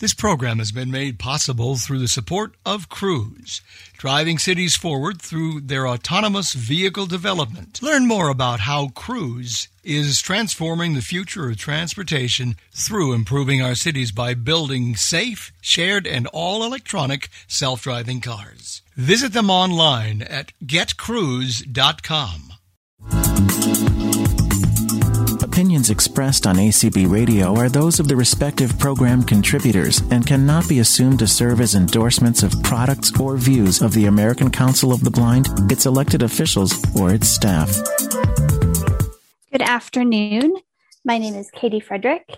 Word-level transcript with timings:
This 0.00 0.12
program 0.12 0.58
has 0.58 0.72
been 0.72 0.90
made 0.90 1.20
possible 1.20 1.76
through 1.76 2.00
the 2.00 2.08
support 2.08 2.56
of 2.66 2.88
Cruise, 2.88 3.60
driving 3.96 4.38
cities 4.38 4.74
forward 4.74 5.22
through 5.22 5.60
their 5.60 5.86
autonomous 5.86 6.52
vehicle 6.52 7.06
development. 7.06 7.80
Learn 7.80 8.08
more 8.08 8.28
about 8.28 8.60
how 8.60 8.88
Cruise 8.88 9.68
is 9.84 10.20
transforming 10.20 10.94
the 10.94 11.00
future 11.00 11.48
of 11.48 11.58
transportation 11.58 12.56
through 12.72 13.12
improving 13.12 13.62
our 13.62 13.76
cities 13.76 14.10
by 14.10 14.34
building 14.34 14.96
safe, 14.96 15.52
shared, 15.60 16.08
and 16.08 16.26
all 16.32 16.64
electronic 16.64 17.28
self 17.46 17.84
driving 17.84 18.20
cars. 18.20 18.82
Visit 18.96 19.32
them 19.32 19.48
online 19.48 20.22
at 20.22 20.52
getcruise.com. 20.64 22.54
Opinions 25.84 26.02
expressed 26.02 26.46
on 26.46 26.56
ACB 26.56 27.10
Radio 27.10 27.54
are 27.56 27.68
those 27.68 28.00
of 28.00 28.08
the 28.08 28.16
respective 28.16 28.78
program 28.78 29.22
contributors 29.22 30.00
and 30.10 30.26
cannot 30.26 30.66
be 30.66 30.78
assumed 30.78 31.18
to 31.18 31.26
serve 31.26 31.60
as 31.60 31.74
endorsements 31.74 32.42
of 32.42 32.62
products 32.62 33.12
or 33.20 33.36
views 33.36 33.82
of 33.82 33.92
the 33.92 34.06
American 34.06 34.50
Council 34.50 34.92
of 34.92 35.04
the 35.04 35.10
Blind, 35.10 35.46
its 35.70 35.84
elected 35.84 36.22
officials, 36.22 36.72
or 36.98 37.12
its 37.12 37.28
staff. 37.28 37.76
Good 39.52 39.60
afternoon. 39.60 40.56
My 41.04 41.18
name 41.18 41.34
is 41.34 41.50
Katie 41.50 41.80
Frederick, 41.80 42.30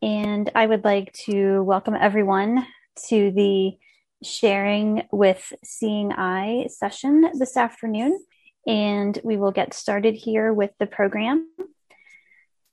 and 0.00 0.50
I 0.54 0.64
would 0.64 0.82
like 0.82 1.12
to 1.26 1.62
welcome 1.62 1.94
everyone 1.94 2.66
to 3.08 3.30
the 3.30 3.76
Sharing 4.22 5.02
with 5.12 5.52
Seeing 5.62 6.12
Eye 6.12 6.68
session 6.70 7.30
this 7.38 7.58
afternoon. 7.58 8.18
And 8.66 9.18
we 9.22 9.36
will 9.36 9.52
get 9.52 9.74
started 9.74 10.14
here 10.14 10.54
with 10.54 10.70
the 10.78 10.86
program. 10.86 11.46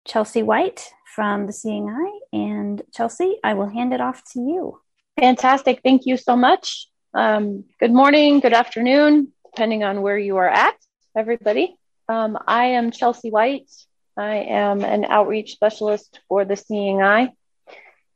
Chelsea 0.07 0.43
White 0.43 0.91
from 1.15 1.47
the 1.47 1.53
Seeing 1.53 1.89
Eye. 1.89 2.21
And 2.33 2.83
Chelsea, 2.93 3.39
I 3.43 3.55
will 3.55 3.69
hand 3.69 3.93
it 3.93 4.01
off 4.01 4.23
to 4.33 4.41
you. 4.41 4.81
Fantastic. 5.19 5.81
Thank 5.83 6.07
you 6.07 6.17
so 6.17 6.37
much. 6.37 6.89
Um, 7.15 7.65
good 7.79 7.93
morning, 7.93 8.41
good 8.41 8.53
afternoon, 8.53 9.33
depending 9.45 9.85
on 9.85 10.03
where 10.03 10.19
you 10.19 10.37
are 10.39 10.49
at, 10.49 10.75
everybody. 11.17 11.77
Um, 12.09 12.37
I 12.47 12.65
am 12.67 12.91
Chelsea 12.91 13.31
White. 13.31 13.71
I 14.17 14.37
am 14.37 14.83
an 14.85 15.05
outreach 15.05 15.53
specialist 15.53 16.21
for 16.29 16.45
the 16.45 16.57
Seeing 16.57 17.03
Eye. 17.03 17.33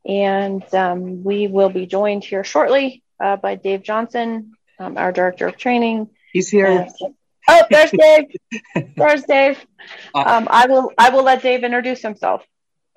And 0.05 0.63
um, 0.73 1.23
we 1.23 1.47
will 1.47 1.69
be 1.69 1.85
joined 1.85 2.23
here 2.23 2.43
shortly 2.43 3.03
uh, 3.19 3.37
by 3.37 3.55
Dave 3.55 3.83
Johnson, 3.83 4.53
um, 4.79 4.97
our 4.97 5.11
director 5.11 5.47
of 5.47 5.57
training. 5.57 6.09
He's 6.33 6.49
here. 6.49 6.87
Oh, 7.47 7.63
there's 7.69 7.91
Dave. 7.91 8.25
there's 8.95 9.23
Dave. 9.23 9.65
Uh, 10.13 10.23
um, 10.25 10.47
I 10.51 10.67
will. 10.67 10.91
I 10.97 11.09
will 11.09 11.23
let 11.23 11.41
Dave 11.41 11.63
introduce 11.63 12.01
himself. 12.01 12.45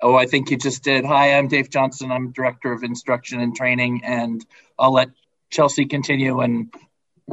Oh, 0.01 0.15
I 0.15 0.25
think 0.25 0.51
you 0.51 0.57
just 0.57 0.83
did. 0.83 1.05
Hi, 1.05 1.37
I'm 1.37 1.47
Dave 1.47 1.69
Johnson. 1.69 2.11
I'm 2.11 2.31
director 2.31 2.73
of 2.73 2.83
instruction 2.83 3.39
and 3.39 3.55
training, 3.55 4.01
and 4.03 4.45
I'll 4.77 4.93
let 4.93 5.09
Chelsea 5.49 5.85
continue 5.85 6.41
and 6.41 6.73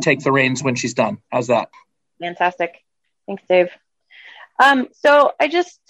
take 0.00 0.20
the 0.20 0.32
reins 0.32 0.62
when 0.62 0.76
she's 0.76 0.94
done. 0.94 1.18
How's 1.30 1.48
that? 1.48 1.70
Fantastic. 2.20 2.76
Thanks, 3.26 3.42
Dave. 3.48 3.70
Um, 4.62 4.88
so 4.92 5.32
I 5.40 5.48
just 5.48 5.80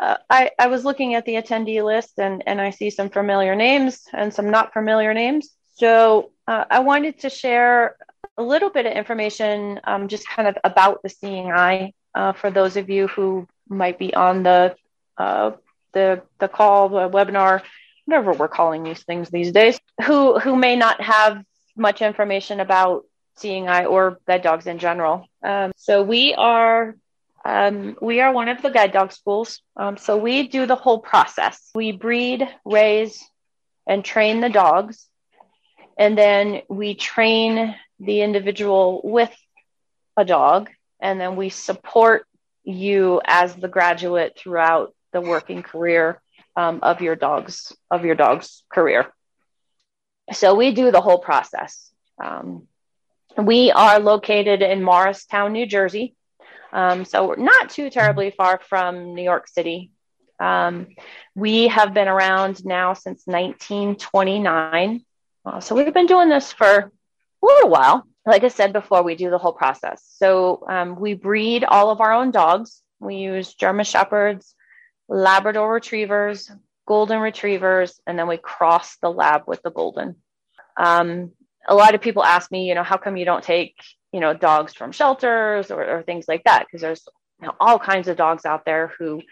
uh, 0.00 0.16
I, 0.30 0.50
I 0.58 0.68
was 0.68 0.84
looking 0.84 1.14
at 1.14 1.26
the 1.26 1.34
attendee 1.34 1.84
list 1.84 2.18
and, 2.18 2.42
and 2.46 2.60
I 2.60 2.70
see 2.70 2.88
some 2.88 3.10
familiar 3.10 3.54
names 3.54 4.00
and 4.12 4.32
some 4.32 4.50
not 4.50 4.72
familiar 4.72 5.12
names. 5.12 5.50
So 5.74 6.30
uh, 6.46 6.64
I 6.70 6.80
wanted 6.80 7.20
to 7.20 7.30
share 7.30 7.96
a 8.40 8.42
little 8.42 8.70
bit 8.70 8.86
of 8.86 8.92
information 8.92 9.80
um, 9.84 10.08
just 10.08 10.26
kind 10.26 10.48
of 10.48 10.56
about 10.64 11.02
the 11.02 11.10
seeing 11.10 11.52
eye 11.52 11.92
uh, 12.14 12.32
for 12.32 12.50
those 12.50 12.76
of 12.76 12.88
you 12.88 13.06
who 13.08 13.46
might 13.68 13.98
be 13.98 14.14
on 14.14 14.42
the 14.42 14.74
uh, 15.18 15.52
the 15.92 16.22
the 16.38 16.48
call 16.48 16.88
the 16.88 17.08
webinar 17.10 17.62
whatever 18.06 18.32
we're 18.32 18.48
calling 18.48 18.82
these 18.82 19.02
things 19.04 19.28
these 19.28 19.52
days 19.52 19.78
who 20.06 20.38
who 20.38 20.56
may 20.56 20.74
not 20.74 21.00
have 21.02 21.44
much 21.76 22.00
information 22.02 22.60
about 22.60 23.04
seeing 23.36 23.68
eye 23.68 23.84
or 23.84 24.18
guide 24.26 24.42
dogs 24.42 24.66
in 24.66 24.78
general. 24.78 25.26
Um, 25.42 25.72
so 25.76 26.02
we 26.02 26.34
are 26.34 26.94
um, 27.44 27.96
we 28.00 28.20
are 28.20 28.32
one 28.32 28.48
of 28.48 28.60
the 28.62 28.70
guide 28.70 28.92
dog 28.92 29.12
schools. 29.12 29.62
Um, 29.76 29.96
so 29.96 30.16
we 30.16 30.48
do 30.48 30.66
the 30.66 30.76
whole 30.76 30.98
process. 30.98 31.70
We 31.74 31.92
breed 31.92 32.46
raise 32.64 33.22
and 33.86 34.04
train 34.04 34.40
the 34.40 34.50
dogs. 34.50 35.06
And 35.98 36.16
then 36.16 36.62
we 36.68 36.94
train 36.94 37.74
the 38.00 38.22
individual 38.22 39.00
with 39.04 39.34
a 40.16 40.24
dog, 40.24 40.70
and 41.00 41.20
then 41.20 41.36
we 41.36 41.50
support 41.50 42.26
you 42.64 43.20
as 43.24 43.54
the 43.54 43.68
graduate 43.68 44.36
throughout 44.36 44.94
the 45.12 45.20
working 45.20 45.62
career 45.62 46.20
um, 46.56 46.80
of 46.82 47.00
your 47.00 47.16
dog's 47.16 47.72
of 47.90 48.04
your 48.04 48.14
dog's 48.14 48.62
career. 48.72 49.06
So 50.32 50.54
we 50.54 50.72
do 50.72 50.90
the 50.90 51.00
whole 51.00 51.18
process. 51.18 51.90
Um, 52.22 52.66
we 53.36 53.70
are 53.70 53.98
located 53.98 54.62
in 54.62 54.82
Morristown, 54.82 55.52
New 55.52 55.66
Jersey. 55.66 56.14
Um, 56.72 57.04
so 57.04 57.28
we're 57.28 57.36
not 57.36 57.70
too 57.70 57.90
terribly 57.90 58.30
far 58.30 58.60
from 58.68 59.14
New 59.14 59.22
York 59.22 59.48
City. 59.48 59.90
Um, 60.38 60.88
we 61.34 61.68
have 61.68 61.92
been 61.92 62.08
around 62.08 62.64
now 62.64 62.94
since 62.94 63.22
1929. 63.26 65.04
Uh, 65.44 65.60
so 65.60 65.74
we've 65.74 65.92
been 65.92 66.06
doing 66.06 66.28
this 66.28 66.52
for 66.52 66.92
a 67.42 67.46
little 67.46 67.70
while. 67.70 68.06
Like 68.26 68.44
I 68.44 68.48
said 68.48 68.72
before, 68.72 69.02
we 69.02 69.14
do 69.14 69.30
the 69.30 69.38
whole 69.38 69.52
process. 69.52 70.04
So 70.16 70.64
um, 70.68 70.98
we 70.98 71.14
breed 71.14 71.64
all 71.64 71.90
of 71.90 72.00
our 72.00 72.12
own 72.12 72.30
dogs. 72.30 72.82
We 72.98 73.16
use 73.16 73.54
German 73.54 73.84
Shepherds, 73.84 74.54
Labrador 75.08 75.72
Retrievers, 75.72 76.50
Golden 76.86 77.20
Retrievers, 77.20 78.00
and 78.06 78.18
then 78.18 78.28
we 78.28 78.36
cross 78.36 78.96
the 79.00 79.10
lab 79.10 79.42
with 79.46 79.62
the 79.62 79.70
Golden. 79.70 80.16
Um, 80.76 81.32
a 81.66 81.74
lot 81.74 81.94
of 81.94 82.00
people 82.00 82.24
ask 82.24 82.50
me, 82.50 82.68
you 82.68 82.74
know, 82.74 82.82
how 82.82 82.96
come 82.96 83.16
you 83.16 83.24
don't 83.24 83.44
take, 83.44 83.76
you 84.12 84.20
know, 84.20 84.34
dogs 84.34 84.74
from 84.74 84.92
shelters 84.92 85.70
or, 85.70 85.98
or 85.98 86.02
things 86.02 86.26
like 86.28 86.44
that? 86.44 86.66
Because 86.66 86.82
there's 86.82 87.08
you 87.40 87.46
know, 87.46 87.54
all 87.60 87.78
kinds 87.78 88.08
of 88.08 88.16
dogs 88.16 88.44
out 88.44 88.64
there 88.64 88.92
who 88.98 89.22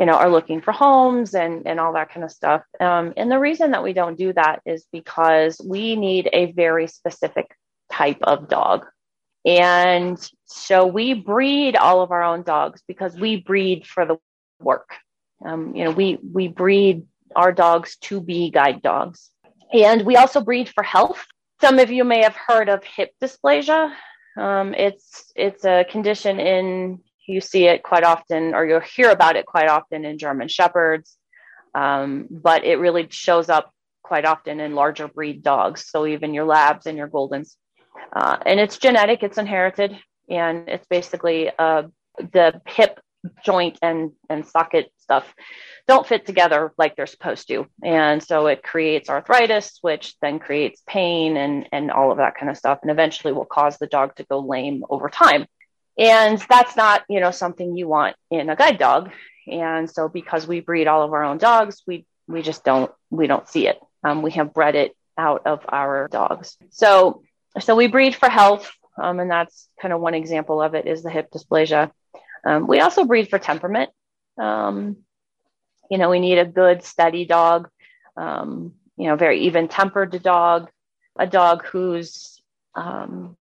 you 0.00 0.06
know, 0.06 0.14
are 0.14 0.30
looking 0.30 0.62
for 0.62 0.72
homes 0.72 1.34
and, 1.34 1.66
and 1.66 1.78
all 1.78 1.92
that 1.92 2.10
kind 2.10 2.24
of 2.24 2.30
stuff. 2.30 2.62
Um, 2.80 3.12
and 3.18 3.30
the 3.30 3.38
reason 3.38 3.72
that 3.72 3.82
we 3.82 3.92
don't 3.92 4.16
do 4.16 4.32
that 4.32 4.62
is 4.64 4.86
because 4.90 5.60
we 5.62 5.94
need 5.94 6.30
a 6.32 6.52
very 6.52 6.86
specific 6.86 7.54
type 7.92 8.16
of 8.22 8.48
dog. 8.48 8.86
And 9.44 10.18
so 10.46 10.86
we 10.86 11.12
breed 11.12 11.76
all 11.76 12.00
of 12.00 12.12
our 12.12 12.22
own 12.22 12.44
dogs 12.44 12.82
because 12.88 13.14
we 13.14 13.42
breed 13.42 13.86
for 13.86 14.06
the 14.06 14.16
work. 14.58 14.88
Um, 15.44 15.76
you 15.76 15.84
know, 15.84 15.90
we, 15.90 16.18
we 16.32 16.48
breed 16.48 17.04
our 17.36 17.52
dogs 17.52 17.96
to 17.98 18.22
be 18.22 18.50
guide 18.50 18.80
dogs. 18.80 19.28
And 19.70 20.06
we 20.06 20.16
also 20.16 20.40
breed 20.40 20.70
for 20.70 20.82
health. 20.82 21.26
Some 21.60 21.78
of 21.78 21.90
you 21.90 22.04
may 22.04 22.22
have 22.22 22.36
heard 22.36 22.70
of 22.70 22.82
hip 22.84 23.12
dysplasia. 23.22 23.92
Um, 24.38 24.72
it's 24.72 25.30
it's 25.36 25.64
a 25.64 25.84
condition 25.90 26.40
in 26.40 27.00
you 27.30 27.40
see 27.40 27.66
it 27.66 27.82
quite 27.82 28.04
often, 28.04 28.54
or 28.54 28.66
you'll 28.66 28.80
hear 28.80 29.10
about 29.10 29.36
it 29.36 29.46
quite 29.46 29.68
often 29.68 30.04
in 30.04 30.18
German 30.18 30.48
Shepherds, 30.48 31.16
um, 31.74 32.26
but 32.30 32.64
it 32.64 32.76
really 32.76 33.06
shows 33.10 33.48
up 33.48 33.72
quite 34.02 34.24
often 34.24 34.60
in 34.60 34.74
larger 34.74 35.08
breed 35.08 35.42
dogs. 35.42 35.86
So 35.88 36.06
even 36.06 36.34
your 36.34 36.44
labs 36.44 36.86
and 36.86 36.98
your 36.98 37.08
goldens. 37.08 37.56
Uh, 38.14 38.36
and 38.44 38.58
it's 38.58 38.78
genetic, 38.78 39.22
it's 39.22 39.38
inherited, 39.38 39.96
and 40.28 40.68
it's 40.68 40.86
basically 40.86 41.50
uh, 41.58 41.84
the 42.18 42.60
hip 42.66 43.00
joint 43.44 43.78
and, 43.82 44.12
and 44.28 44.46
socket 44.46 44.90
stuff 44.96 45.32
don't 45.86 46.06
fit 46.06 46.24
together 46.24 46.72
like 46.78 46.96
they're 46.96 47.06
supposed 47.06 47.48
to. 47.48 47.66
And 47.84 48.22
so 48.22 48.46
it 48.46 48.62
creates 48.62 49.10
arthritis, 49.10 49.78
which 49.82 50.14
then 50.20 50.38
creates 50.38 50.82
pain 50.86 51.36
and, 51.36 51.68
and 51.72 51.90
all 51.90 52.10
of 52.10 52.18
that 52.18 52.36
kind 52.36 52.50
of 52.50 52.56
stuff, 52.56 52.78
and 52.82 52.90
eventually 52.90 53.32
will 53.32 53.44
cause 53.44 53.76
the 53.76 53.86
dog 53.86 54.14
to 54.16 54.24
go 54.24 54.38
lame 54.40 54.84
over 54.88 55.08
time 55.08 55.46
and 56.00 56.38
that's 56.48 56.76
not 56.76 57.04
you 57.08 57.20
know 57.20 57.30
something 57.30 57.76
you 57.76 57.86
want 57.86 58.16
in 58.30 58.50
a 58.50 58.56
guide 58.56 58.78
dog. 58.78 59.12
And 59.46 59.88
so 59.90 60.08
because 60.08 60.46
we 60.46 60.60
breed 60.60 60.86
all 60.86 61.02
of 61.02 61.12
our 61.12 61.24
own 61.24 61.38
dogs 61.38 61.82
we 61.86 62.06
we 62.26 62.42
just 62.42 62.64
don't 62.64 62.90
we 63.10 63.26
don't 63.26 63.48
see 63.48 63.68
it. 63.68 63.78
Um, 64.02 64.22
we 64.22 64.32
have 64.32 64.54
bred 64.54 64.74
it 64.74 64.96
out 65.16 65.46
of 65.46 65.64
our 65.68 66.08
dogs. 66.08 66.56
So 66.70 67.22
so 67.60 67.76
we 67.76 67.86
breed 67.86 68.14
for 68.16 68.28
health. 68.28 68.72
Um, 69.00 69.20
and 69.20 69.30
that's 69.30 69.68
kind 69.80 69.94
of 69.94 70.00
one 70.00 70.14
example 70.14 70.60
of 70.60 70.74
it 70.74 70.86
is 70.86 71.02
the 71.02 71.10
hip 71.10 71.30
dysplasia. 71.30 71.90
Um, 72.44 72.66
we 72.66 72.80
also 72.80 73.04
breed 73.04 73.30
for 73.30 73.38
temperament. 73.38 73.90
Um, 74.38 74.96
you 75.90 75.98
know 75.98 76.10
we 76.10 76.20
need 76.20 76.38
a 76.38 76.44
good 76.44 76.82
steady 76.82 77.24
dog 77.24 77.68
um, 78.16 78.74
you 78.96 79.06
know, 79.06 79.16
very 79.16 79.40
even 79.40 79.68
tempered 79.68 80.22
dog, 80.22 80.70
a 81.18 81.26
dog 81.26 81.64
who's, 81.64 82.42
um, 82.74 83.36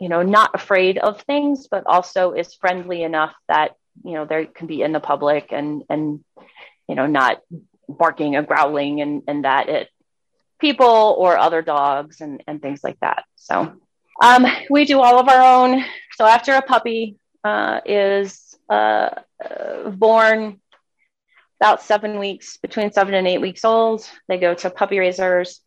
you 0.00 0.08
know, 0.08 0.22
not 0.22 0.54
afraid 0.54 0.98
of 0.98 1.20
things, 1.22 1.68
but 1.70 1.84
also 1.86 2.32
is 2.32 2.54
friendly 2.54 3.02
enough 3.02 3.34
that, 3.48 3.74
you 4.04 4.14
know, 4.14 4.24
they 4.24 4.46
can 4.46 4.66
be 4.66 4.82
in 4.82 4.92
the 4.92 5.00
public 5.00 5.52
and, 5.52 5.82
and, 5.88 6.24
you 6.88 6.94
know, 6.94 7.06
not 7.06 7.40
barking 7.88 8.36
or 8.36 8.42
growling 8.42 9.00
and, 9.00 9.22
and 9.26 9.44
that 9.44 9.68
it 9.68 9.88
people 10.60 11.14
or 11.18 11.38
other 11.38 11.62
dogs 11.62 12.20
and, 12.20 12.42
and 12.46 12.60
things 12.60 12.82
like 12.82 12.98
that. 13.00 13.24
So 13.36 13.72
um, 14.22 14.46
we 14.68 14.84
do 14.84 15.00
all 15.00 15.18
of 15.18 15.28
our 15.28 15.40
own. 15.40 15.84
So 16.16 16.26
after 16.26 16.54
a 16.54 16.62
puppy 16.62 17.16
uh, 17.44 17.80
is 17.84 18.56
uh, 18.68 19.10
uh, 19.44 19.90
born 19.90 20.60
about 21.60 21.82
seven 21.82 22.18
weeks, 22.18 22.56
between 22.56 22.92
seven 22.92 23.14
and 23.14 23.26
eight 23.26 23.40
weeks 23.40 23.64
old, 23.64 24.08
they 24.28 24.38
go 24.38 24.54
to 24.54 24.70
puppy 24.70 24.98
raisers. 24.98 25.60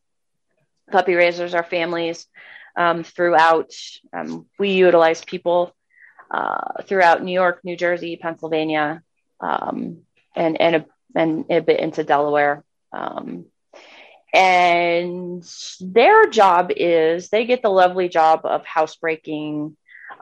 Puppy 0.91 1.15
raisers 1.15 1.53
are 1.53 1.63
families 1.63 2.27
um, 2.75 3.03
throughout. 3.03 3.71
Um, 4.13 4.47
we 4.59 4.71
utilize 4.71 5.23
people 5.23 5.75
uh, 6.29 6.83
throughout 6.83 7.23
New 7.23 7.33
York, 7.33 7.61
New 7.63 7.75
Jersey, 7.75 8.15
Pennsylvania, 8.15 9.03
um, 9.39 9.99
and 10.35 10.59
and 10.59 10.75
a, 10.77 10.85
and 11.15 11.45
a 11.49 11.61
bit 11.61 11.79
into 11.79 12.03
Delaware. 12.03 12.63
Um, 12.93 13.45
and 14.33 15.43
their 15.81 16.27
job 16.27 16.71
is 16.75 17.29
they 17.29 17.45
get 17.45 17.61
the 17.61 17.69
lovely 17.69 18.07
job 18.07 18.41
of 18.45 18.65
housebreaking, 18.65 19.75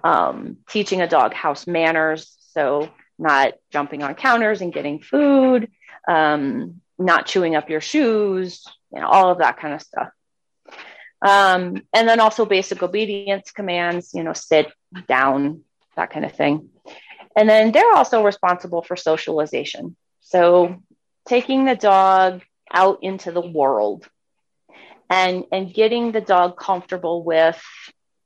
um, 0.04 0.58
teaching 0.68 1.02
a 1.02 1.08
dog 1.08 1.34
house 1.34 1.68
manners. 1.68 2.36
So, 2.54 2.90
not 3.20 3.54
jumping 3.72 4.02
on 4.02 4.16
counters 4.16 4.62
and 4.62 4.74
getting 4.74 5.00
food, 5.02 5.70
um, 6.08 6.82
not 6.98 7.28
chewing 7.28 7.56
up 7.56 7.70
your 7.70 7.82
shoes, 7.82 8.64
you 8.92 9.00
know, 9.00 9.08
all 9.08 9.30
of 9.30 9.40
that 9.40 9.60
kind 9.60 9.74
of 9.74 9.82
stuff. 9.82 10.10
Um, 11.22 11.84
and 11.94 12.08
then 12.08 12.20
also 12.20 12.46
basic 12.46 12.82
obedience 12.82 13.52
commands, 13.52 14.14
you 14.14 14.24
know, 14.24 14.34
sit 14.34 14.72
down, 15.08 15.62
that 15.96 16.12
kind 16.12 16.26
of 16.26 16.32
thing. 16.32 16.70
And 17.36 17.50
then 17.50 17.72
they're 17.72 17.94
also 17.94 18.24
responsible 18.24 18.82
for 18.82 18.96
socialization. 18.96 19.96
So, 20.22 20.78
taking 21.28 21.66
the 21.66 21.76
dog 21.76 22.42
out 22.74 23.00
into 23.02 23.32
the 23.32 23.42
world 23.42 24.08
and 25.10 25.44
and 25.52 25.74
getting 25.74 26.12
the 26.12 26.22
dog 26.22 26.58
comfortable 26.58 27.24
with 27.24 27.62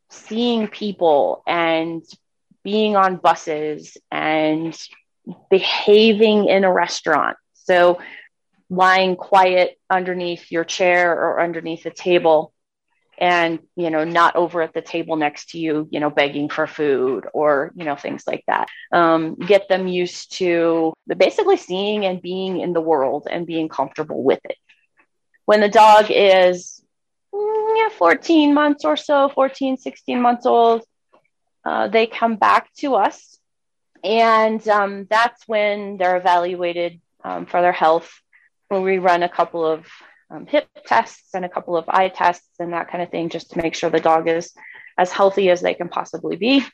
seeing 0.10 0.68
people 0.68 1.44
and 1.48 2.04
being 2.63 2.96
on 2.96 3.18
buses 3.18 3.98
and 4.12 4.78
behaving 5.50 6.48
in 6.50 6.63
a 6.63 6.72
restaurant 6.72 7.38
so 7.54 8.00
lying 8.69 9.16
quiet 9.16 9.80
underneath 9.89 10.51
your 10.51 10.63
chair 10.63 11.13
or 11.13 11.42
underneath 11.42 11.86
a 11.86 11.92
table 11.92 12.52
and 13.24 13.60
you 13.78 13.90
know 13.90 14.04
not 14.04 14.36
over 14.36 14.62
at 14.62 14.74
the 14.74 14.81
table 14.81 15.16
next 15.16 15.52
to 15.52 15.58
you 15.58 15.88
you 15.90 16.02
know 16.02 16.10
begging 16.10 16.50
for 16.50 16.68
food 16.68 17.25
or 17.34 17.72
you 17.75 17.86
know 17.86 17.96
things 17.96 18.24
like 18.28 18.44
that. 18.48 18.68
Um, 18.92 19.36
get 19.36 19.70
them 19.70 19.88
used 19.88 20.34
to 20.40 20.94
basically 21.08 21.58
seeing 21.58 22.06
and 22.06 22.22
being 22.22 22.60
in 22.60 22.74
the 22.74 22.81
world 22.81 23.28
and 23.31 23.48
being 23.48 23.70
comfortable 23.70 24.22
with 24.24 24.42
it. 24.44 24.58
When 25.46 25.62
the 25.62 25.70
dog 25.70 26.08
is 26.10 26.84
mm, 27.34 27.78
yeah, 27.78 27.90
14 27.98 28.54
months 28.54 28.84
or 28.84 28.98
so 28.98 29.30
14 29.30 29.78
16 29.78 30.22
months 30.22 30.46
old 30.46 30.84
uh, 31.66 31.88
they 31.88 32.08
come 32.08 32.36
back 32.36 32.74
to 32.75 32.96
us. 32.96 33.40
And 34.04 34.66
um, 34.68 35.08
that's 35.10 35.48
when 35.48 35.98
they're 35.98 36.18
evaluated 36.18 37.00
um, 37.24 37.46
for 37.46 37.62
their 37.62 37.72
health. 37.72 38.12
When 38.68 38.81
we 38.81 38.98
run 38.98 39.24
a 39.24 39.30
couple 39.30 39.66
of 39.66 39.86
um, 40.33 40.45
hip 40.47 40.68
tests 40.85 41.33
and 41.33 41.45
a 41.45 41.50
couple 41.50 41.77
of 41.77 41.85
eye 41.88 42.09
tests 42.09 42.59
and 42.59 42.74
that 42.74 42.89
kind 42.89 43.03
of 43.03 43.09
thing, 43.09 43.30
just 43.30 43.51
to 43.51 43.62
make 43.62 43.75
sure 43.75 43.89
the 43.89 44.00
dog 44.00 44.27
is 44.27 44.53
as 44.97 45.12
healthy 45.12 45.50
as 45.50 45.62
they 45.62 45.74
can 45.74 45.89
possibly 45.89 46.35
be. 46.35 46.65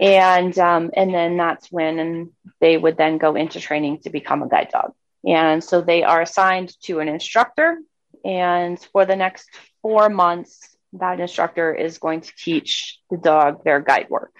And 0.00 0.58
um, 0.58 0.90
and 0.94 1.14
then 1.14 1.36
that's 1.36 1.70
when 1.70 2.32
they 2.60 2.76
would 2.76 2.96
then 2.96 3.18
go 3.18 3.34
into 3.34 3.60
training 3.60 4.00
to 4.00 4.10
become 4.10 4.42
a 4.42 4.48
guide 4.48 4.70
dog. 4.72 4.92
And 5.24 5.62
so 5.62 5.80
they 5.80 6.02
are 6.02 6.22
assigned 6.22 6.74
to 6.82 7.00
an 7.00 7.08
instructor. 7.08 7.78
And 8.24 8.78
for 8.92 9.06
the 9.06 9.16
next 9.16 9.48
four 9.82 10.08
months, 10.08 10.76
that 10.94 11.20
instructor 11.20 11.74
is 11.74 11.98
going 11.98 12.22
to 12.22 12.32
teach 12.36 12.98
the 13.10 13.16
dog 13.16 13.64
their 13.64 13.80
guide 13.80 14.08
work. 14.08 14.32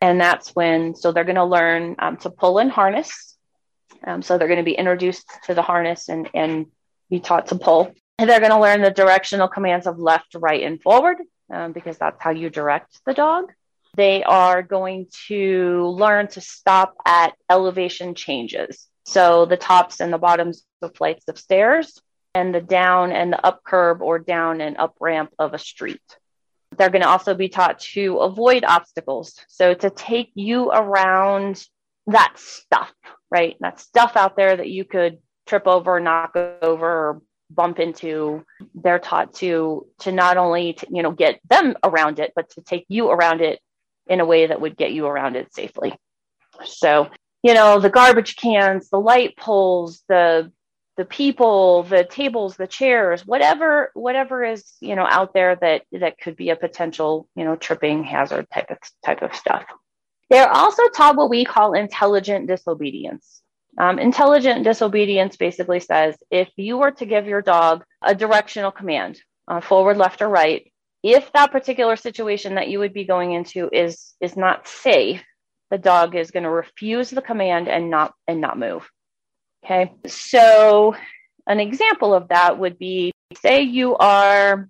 And 0.00 0.20
that's 0.20 0.54
when, 0.54 0.94
so 0.94 1.12
they're 1.12 1.24
going 1.24 1.36
to 1.36 1.44
learn 1.44 1.96
um, 1.98 2.16
to 2.18 2.30
pull 2.30 2.58
and 2.58 2.70
harness. 2.70 3.36
Um, 4.06 4.20
so 4.20 4.36
they're 4.36 4.48
going 4.48 4.58
to 4.58 4.64
be 4.64 4.72
introduced 4.72 5.26
to 5.44 5.54
the 5.54 5.62
harness 5.62 6.08
and, 6.08 6.28
and 6.34 6.66
be 7.10 7.20
taught 7.20 7.48
to 7.48 7.56
pull. 7.56 7.94
And 8.18 8.30
they're 8.30 8.40
going 8.40 8.52
to 8.52 8.60
learn 8.60 8.82
the 8.82 8.90
directional 8.90 9.48
commands 9.48 9.86
of 9.86 9.98
left, 9.98 10.34
right, 10.36 10.62
and 10.62 10.80
forward 10.80 11.18
um, 11.52 11.72
because 11.72 11.98
that's 11.98 12.22
how 12.22 12.30
you 12.30 12.50
direct 12.50 13.00
the 13.04 13.14
dog. 13.14 13.52
They 13.96 14.24
are 14.24 14.62
going 14.62 15.06
to 15.28 15.86
learn 15.88 16.28
to 16.28 16.40
stop 16.40 16.94
at 17.06 17.34
elevation 17.48 18.14
changes. 18.14 18.88
So 19.04 19.46
the 19.46 19.56
tops 19.56 20.00
and 20.00 20.12
the 20.12 20.18
bottoms 20.18 20.64
of 20.82 20.96
flights 20.96 21.28
of 21.28 21.38
stairs 21.38 22.00
and 22.34 22.54
the 22.54 22.60
down 22.60 23.12
and 23.12 23.32
the 23.32 23.46
up 23.46 23.62
curb 23.64 24.02
or 24.02 24.18
down 24.18 24.60
and 24.60 24.76
up 24.76 24.96
ramp 25.00 25.32
of 25.38 25.54
a 25.54 25.58
street. 25.58 26.00
They're 26.76 26.90
going 26.90 27.02
to 27.02 27.08
also 27.08 27.34
be 27.34 27.48
taught 27.48 27.78
to 27.80 28.18
avoid 28.18 28.64
obstacles. 28.64 29.38
So 29.48 29.74
to 29.74 29.90
take 29.90 30.32
you 30.34 30.70
around 30.72 31.64
that 32.08 32.34
stuff, 32.36 32.92
right? 33.30 33.56
That 33.60 33.78
stuff 33.78 34.16
out 34.16 34.36
there 34.36 34.56
that 34.56 34.68
you 34.68 34.84
could 34.84 35.18
trip 35.46 35.66
over, 35.66 36.00
knock 36.00 36.36
over, 36.36 37.20
bump 37.50 37.78
into. 37.78 38.44
They're 38.74 38.98
taught 38.98 39.34
to 39.34 39.86
to 40.00 40.12
not 40.12 40.36
only 40.36 40.74
to, 40.74 40.86
you 40.90 41.02
know 41.02 41.12
get 41.12 41.40
them 41.48 41.74
around 41.82 42.18
it, 42.18 42.32
but 42.34 42.50
to 42.50 42.62
take 42.62 42.86
you 42.88 43.10
around 43.10 43.40
it 43.40 43.60
in 44.06 44.20
a 44.20 44.26
way 44.26 44.46
that 44.46 44.60
would 44.60 44.76
get 44.76 44.92
you 44.92 45.06
around 45.06 45.36
it 45.36 45.54
safely. 45.54 45.94
So 46.64 47.10
you 47.42 47.54
know 47.54 47.80
the 47.80 47.90
garbage 47.90 48.36
cans, 48.36 48.90
the 48.90 49.00
light 49.00 49.36
poles, 49.36 50.02
the 50.08 50.52
the 50.96 51.04
people, 51.04 51.82
the 51.82 52.04
tables, 52.04 52.56
the 52.56 52.68
chairs, 52.68 53.26
whatever 53.26 53.90
whatever 53.94 54.44
is 54.44 54.72
you 54.80 54.94
know 54.96 55.06
out 55.06 55.34
there 55.34 55.56
that 55.56 55.82
that 55.92 56.18
could 56.18 56.36
be 56.36 56.50
a 56.50 56.56
potential 56.56 57.28
you 57.34 57.44
know 57.44 57.56
tripping 57.56 58.04
hazard 58.04 58.46
type 58.52 58.70
of 58.70 58.78
type 59.04 59.22
of 59.22 59.34
stuff. 59.34 59.64
They're 60.30 60.50
also 60.50 60.88
taught 60.88 61.16
what 61.16 61.30
we 61.30 61.44
call 61.44 61.74
intelligent 61.74 62.46
disobedience. 62.46 63.42
Um, 63.76 63.98
intelligent 63.98 64.64
disobedience 64.64 65.36
basically 65.36 65.80
says 65.80 66.16
if 66.30 66.48
you 66.56 66.78
were 66.78 66.92
to 66.92 67.06
give 67.06 67.26
your 67.26 67.42
dog 67.42 67.84
a 68.02 68.14
directional 68.14 68.70
command, 68.70 69.20
uh, 69.48 69.60
forward, 69.60 69.96
left, 69.96 70.22
or 70.22 70.28
right, 70.28 70.70
if 71.02 71.30
that 71.32 71.52
particular 71.52 71.96
situation 71.96 72.54
that 72.54 72.68
you 72.68 72.78
would 72.78 72.94
be 72.94 73.04
going 73.04 73.32
into 73.32 73.68
is 73.72 74.14
is 74.20 74.36
not 74.36 74.68
safe, 74.68 75.22
the 75.70 75.78
dog 75.78 76.14
is 76.14 76.30
going 76.30 76.44
to 76.44 76.50
refuse 76.50 77.10
the 77.10 77.22
command 77.22 77.68
and 77.68 77.90
not 77.90 78.14
and 78.28 78.40
not 78.40 78.58
move. 78.58 78.88
Okay, 79.64 79.92
so 80.06 80.94
an 81.46 81.60
example 81.60 82.14
of 82.14 82.28
that 82.28 82.58
would 82.58 82.78
be 82.78 83.12
say 83.36 83.62
you 83.62 83.96
are 83.96 84.68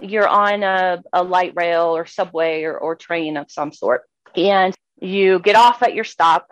you're 0.00 0.28
on 0.28 0.62
a, 0.62 1.02
a 1.12 1.22
light 1.22 1.52
rail 1.54 1.96
or 1.96 2.06
subway 2.06 2.64
or, 2.64 2.76
or 2.76 2.96
train 2.96 3.36
of 3.36 3.50
some 3.50 3.72
sort 3.72 4.02
and 4.34 4.74
you 5.00 5.38
get 5.40 5.56
off 5.56 5.82
at 5.82 5.94
your 5.94 6.04
stop 6.04 6.48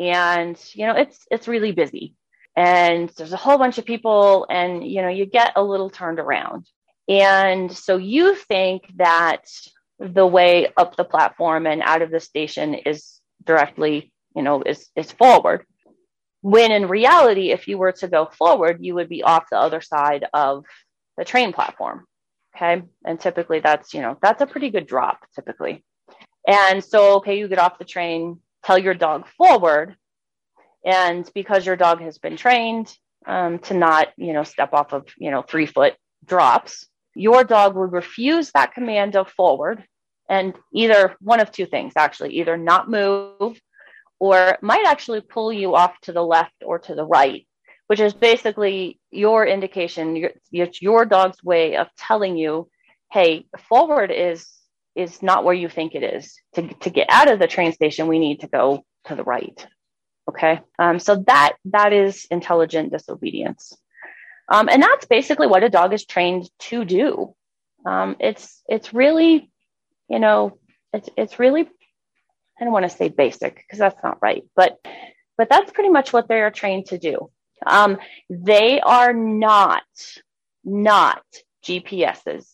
and 0.00 0.58
you 0.72 0.86
know 0.86 0.96
it's 0.96 1.26
it's 1.30 1.46
really 1.46 1.72
busy. 1.72 2.14
And 2.56 3.08
there's 3.10 3.32
a 3.32 3.36
whole 3.36 3.58
bunch 3.58 3.78
of 3.78 3.84
people 3.84 4.46
and 4.50 4.84
you 4.84 5.02
know 5.02 5.08
you 5.08 5.26
get 5.26 5.52
a 5.54 5.62
little 5.62 5.90
turned 5.90 6.18
around. 6.18 6.66
And 7.08 7.70
so 7.70 7.96
you 7.96 8.34
think 8.34 8.90
that 8.96 9.44
the 9.98 10.26
way 10.26 10.68
up 10.76 10.96
the 10.96 11.04
platform 11.04 11.66
and 11.66 11.82
out 11.82 12.02
of 12.02 12.10
the 12.10 12.20
station 12.20 12.74
is 12.74 13.20
directly 13.44 14.12
you 14.34 14.42
know 14.42 14.62
is 14.62 14.88
is 14.96 15.12
forward. 15.12 15.64
When 16.40 16.72
in 16.72 16.88
reality 16.88 17.50
if 17.50 17.68
you 17.68 17.76
were 17.76 17.92
to 17.92 18.08
go 18.08 18.26
forward 18.26 18.78
you 18.80 18.94
would 18.94 19.10
be 19.10 19.22
off 19.22 19.50
the 19.50 19.58
other 19.58 19.82
side 19.82 20.24
of 20.32 20.64
the 21.18 21.24
train 21.24 21.52
platform. 21.52 22.06
Okay. 22.56 22.82
And 23.04 23.20
typically 23.20 23.60
that's 23.60 23.92
you 23.92 24.00
know 24.00 24.16
that's 24.22 24.40
a 24.40 24.46
pretty 24.46 24.70
good 24.70 24.86
drop 24.86 25.20
typically. 25.34 25.84
And 26.48 26.82
so 26.82 27.16
okay 27.16 27.38
you 27.38 27.48
get 27.48 27.58
off 27.58 27.78
the 27.78 27.84
train 27.84 28.40
tell 28.64 28.78
your 28.78 28.94
dog 28.94 29.26
forward. 29.36 29.96
And 30.84 31.30
because 31.34 31.66
your 31.66 31.76
dog 31.76 32.00
has 32.00 32.18
been 32.18 32.36
trained 32.36 32.94
um, 33.26 33.58
to 33.60 33.74
not, 33.74 34.08
you 34.16 34.32
know, 34.32 34.44
step 34.44 34.72
off 34.72 34.92
of, 34.92 35.06
you 35.18 35.30
know, 35.30 35.42
three 35.42 35.66
foot 35.66 35.94
drops, 36.24 36.86
your 37.14 37.44
dog 37.44 37.76
would 37.76 37.92
refuse 37.92 38.50
that 38.52 38.72
command 38.72 39.16
of 39.16 39.28
forward 39.30 39.84
and 40.28 40.54
either 40.72 41.16
one 41.20 41.40
of 41.40 41.50
two 41.50 41.66
things 41.66 41.92
actually, 41.96 42.34
either 42.34 42.56
not 42.56 42.88
move 42.88 43.60
or 44.20 44.56
might 44.62 44.86
actually 44.86 45.20
pull 45.20 45.52
you 45.52 45.74
off 45.74 46.00
to 46.02 46.12
the 46.12 46.22
left 46.22 46.54
or 46.64 46.78
to 46.78 46.94
the 46.94 47.04
right, 47.04 47.46
which 47.88 48.00
is 48.00 48.14
basically 48.14 49.00
your 49.10 49.44
indication, 49.44 50.28
it's 50.52 50.80
your 50.80 51.04
dog's 51.04 51.42
way 51.42 51.76
of 51.76 51.88
telling 51.98 52.36
you, 52.36 52.70
hey, 53.10 53.46
forward 53.68 54.12
is 54.12 54.46
is 55.00 55.22
not 55.22 55.44
where 55.44 55.54
you 55.54 55.68
think 55.68 55.94
it 55.94 56.02
is. 56.02 56.38
To, 56.54 56.68
to 56.68 56.90
get 56.90 57.08
out 57.10 57.30
of 57.30 57.38
the 57.38 57.46
train 57.46 57.72
station, 57.72 58.06
we 58.06 58.18
need 58.18 58.40
to 58.40 58.48
go 58.48 58.84
to 59.06 59.14
the 59.14 59.24
right. 59.24 59.66
Okay. 60.28 60.60
Um, 60.78 60.98
so 60.98 61.24
that 61.26 61.54
that 61.66 61.92
is 61.92 62.26
intelligent 62.30 62.92
disobedience. 62.92 63.72
Um, 64.48 64.68
and 64.68 64.82
that's 64.82 65.06
basically 65.06 65.46
what 65.46 65.64
a 65.64 65.70
dog 65.70 65.92
is 65.92 66.04
trained 66.04 66.48
to 66.70 66.84
do. 66.84 67.34
Um, 67.86 68.16
it's 68.20 68.62
it's 68.68 68.92
really, 68.92 69.50
you 70.08 70.18
know, 70.18 70.58
it's 70.92 71.08
it's 71.16 71.38
really 71.38 71.62
I 71.62 72.64
don't 72.64 72.72
want 72.72 72.84
to 72.84 72.96
say 72.96 73.08
basic 73.08 73.56
because 73.56 73.78
that's 73.78 74.02
not 74.04 74.18
right, 74.20 74.44
but 74.54 74.78
but 75.38 75.48
that's 75.48 75.72
pretty 75.72 75.88
much 75.88 76.12
what 76.12 76.28
they 76.28 76.42
are 76.42 76.50
trained 76.50 76.86
to 76.86 76.98
do. 76.98 77.30
Um, 77.66 77.98
they 78.28 78.80
are 78.80 79.12
not 79.12 79.82
not 80.64 81.22
GPSs. 81.64 82.46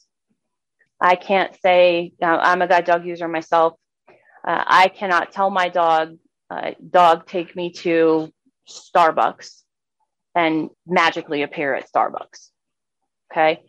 I 1.00 1.16
can't 1.16 1.54
say 1.60 2.12
uh, 2.22 2.38
I'm 2.40 2.62
a 2.62 2.68
guide 2.68 2.86
dog 2.86 3.04
user 3.04 3.28
myself. 3.28 3.74
Uh, 4.08 4.62
I 4.66 4.88
cannot 4.88 5.32
tell 5.32 5.50
my 5.50 5.68
dog, 5.68 6.16
uh, 6.50 6.72
dog, 6.88 7.26
take 7.26 7.54
me 7.56 7.72
to 7.72 8.32
Starbucks 8.68 9.62
and 10.34 10.70
magically 10.86 11.42
appear 11.42 11.74
at 11.74 11.90
Starbucks. 11.90 12.50
Okay. 13.32 13.62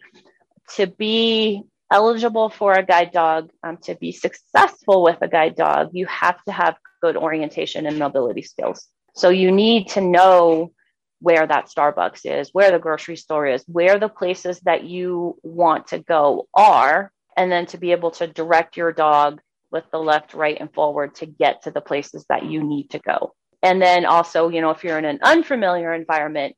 To 0.76 0.88
be 0.88 1.64
eligible 1.92 2.50
for 2.50 2.74
a 2.74 2.86
guide 2.86 3.12
dog, 3.12 3.50
um, 3.64 3.78
to 3.78 3.96
be 3.96 4.12
successful 4.12 5.04
with 5.04 5.18
a 5.22 5.28
guide 5.28 5.56
dog, 5.56 5.90
you 5.94 6.06
have 6.08 6.42
to 6.44 6.52
have 6.52 6.76
good 7.02 7.16
orientation 7.16 7.86
and 7.86 7.98
mobility 7.98 8.42
skills. 8.42 8.88
So 9.16 9.30
you 9.30 9.52
need 9.52 9.90
to 9.90 10.02
know 10.02 10.72
where 11.20 11.48
that 11.48 11.70
Starbucks 11.70 12.26
is, 12.26 12.50
where 12.54 12.72
the 12.72 12.80
grocery 12.80 13.16
store 13.16 13.48
is, 13.48 13.64
where 13.68 13.98
the 13.98 14.10
places 14.10 14.60
that 14.62 14.84
you 14.84 15.38
want 15.42 15.88
to 15.88 16.00
go 16.00 16.48
are, 16.54 17.12
and 17.38 17.52
then 17.52 17.66
to 17.68 17.78
be 17.78 17.92
able 17.92 18.12
to 18.12 18.28
direct 18.28 18.76
your 18.76 18.92
dog 18.92 19.40
with 19.72 19.86
the 19.92 20.00
left, 20.00 20.34
right, 20.34 20.58
and 20.60 20.74
forward 20.74 21.16
to 21.16 21.26
get 21.26 21.64
to 21.64 21.72
the 21.72 21.82
places 21.82 22.26
that 22.30 22.46
you 22.46 22.64
need 22.64 22.90
to 22.90 23.00
go. 23.00 23.34
And 23.64 23.82
then 23.82 24.06
also, 24.06 24.50
you 24.50 24.62
know, 24.62 24.72
if 24.72 24.84
you're 24.84 24.98
in 24.98 25.06
an 25.06 25.20
unfamiliar 25.24 25.94
environment, 25.94 26.56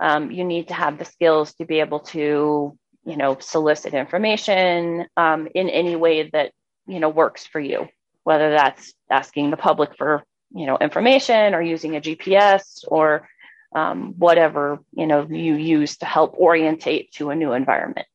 um, 0.00 0.30
you 0.30 0.44
need 0.44 0.68
to 0.68 0.74
have 0.74 0.98
the 0.98 1.04
skills 1.04 1.54
to 1.54 1.66
be 1.66 1.80
able 1.80 2.00
to 2.00 2.76
you 3.04 3.16
know 3.16 3.36
solicit 3.40 3.94
information 3.94 5.06
um, 5.16 5.48
in 5.54 5.68
any 5.68 5.96
way 5.96 6.28
that 6.32 6.52
you 6.86 7.00
know 7.00 7.08
works 7.08 7.46
for 7.46 7.60
you 7.60 7.88
whether 8.24 8.50
that's 8.50 8.92
asking 9.10 9.50
the 9.50 9.56
public 9.56 9.96
for 9.96 10.22
you 10.54 10.66
know 10.66 10.76
information 10.78 11.54
or 11.54 11.62
using 11.62 11.96
a 11.96 12.00
gps 12.00 12.84
or 12.88 13.28
um, 13.74 14.14
whatever 14.18 14.78
you 14.92 15.06
know 15.06 15.26
you 15.30 15.54
use 15.54 15.96
to 15.98 16.06
help 16.06 16.34
orientate 16.34 17.12
to 17.12 17.30
a 17.30 17.36
new 17.36 17.52
environment 17.52 18.06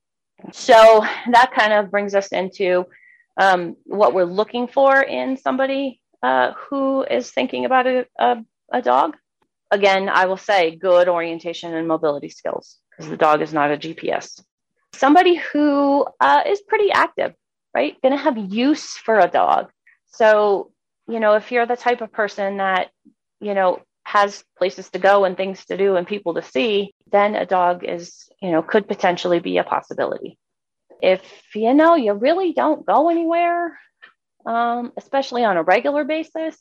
so 0.51 1.05
that 1.31 1.51
kind 1.53 1.73
of 1.73 1.91
brings 1.91 2.15
us 2.15 2.27
into 2.29 2.85
um, 3.39 3.75
what 3.85 4.13
we're 4.13 4.23
looking 4.23 4.67
for 4.67 5.01
in 5.01 5.37
somebody 5.37 5.99
uh, 6.23 6.53
who 6.53 7.03
is 7.03 7.31
thinking 7.31 7.65
about 7.65 7.87
a, 7.87 8.05
a, 8.17 8.37
a 8.71 8.81
dog 8.81 9.15
again 9.71 10.09
i 10.09 10.25
will 10.25 10.37
say 10.37 10.75
good 10.75 11.07
orientation 11.07 11.73
and 11.73 11.87
mobility 11.87 12.29
skills 12.29 12.77
because 12.91 13.09
the 13.09 13.17
dog 13.17 13.41
is 13.41 13.53
not 13.53 13.71
a 13.71 13.77
gps 13.77 14.41
somebody 14.95 15.35
who 15.35 16.05
uh, 16.19 16.41
is 16.47 16.61
pretty 16.61 16.91
active, 16.91 17.33
right? 17.73 17.99
Going 18.01 18.15
to 18.17 18.23
have 18.23 18.37
use 18.37 18.97
for 18.97 19.19
a 19.19 19.27
dog. 19.27 19.69
So, 20.07 20.71
you 21.07 21.19
know, 21.19 21.33
if 21.33 21.51
you're 21.51 21.65
the 21.65 21.75
type 21.75 22.01
of 22.01 22.11
person 22.11 22.57
that, 22.57 22.89
you 23.39 23.53
know, 23.53 23.81
has 24.03 24.43
places 24.57 24.89
to 24.91 24.99
go 24.99 25.25
and 25.25 25.35
things 25.35 25.65
to 25.65 25.77
do 25.77 25.95
and 25.95 26.07
people 26.07 26.35
to 26.35 26.41
see, 26.41 26.93
then 27.15 27.35
a 27.35 27.45
dog 27.45 27.83
is, 27.83 28.29
you 28.41 28.51
know, 28.51 28.61
could 28.61 28.87
potentially 28.87 29.39
be 29.39 29.57
a 29.57 29.63
possibility. 29.63 30.37
If, 31.01 31.21
you 31.53 31.73
know, 31.73 31.95
you 31.95 32.13
really 32.13 32.53
don't 32.53 32.85
go 32.85 33.09
anywhere, 33.09 33.77
um, 34.45 34.91
especially 34.97 35.43
on 35.43 35.57
a 35.57 35.63
regular 35.63 36.03
basis, 36.03 36.57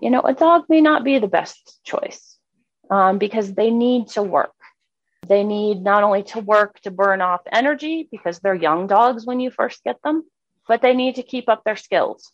you 0.00 0.10
know, 0.10 0.20
a 0.20 0.34
dog 0.34 0.64
may 0.68 0.80
not 0.80 1.04
be 1.04 1.18
the 1.18 1.28
best 1.28 1.80
choice 1.84 2.38
um, 2.90 3.18
because 3.18 3.54
they 3.54 3.70
need 3.70 4.08
to 4.08 4.22
work. 4.22 4.52
They 5.26 5.42
need 5.42 5.82
not 5.82 6.04
only 6.04 6.22
to 6.24 6.40
work 6.40 6.80
to 6.80 6.90
burn 6.90 7.20
off 7.20 7.40
energy 7.50 8.08
because 8.10 8.38
they're 8.38 8.54
young 8.54 8.86
dogs 8.86 9.26
when 9.26 9.40
you 9.40 9.50
first 9.50 9.82
get 9.82 10.00
them, 10.02 10.24
but 10.68 10.82
they 10.82 10.94
need 10.94 11.16
to 11.16 11.22
keep 11.22 11.48
up 11.48 11.64
their 11.64 11.76
skills. 11.76 12.30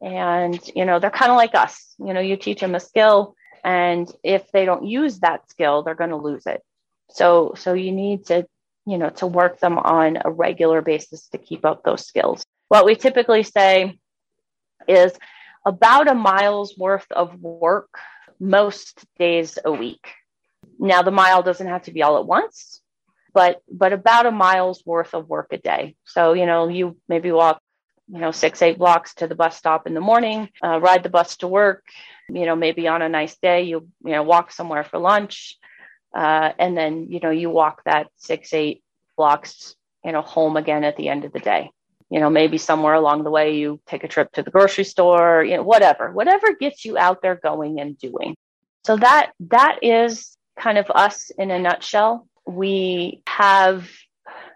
And, 0.00 0.58
you 0.74 0.84
know, 0.84 0.98
they're 0.98 1.10
kind 1.10 1.30
of 1.30 1.36
like 1.36 1.54
us. 1.54 1.94
You 1.98 2.12
know, 2.12 2.20
you 2.20 2.36
teach 2.36 2.60
them 2.60 2.74
a 2.74 2.80
skill, 2.80 3.34
and 3.64 4.10
if 4.22 4.50
they 4.52 4.64
don't 4.64 4.84
use 4.84 5.20
that 5.20 5.48
skill, 5.50 5.82
they're 5.82 5.94
going 5.94 6.10
to 6.10 6.16
lose 6.16 6.46
it. 6.46 6.62
So, 7.10 7.54
so 7.56 7.74
you 7.74 7.92
need 7.92 8.26
to, 8.26 8.46
you 8.86 8.98
know, 8.98 9.10
to 9.10 9.26
work 9.26 9.60
them 9.60 9.78
on 9.78 10.18
a 10.24 10.30
regular 10.30 10.82
basis 10.82 11.28
to 11.28 11.38
keep 11.38 11.64
up 11.64 11.82
those 11.82 12.06
skills. 12.06 12.44
What 12.68 12.84
we 12.84 12.94
typically 12.94 13.42
say 13.42 13.98
is 14.88 15.12
about 15.64 16.08
a 16.08 16.14
mile's 16.14 16.76
worth 16.76 17.10
of 17.10 17.40
work 17.40 17.98
most 18.38 19.04
days 19.18 19.58
a 19.64 19.72
week. 19.72 20.06
Now 20.78 21.02
the 21.02 21.10
mile 21.10 21.42
doesn't 21.42 21.66
have 21.66 21.82
to 21.82 21.90
be 21.90 22.02
all 22.02 22.18
at 22.18 22.26
once, 22.26 22.80
but 23.32 23.62
but 23.70 23.92
about 23.92 24.26
a 24.26 24.30
mile's 24.30 24.84
worth 24.84 25.14
of 25.14 25.28
work 25.28 25.48
a 25.52 25.58
day. 25.58 25.96
So 26.04 26.32
you 26.34 26.46
know 26.46 26.68
you 26.68 26.96
maybe 27.08 27.32
walk 27.32 27.60
you 28.08 28.20
know 28.20 28.30
six 28.30 28.62
eight 28.62 28.78
blocks 28.78 29.14
to 29.16 29.26
the 29.26 29.34
bus 29.34 29.56
stop 29.56 29.86
in 29.86 29.94
the 29.94 30.00
morning, 30.00 30.48
uh, 30.62 30.80
ride 30.80 31.02
the 31.02 31.08
bus 31.08 31.36
to 31.38 31.48
work. 31.48 31.84
You 32.28 32.46
know 32.46 32.56
maybe 32.56 32.88
on 32.88 33.02
a 33.02 33.08
nice 33.08 33.36
day 33.38 33.62
you 33.62 33.88
you 34.04 34.12
know 34.12 34.22
walk 34.22 34.52
somewhere 34.52 34.84
for 34.84 34.98
lunch, 34.98 35.58
uh, 36.16 36.52
and 36.58 36.76
then 36.76 37.06
you 37.10 37.20
know 37.20 37.30
you 37.30 37.50
walk 37.50 37.82
that 37.84 38.08
six 38.16 38.52
eight 38.52 38.82
blocks 39.16 39.76
you 40.04 40.12
know 40.12 40.22
home 40.22 40.56
again 40.56 40.84
at 40.84 40.96
the 40.96 41.08
end 41.08 41.24
of 41.24 41.32
the 41.32 41.40
day 41.40 41.70
you 42.10 42.20
know 42.20 42.30
maybe 42.30 42.58
somewhere 42.58 42.94
along 42.94 43.22
the 43.22 43.30
way 43.30 43.56
you 43.56 43.80
take 43.86 44.04
a 44.04 44.08
trip 44.08 44.32
to 44.32 44.42
the 44.42 44.50
grocery 44.50 44.84
store 44.84 45.44
you 45.44 45.56
know 45.56 45.62
whatever 45.62 46.10
whatever 46.12 46.54
gets 46.54 46.84
you 46.84 46.96
out 46.96 47.22
there 47.22 47.36
going 47.36 47.80
and 47.80 47.98
doing 47.98 48.34
so 48.86 48.96
that 48.96 49.32
that 49.40 49.78
is 49.82 50.36
kind 50.56 50.78
of 50.78 50.90
us 50.90 51.30
in 51.38 51.50
a 51.50 51.58
nutshell. 51.58 52.26
We 52.46 53.22
have, 53.26 53.88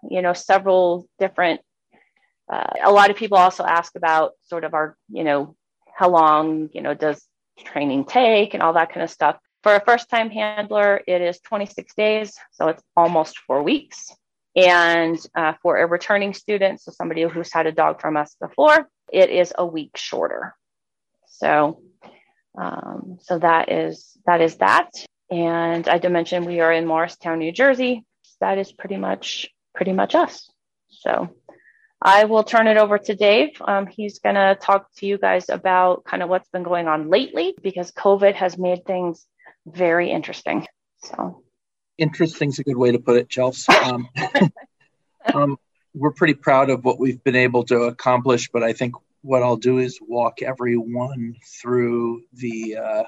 you 0.08 0.22
know, 0.22 0.32
several 0.32 1.08
different. 1.18 1.60
Uh, 2.50 2.72
a 2.84 2.90
lot 2.90 3.10
of 3.10 3.16
people 3.16 3.38
also 3.38 3.64
ask 3.64 3.94
about 3.96 4.32
sort 4.42 4.64
of 4.64 4.74
our, 4.74 4.96
you 5.08 5.24
know, 5.24 5.56
how 5.94 6.10
long, 6.10 6.70
you 6.72 6.80
know, 6.80 6.94
does 6.94 7.24
training 7.58 8.04
take 8.04 8.54
and 8.54 8.62
all 8.62 8.72
that 8.72 8.92
kind 8.92 9.02
of 9.02 9.10
stuff. 9.10 9.36
For 9.62 9.74
a 9.74 9.84
first 9.84 10.08
time 10.08 10.30
handler, 10.30 11.02
it 11.06 11.20
is 11.20 11.40
26 11.40 11.94
days, 11.94 12.34
so 12.50 12.68
it's 12.68 12.82
almost 12.96 13.38
four 13.40 13.62
weeks. 13.62 14.14
And 14.56 15.18
uh, 15.36 15.52
for 15.62 15.78
a 15.78 15.86
returning 15.86 16.34
student, 16.34 16.80
so 16.80 16.92
somebody 16.92 17.22
who's 17.22 17.52
had 17.52 17.66
a 17.66 17.72
dog 17.72 18.00
from 18.00 18.16
us 18.16 18.34
before, 18.40 18.88
it 19.12 19.30
is 19.30 19.52
a 19.56 19.66
week 19.66 19.96
shorter. 19.96 20.56
So, 21.26 21.82
um, 22.58 23.18
so 23.20 23.38
that 23.38 23.70
is 23.70 24.16
that 24.26 24.40
is 24.40 24.56
that. 24.56 24.90
And 25.30 25.88
I 25.88 25.98
did 25.98 26.10
mention 26.10 26.44
we 26.44 26.60
are 26.60 26.72
in 26.72 26.86
Morristown, 26.86 27.38
New 27.38 27.52
Jersey. 27.52 28.04
That 28.40 28.58
is 28.58 28.72
pretty 28.72 28.96
much 28.96 29.48
pretty 29.74 29.92
much 29.92 30.14
us. 30.14 30.50
So 30.88 31.28
I 32.02 32.24
will 32.24 32.44
turn 32.44 32.66
it 32.66 32.78
over 32.78 32.98
to 32.98 33.14
Dave. 33.14 33.50
Um, 33.60 33.86
he's 33.86 34.18
going 34.20 34.34
to 34.34 34.56
talk 34.60 34.86
to 34.96 35.06
you 35.06 35.18
guys 35.18 35.50
about 35.50 36.04
kind 36.04 36.22
of 36.22 36.30
what's 36.30 36.48
been 36.48 36.62
going 36.62 36.88
on 36.88 37.10
lately 37.10 37.54
because 37.62 37.92
COVID 37.92 38.34
has 38.34 38.56
made 38.56 38.86
things 38.86 39.26
very 39.66 40.10
interesting. 40.10 40.66
So 41.02 41.42
interesting 41.98 42.48
is 42.48 42.58
a 42.58 42.64
good 42.64 42.76
way 42.76 42.92
to 42.92 42.98
put 42.98 43.16
it, 43.16 43.28
Chelsea. 43.28 43.72
Um, 43.72 44.08
um, 45.34 45.56
we're 45.94 46.12
pretty 46.12 46.34
proud 46.34 46.70
of 46.70 46.84
what 46.84 46.98
we've 46.98 47.22
been 47.22 47.36
able 47.36 47.64
to 47.64 47.82
accomplish, 47.82 48.48
but 48.52 48.62
I 48.62 48.72
think 48.72 48.94
what 49.22 49.42
I'll 49.42 49.56
do 49.56 49.78
is 49.78 49.98
walk 50.00 50.42
everyone 50.42 51.36
through 51.60 52.22
the 52.32 52.76
uh, 52.76 53.02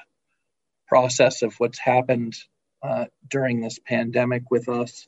process 0.86 1.42
of 1.42 1.54
what's 1.54 1.78
happened 1.78 2.36
uh, 2.82 3.06
during 3.28 3.60
this 3.60 3.78
pandemic 3.78 4.50
with 4.50 4.68
us. 4.68 5.06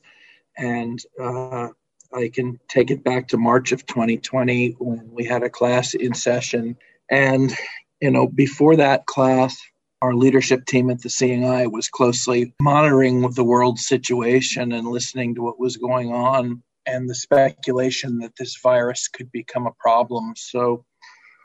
And 0.57 0.99
uh, 1.21 1.69
I 2.13 2.29
can 2.29 2.59
take 2.67 2.89
it 2.89 3.03
back 3.03 3.29
to 3.29 3.37
March 3.37 3.71
of 3.71 3.85
2020 3.85 4.75
when 4.79 5.11
we 5.11 5.25
had 5.25 5.43
a 5.43 5.49
class 5.49 5.93
in 5.93 6.13
session. 6.13 6.77
And, 7.09 7.53
you 8.01 8.09
know, 8.09 8.27
before 8.27 8.77
that 8.77 9.05
class, 9.05 9.57
our 10.01 10.13
leadership 10.13 10.65
team 10.65 10.89
at 10.89 11.01
the 11.01 11.43
Eye 11.45 11.67
was 11.67 11.89
closely 11.89 12.53
monitoring 12.61 13.29
the 13.31 13.43
world 13.43 13.79
situation 13.79 14.71
and 14.71 14.87
listening 14.87 15.35
to 15.35 15.41
what 15.41 15.59
was 15.59 15.77
going 15.77 16.11
on 16.11 16.63
and 16.85 17.09
the 17.09 17.15
speculation 17.15 18.19
that 18.19 18.35
this 18.37 18.57
virus 18.61 19.07
could 19.07 19.31
become 19.31 19.65
a 19.65 19.73
problem. 19.79 20.33
So 20.35 20.85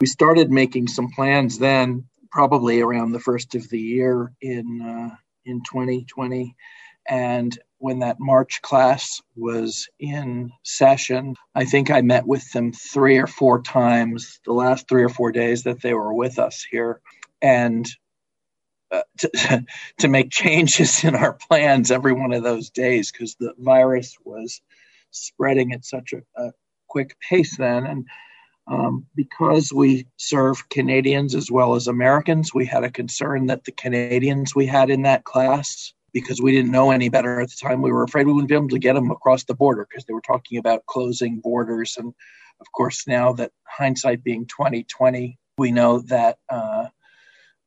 we 0.01 0.07
started 0.07 0.51
making 0.51 0.89
some 0.89 1.09
plans 1.15 1.59
then 1.59 2.05
probably 2.31 2.81
around 2.81 3.13
the 3.13 3.21
first 3.21 3.55
of 3.55 3.69
the 3.69 3.81
year 3.81 4.33
in 4.41 4.81
uh, 4.83 5.15
in 5.45 5.63
2020, 5.63 6.55
and 7.09 7.59
when 7.79 8.01
that 8.01 8.21
March 8.21 8.61
class 8.63 9.23
was 9.35 9.89
in 9.99 10.53
session, 10.63 11.35
I 11.55 11.65
think 11.65 11.91
I 11.91 12.03
met 12.03 12.27
with 12.27 12.51
them 12.53 12.73
three 12.73 13.19
or 13.19 13.27
four 13.27 13.63
times 13.63 14.39
the 14.45 14.53
last 14.53 14.87
three 14.87 15.03
or 15.03 15.09
four 15.09 15.33
days 15.33 15.63
that 15.63 15.81
they 15.81 15.95
were 15.95 16.15
with 16.15 16.39
us 16.39 16.65
here, 16.71 17.01
and 17.43 17.87
to, 19.19 19.65
to 19.99 20.09
make 20.09 20.31
changes 20.31 21.05
in 21.05 21.15
our 21.15 21.35
plans 21.35 21.91
every 21.91 22.13
one 22.13 22.33
of 22.33 22.43
those 22.43 22.71
days 22.71 23.11
because 23.11 23.35
the 23.37 23.55
virus 23.59 24.17
was 24.25 24.61
spreading 25.11 25.73
at 25.73 25.85
such 25.85 26.13
a, 26.13 26.43
a 26.43 26.53
quick 26.89 27.17
pace 27.21 27.57
then, 27.57 27.87
and 27.87 28.07
um, 28.67 29.07
because 29.17 29.73
we 29.73 30.07
serve 30.17 30.69
Canadians 30.69 31.35
as 31.35 31.51
well 31.51 31.75
as 31.75 31.89
Americans, 31.89 32.55
we 32.55 32.67
had 32.67 32.85
a 32.85 32.91
concern 32.91 33.47
that 33.47 33.65
the 33.65 33.73
Canadians 33.73 34.55
we 34.55 34.67
had 34.67 34.91
in 34.91 35.03
that 35.03 35.25
class 35.25 35.93
because 36.13 36.41
we 36.41 36.53
didn't 36.53 36.71
know 36.71 36.91
any 36.91 37.09
better 37.09 37.41
at 37.41 37.51
the 37.51 37.57
time. 37.61 37.83
We 37.83 37.93
were 37.93 38.05
afraid 38.05 38.27
we 38.27 38.33
wouldn't 38.33 38.49
be 38.49 38.55
able 38.55 38.69
to 38.69 38.79
get 38.79 38.95
them 38.95 39.11
across 39.11 39.45
the 39.45 39.55
border 39.55 39.87
because 39.89 40.05
they 40.05 40.15
were 40.15 40.21
talking 40.21 40.59
about 40.59 40.87
closing 40.87 41.41
borders. 41.41 41.97
And 41.97 42.15
of 42.61 42.73
course, 42.73 43.07
now 43.07 43.33
that 43.35 43.53
hindsight 43.67 44.23
being 44.23 44.47
2020, 44.47 45.39
we 45.59 45.73
know 45.73 46.01
that 46.03 46.39
uh, 46.49 46.87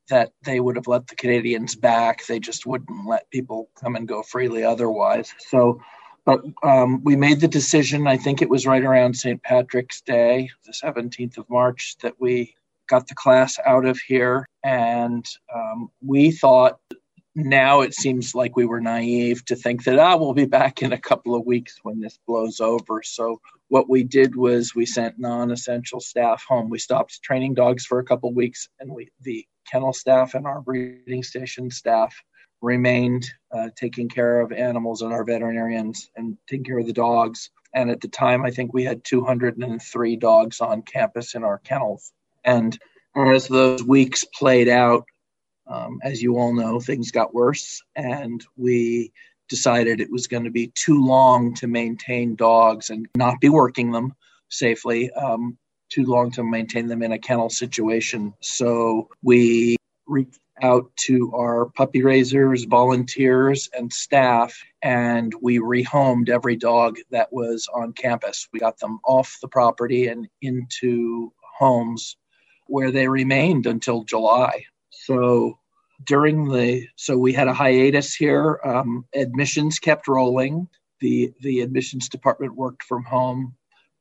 that 0.08 0.32
they 0.42 0.60
would 0.60 0.76
have 0.76 0.86
let 0.86 1.06
the 1.06 1.16
Canadians 1.16 1.74
back. 1.74 2.26
They 2.26 2.40
just 2.40 2.66
wouldn't 2.66 3.06
let 3.06 3.30
people 3.30 3.68
come 3.80 3.96
and 3.96 4.08
go 4.08 4.22
freely 4.22 4.64
otherwise. 4.64 5.32
So, 5.38 5.80
but 6.24 6.42
um, 6.62 7.02
we 7.04 7.16
made 7.16 7.40
the 7.40 7.48
decision. 7.48 8.06
I 8.06 8.16
think 8.16 8.42
it 8.42 8.50
was 8.50 8.66
right 8.66 8.82
around 8.82 9.16
St. 9.16 9.42
Patrick's 9.42 10.00
Day, 10.00 10.50
the 10.64 10.72
17th 10.72 11.38
of 11.38 11.48
March, 11.50 11.96
that 12.02 12.14
we 12.18 12.54
got 12.86 13.08
the 13.08 13.14
class 13.14 13.58
out 13.64 13.86
of 13.86 13.98
here, 13.98 14.46
and 14.62 15.26
um, 15.54 15.90
we 16.02 16.30
thought 16.30 16.78
now 17.34 17.80
it 17.80 17.94
seems 17.94 18.34
like 18.34 18.56
we 18.56 18.64
were 18.64 18.80
naive 18.80 19.44
to 19.44 19.56
think 19.56 19.84
that 19.84 19.98
ah 19.98 20.16
we'll 20.16 20.34
be 20.34 20.44
back 20.44 20.82
in 20.82 20.92
a 20.92 20.98
couple 20.98 21.34
of 21.34 21.44
weeks 21.44 21.80
when 21.82 22.00
this 22.00 22.18
blows 22.26 22.60
over 22.60 23.02
so 23.02 23.40
what 23.68 23.88
we 23.88 24.04
did 24.04 24.36
was 24.36 24.74
we 24.74 24.86
sent 24.86 25.18
non-essential 25.18 26.00
staff 26.00 26.44
home 26.48 26.70
we 26.70 26.78
stopped 26.78 27.20
training 27.22 27.52
dogs 27.52 27.84
for 27.84 27.98
a 27.98 28.04
couple 28.04 28.28
of 28.28 28.36
weeks 28.36 28.68
and 28.78 28.88
we 28.88 29.08
the 29.20 29.44
kennel 29.70 29.92
staff 29.92 30.34
and 30.34 30.46
our 30.46 30.60
breeding 30.60 31.22
station 31.22 31.70
staff 31.70 32.14
remained 32.62 33.26
uh, 33.52 33.68
taking 33.76 34.08
care 34.08 34.40
of 34.40 34.52
animals 34.52 35.02
and 35.02 35.12
our 35.12 35.24
veterinarians 35.24 36.10
and 36.16 36.38
taking 36.48 36.64
care 36.64 36.78
of 36.78 36.86
the 36.86 36.94
dogs. 36.94 37.50
And 37.74 37.90
at 37.90 38.00
the 38.00 38.08
time 38.08 38.44
i 38.44 38.50
think 38.50 38.72
we 38.72 38.84
had 38.84 39.04
203 39.04 40.16
dogs 40.16 40.60
on 40.60 40.82
campus 40.82 41.34
in 41.34 41.44
our 41.44 41.58
kennels. 41.58 42.12
And 42.44 42.78
as 43.16 43.48
those 43.48 43.82
weeks 43.82 44.24
played 44.24 44.68
out 44.68 45.04
um, 45.66 46.00
as 46.02 46.22
you 46.22 46.36
all 46.36 46.54
know, 46.54 46.80
things 46.80 47.10
got 47.10 47.34
worse, 47.34 47.82
and 47.96 48.44
we 48.56 49.12
decided 49.48 50.00
it 50.00 50.10
was 50.10 50.26
going 50.26 50.44
to 50.44 50.50
be 50.50 50.72
too 50.74 51.04
long 51.04 51.54
to 51.54 51.66
maintain 51.66 52.34
dogs 52.34 52.90
and 52.90 53.06
not 53.16 53.40
be 53.40 53.48
working 53.48 53.90
them 53.90 54.14
safely, 54.50 55.10
um, 55.12 55.56
too 55.94 56.04
long 56.04 56.30
to 56.32 56.42
maintain 56.42 56.88
them 56.88 57.02
in 57.02 57.12
a 57.12 57.18
kennel 57.18 57.50
situation. 57.50 58.34
So 58.40 59.08
we 59.22 59.76
reached 60.06 60.40
out 60.62 60.90
to 60.96 61.32
our 61.34 61.66
puppy 61.66 62.02
raisers, 62.02 62.64
volunteers, 62.64 63.68
and 63.76 63.92
staff, 63.92 64.60
and 64.82 65.32
we 65.40 65.58
rehomed 65.58 66.28
every 66.28 66.56
dog 66.56 66.96
that 67.10 67.32
was 67.32 67.68
on 67.72 67.92
campus. 67.92 68.48
We 68.52 68.58
got 68.58 68.78
them 68.78 68.98
off 69.06 69.38
the 69.40 69.48
property 69.48 70.08
and 70.08 70.28
into 70.42 71.32
homes 71.58 72.16
where 72.66 72.90
they 72.90 73.08
remained 73.08 73.66
until 73.66 74.04
July. 74.04 74.64
So 74.90 75.58
during 76.04 76.48
the 76.48 76.86
so 76.96 77.16
we 77.16 77.32
had 77.32 77.48
a 77.48 77.54
hiatus 77.54 78.14
here. 78.14 78.60
Um, 78.64 79.04
admissions 79.14 79.78
kept 79.78 80.08
rolling. 80.08 80.68
The 81.00 81.32
the 81.40 81.60
admissions 81.60 82.08
department 82.08 82.56
worked 82.56 82.82
from 82.82 83.04
home, 83.04 83.54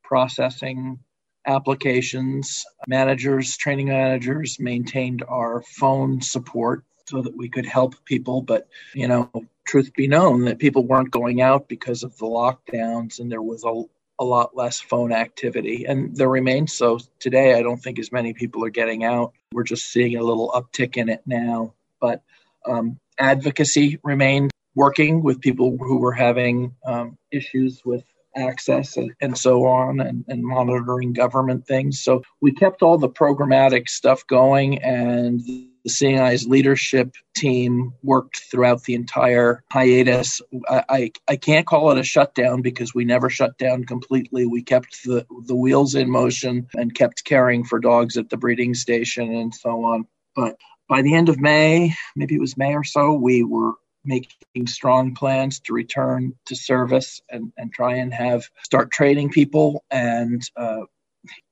processing 0.03 0.99
applications. 1.45 2.65
Managers, 2.87 3.57
training 3.57 3.87
managers 3.87 4.59
maintained 4.59 5.23
our 5.27 5.61
phone 5.61 6.21
support 6.21 6.83
so 7.05 7.21
that 7.21 7.35
we 7.35 7.49
could 7.49 7.65
help 7.65 7.95
people. 8.05 8.41
But 8.41 8.67
you 8.93 9.07
know, 9.07 9.29
truth 9.65 9.93
be 9.95 10.07
known, 10.07 10.45
that 10.45 10.59
people 10.59 10.85
weren't 10.85 11.11
going 11.11 11.41
out 11.41 11.67
because 11.67 12.03
of 12.03 12.17
the 12.17 12.25
lockdowns, 12.25 13.19
and 13.19 13.31
there 13.31 13.41
was 13.41 13.63
a 13.63 13.83
a 14.19 14.23
lot 14.23 14.55
less 14.55 14.79
phone 14.79 15.11
activity. 15.11 15.85
And 15.85 16.15
there 16.15 16.29
remains 16.29 16.73
so 16.73 16.99
today. 17.19 17.55
I 17.55 17.63
don't 17.63 17.81
think 17.81 17.99
as 17.99 18.11
many 18.11 18.33
people 18.33 18.63
are 18.63 18.69
getting 18.69 19.03
out. 19.03 19.33
We're 19.51 19.63
just 19.63 19.91
seeing 19.91 20.15
a 20.17 20.23
little 20.23 20.51
uptick 20.51 20.97
in 20.97 21.09
it 21.09 21.23
now. 21.25 21.73
But 21.99 22.21
um, 22.65 22.99
advocacy 23.19 23.99
remained 24.03 24.51
working 24.75 25.23
with 25.23 25.41
people 25.41 25.77
who 25.77 25.97
were 25.97 26.13
having 26.13 26.75
um, 26.85 27.17
issues 27.31 27.81
with 27.85 28.03
access 28.35 28.97
and, 28.97 29.11
and 29.21 29.37
so 29.37 29.65
on 29.65 29.99
and, 29.99 30.25
and, 30.27 30.43
monitoring 30.43 31.13
government 31.13 31.65
things. 31.65 32.01
So 32.01 32.23
we 32.41 32.51
kept 32.51 32.81
all 32.81 32.97
the 32.97 33.09
programmatic 33.09 33.89
stuff 33.89 34.25
going 34.27 34.81
and 34.83 35.39
the 35.41 35.69
Seeing 35.87 36.19
Eye's 36.19 36.47
leadership 36.47 37.13
team 37.35 37.93
worked 38.03 38.43
throughout 38.49 38.83
the 38.83 38.93
entire 38.93 39.63
hiatus. 39.71 40.41
I, 40.69 40.83
I, 40.89 41.11
I, 41.27 41.35
can't 41.35 41.67
call 41.67 41.91
it 41.91 41.97
a 41.97 42.03
shutdown 42.03 42.61
because 42.61 42.95
we 42.95 43.03
never 43.03 43.29
shut 43.29 43.57
down 43.57 43.83
completely. 43.83 44.45
We 44.45 44.63
kept 44.63 45.03
the, 45.03 45.25
the 45.47 45.55
wheels 45.55 45.95
in 45.95 46.09
motion 46.09 46.67
and 46.75 46.95
kept 46.95 47.25
caring 47.25 47.65
for 47.65 47.79
dogs 47.79 48.15
at 48.17 48.29
the 48.29 48.37
breeding 48.37 48.73
station 48.73 49.35
and 49.35 49.53
so 49.53 49.83
on. 49.83 50.07
But 50.35 50.57
by 50.87 51.01
the 51.01 51.15
end 51.15 51.29
of 51.29 51.39
May, 51.39 51.93
maybe 52.15 52.35
it 52.35 52.41
was 52.41 52.57
May 52.57 52.75
or 52.75 52.83
so, 52.83 53.13
we 53.13 53.43
were 53.43 53.73
making 54.05 54.67
strong 54.67 55.15
plans 55.15 55.59
to 55.61 55.73
return 55.73 56.33
to 56.45 56.55
service 56.55 57.21
and, 57.29 57.51
and 57.57 57.73
try 57.73 57.95
and 57.95 58.13
have 58.13 58.43
start 58.63 58.91
training 58.91 59.29
people. 59.29 59.83
And 59.89 60.41
uh, 60.57 60.81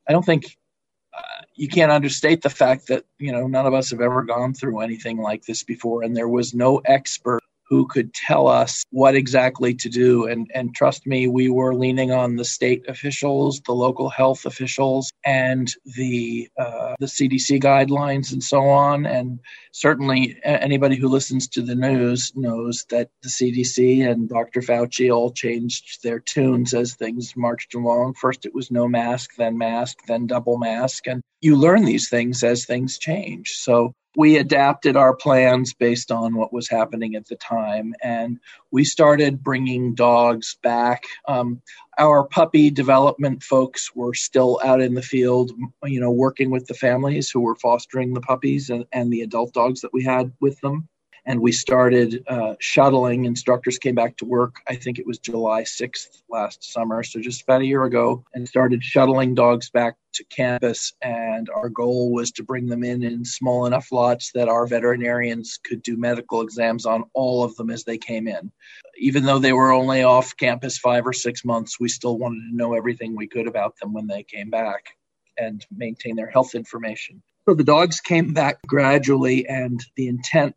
I 0.07 0.11
don't 0.11 0.25
think 0.25 0.57
uh, 1.17 1.43
you 1.55 1.67
can't 1.67 1.91
understate 1.91 2.41
the 2.41 2.49
fact 2.49 2.87
that 2.87 3.05
you 3.19 3.31
know 3.31 3.47
none 3.47 3.65
of 3.65 3.73
us 3.73 3.91
have 3.91 4.01
ever 4.01 4.23
gone 4.23 4.53
through 4.53 4.79
anything 4.79 5.17
like 5.17 5.43
this 5.45 5.63
before, 5.63 6.03
and 6.03 6.15
there 6.15 6.29
was 6.29 6.53
no 6.53 6.77
expert 6.85 7.41
who 7.71 7.87
could 7.87 8.13
tell 8.13 8.49
us 8.49 8.83
what 8.89 9.15
exactly 9.15 9.73
to 9.73 9.87
do. 9.87 10.27
And, 10.27 10.51
and 10.53 10.75
trust 10.75 11.07
me, 11.07 11.27
we 11.27 11.47
were 11.47 11.73
leaning 11.73 12.11
on 12.11 12.35
the 12.35 12.43
state 12.43 12.83
officials, 12.89 13.61
the 13.61 13.71
local 13.71 14.09
health 14.09 14.45
officials, 14.45 15.09
and 15.23 15.73
the 15.95 16.49
uh, 16.59 16.95
the 16.99 17.05
CDC 17.05 17.63
guidelines 17.63 18.33
and 18.33 18.43
so 18.43 18.67
on. 18.67 19.05
And 19.05 19.39
certainly, 19.71 20.37
anybody 20.43 20.97
who 20.97 21.07
listens 21.07 21.47
to 21.47 21.61
the 21.61 21.75
news 21.75 22.33
knows 22.35 22.85
that 22.89 23.09
the 23.23 23.29
CDC 23.29 24.05
and 24.05 24.27
Dr. 24.27 24.59
Fauci 24.59 25.09
all 25.09 25.31
changed 25.31 26.03
their 26.03 26.19
tunes 26.19 26.73
as 26.73 26.95
things 26.95 27.37
marched 27.37 27.73
along. 27.73 28.15
First, 28.15 28.45
it 28.45 28.53
was 28.53 28.69
no 28.69 28.85
mask, 28.89 29.35
then 29.37 29.57
mask, 29.57 29.99
then 30.07 30.27
double 30.27 30.57
mask, 30.57 31.07
and 31.07 31.21
you 31.39 31.55
learn 31.55 31.85
these 31.85 32.09
things 32.09 32.43
as 32.43 32.65
things 32.65 32.99
change. 32.99 33.51
So 33.51 33.93
we 34.15 34.37
adapted 34.37 34.95
our 34.95 35.15
plans 35.15 35.73
based 35.73 36.11
on 36.11 36.35
what 36.35 36.51
was 36.51 36.69
happening 36.69 37.15
at 37.15 37.27
the 37.27 37.35
time 37.35 37.93
and 38.03 38.39
we 38.69 38.83
started 38.83 39.43
bringing 39.43 39.95
dogs 39.95 40.57
back. 40.61 41.05
Um, 41.27 41.61
our 41.97 42.25
puppy 42.25 42.69
development 42.69 43.43
folks 43.43 43.95
were 43.95 44.13
still 44.13 44.59
out 44.63 44.81
in 44.81 44.93
the 44.93 45.01
field 45.01 45.51
you 45.83 45.99
know 45.99 46.11
working 46.11 46.49
with 46.49 46.65
the 46.67 46.73
families 46.73 47.29
who 47.29 47.41
were 47.41 47.55
fostering 47.55 48.13
the 48.13 48.21
puppies 48.21 48.69
and, 48.69 48.85
and 48.91 49.11
the 49.11 49.21
adult 49.21 49.53
dogs 49.53 49.81
that 49.81 49.93
we 49.93 50.03
had 50.03 50.31
with 50.39 50.59
them 50.61 50.87
and 51.25 51.39
we 51.39 51.51
started 51.51 52.23
uh, 52.27 52.55
shuttling. 52.59 53.25
Instructors 53.25 53.77
came 53.77 53.95
back 53.95 54.17
to 54.17 54.25
work, 54.25 54.55
I 54.67 54.75
think 54.75 54.97
it 54.97 55.05
was 55.05 55.19
July 55.19 55.63
6th 55.63 56.21
last 56.29 56.63
summer, 56.71 57.03
so 57.03 57.19
just 57.19 57.43
about 57.43 57.61
a 57.61 57.65
year 57.65 57.83
ago, 57.83 58.23
and 58.33 58.47
started 58.47 58.83
shuttling 58.83 59.35
dogs 59.35 59.69
back 59.69 59.95
to 60.13 60.23
campus. 60.25 60.93
And 61.01 61.49
our 61.49 61.69
goal 61.69 62.11
was 62.11 62.31
to 62.31 62.43
bring 62.43 62.67
them 62.67 62.83
in 62.83 63.03
in 63.03 63.23
small 63.23 63.65
enough 63.65 63.91
lots 63.91 64.31
that 64.33 64.49
our 64.49 64.65
veterinarians 64.65 65.59
could 65.63 65.83
do 65.83 65.95
medical 65.95 66.41
exams 66.41 66.85
on 66.85 67.03
all 67.13 67.43
of 67.43 67.55
them 67.55 67.69
as 67.69 67.83
they 67.83 67.97
came 67.97 68.27
in. 68.27 68.51
Even 68.97 69.23
though 69.23 69.39
they 69.39 69.53
were 69.53 69.71
only 69.71 70.03
off 70.03 70.35
campus 70.35 70.77
five 70.77 71.05
or 71.05 71.13
six 71.13 71.45
months, 71.45 71.79
we 71.79 71.87
still 71.87 72.17
wanted 72.17 72.41
to 72.49 72.55
know 72.55 72.73
everything 72.73 73.15
we 73.15 73.27
could 73.27 73.47
about 73.47 73.77
them 73.77 73.93
when 73.93 74.07
they 74.07 74.23
came 74.23 74.49
back 74.49 74.89
and 75.37 75.65
maintain 75.71 76.15
their 76.15 76.29
health 76.29 76.55
information. 76.55 77.21
So 77.47 77.55
the 77.55 77.63
dogs 77.63 77.99
came 77.99 78.33
back 78.33 78.59
gradually, 78.67 79.47
and 79.47 79.83
the 79.95 80.07
intent 80.07 80.55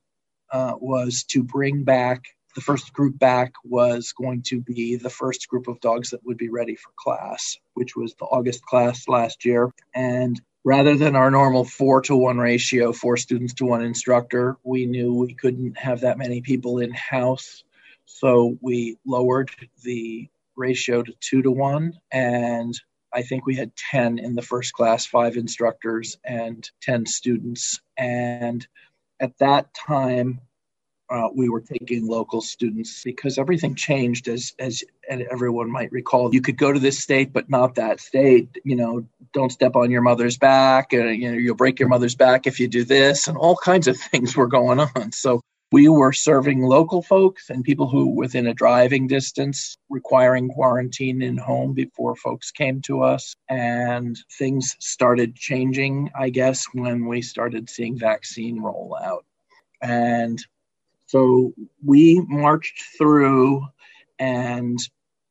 uh, 0.52 0.74
was 0.78 1.24
to 1.24 1.42
bring 1.42 1.85
back 1.85 2.24
the 2.54 2.61
first 2.61 2.92
group 2.92 3.18
back 3.18 3.52
was 3.64 4.12
going 4.12 4.42
to 4.42 4.61
be 4.61 4.96
the 4.96 5.11
first 5.11 5.48
group 5.48 5.66
of 5.68 5.80
dogs 5.80 6.11
that 6.11 6.24
would 6.24 6.37
be 6.37 6.48
ready 6.48 6.76
for 6.76 6.90
class, 6.96 7.59
which 7.74 7.96
was 7.96 8.14
the 8.14 8.24
August 8.26 8.64
class 8.64 9.09
last 9.09 9.44
year. 9.44 9.70
And 9.94 10.40
rather 10.64 10.96
than 10.96 11.16
our 11.16 11.30
normal 11.30 11.64
four 11.64 12.00
to 12.02 12.16
one 12.16 12.38
ratio, 12.38 12.92
four 12.92 13.16
students 13.16 13.54
to 13.54 13.64
one 13.64 13.83
instructor, 13.83 14.57
we 14.62 14.87
knew 14.87 15.14
we 15.14 15.35
couldn't 15.35 15.76
have 15.76 16.00
that 16.00 16.18
many 16.18 16.40
people 16.40 16.78
in 16.78 16.92
house. 16.92 17.64
So 18.07 18.57
we 18.61 18.98
lowered 19.04 19.50
the 19.83 20.28
ratio 20.57 21.02
to 21.02 21.12
two 21.20 21.42
to 21.42 21.50
one. 21.50 21.94
And 22.12 22.78
I 23.12 23.22
think 23.22 23.46
we 23.46 23.57
had 23.57 23.74
10 23.76 24.18
in 24.18 24.35
the 24.35 24.42
first 24.42 24.72
class, 24.72 25.07
five 25.07 25.37
instructors 25.37 26.18
and 26.24 26.68
10 26.83 27.07
students. 27.07 27.80
And 27.96 28.66
at 29.20 29.37
that 29.38 29.72
time, 29.74 30.40
uh, 31.11 31.29
we 31.35 31.48
were 31.48 31.61
taking 31.61 32.07
local 32.07 32.40
students 32.40 33.03
because 33.05 33.38
everything 33.38 33.74
changed 33.74 34.27
as 34.27 34.55
as 34.59 34.83
everyone 35.09 35.70
might 35.70 35.92
recall. 35.92 36.35
You 36.35 36.40
could 36.40 36.57
go 36.57 36.72
to 36.72 36.81
this 36.81 36.98
state 36.98 37.33
but 37.33 37.50
not 37.50 37.74
that 37.74 38.00
state. 38.00 38.57
You 38.64 38.77
know 38.77 39.07
don't 39.33 39.53
step 39.53 39.77
on 39.77 39.90
your 39.90 40.00
mother's 40.00 40.38
back 40.38 40.92
and 40.92 41.20
you 41.20 41.31
know 41.31 41.37
you'll 41.37 41.57
break 41.57 41.79
your 41.79 41.88
mother's 41.88 42.14
back 42.14 42.46
if 42.46 42.59
you 42.59 42.68
do 42.68 42.85
this 42.85 43.29
and 43.29 43.37
all 43.37 43.57
kinds 43.57 43.87
of 43.87 43.96
things 44.11 44.35
were 44.35 44.46
going 44.46 44.81
on. 44.81 45.12
So 45.12 45.42
we 45.74 45.88
were 45.88 46.12
serving 46.12 46.62
local 46.62 47.02
folks 47.02 47.50
and 47.50 47.64
people 47.64 47.88
who 47.88 48.06
within 48.06 48.46
a 48.46 48.54
driving 48.54 49.08
distance 49.08 49.76
requiring 49.90 50.48
quarantine 50.48 51.20
in 51.20 51.37
home 51.37 51.72
before 51.74 52.14
folks 52.14 52.52
came 52.52 52.80
to 52.80 53.02
us. 53.02 53.34
And 53.48 54.16
things 54.38 54.76
started 54.78 55.34
changing 55.34 56.12
i 56.16 56.30
guess 56.30 56.64
when 56.74 57.06
we 57.06 57.22
started 57.22 57.68
seeing 57.68 57.98
vaccine 57.98 58.60
roll 58.60 58.96
out. 59.02 59.24
And 59.82 60.38
So 61.06 61.52
we 61.84 62.20
marched 62.28 62.84
through 62.96 63.66
and 64.20 64.78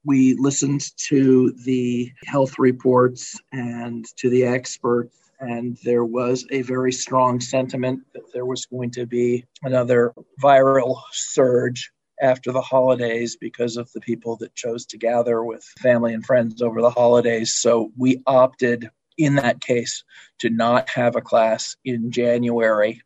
we 0.04 0.36
listened 0.36 0.84
to 1.08 1.54
the 1.64 2.12
health 2.26 2.60
reports 2.60 3.40
and 3.54 4.06
to 4.18 4.30
the 4.30 4.44
experts 4.44 5.23
and 5.44 5.78
there 5.84 6.06
was 6.06 6.46
a 6.52 6.62
very 6.62 6.92
strong 6.92 7.40
sentiment 7.42 8.02
that 8.14 8.32
there 8.34 8.46
was 8.46 8.66
going 8.66 8.92
to 8.92 9.06
be 9.06 9.46
another 9.62 10.14
viral 10.42 11.02
surge 11.12 11.92
after 12.22 12.52
the 12.52 12.62
holidays 12.62 13.36
because 13.36 13.76
of 13.76 13.92
the 13.92 14.00
people 14.00 14.38
that 14.38 14.56
chose 14.56 14.86
to 14.86 14.98
gather 14.98 15.44
with 15.44 15.64
family 15.80 16.14
and 16.14 16.26
friends 16.26 16.62
over 16.62 16.82
the 16.82 16.90
holidays. 16.90 17.54
So 17.56 17.92
we 17.98 18.22
opted 18.26 18.90
in 19.18 19.36
that 19.36 19.60
case 19.60 20.04
to 20.40 20.50
not 20.50 20.90
have 20.90 21.16
a 21.16 21.22
class 21.22 21.76
in 21.84 22.12
January, 22.12 23.02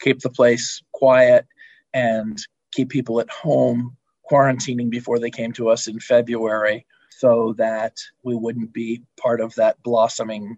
keep 0.00 0.20
the 0.20 0.30
place 0.30 0.82
quiet, 0.92 1.46
and 1.92 2.38
keep 2.72 2.88
people 2.88 3.20
at 3.20 3.30
home 3.30 3.96
quarantining 4.30 4.88
before 4.88 5.18
they 5.18 5.30
came 5.30 5.52
to 5.52 5.68
us 5.68 5.86
in 5.86 6.00
February 6.00 6.86
so 7.10 7.54
that 7.58 7.98
we 8.22 8.34
wouldn't 8.34 8.72
be 8.72 9.02
part 9.20 9.40
of 9.40 9.54
that 9.56 9.80
blossoming 9.82 10.56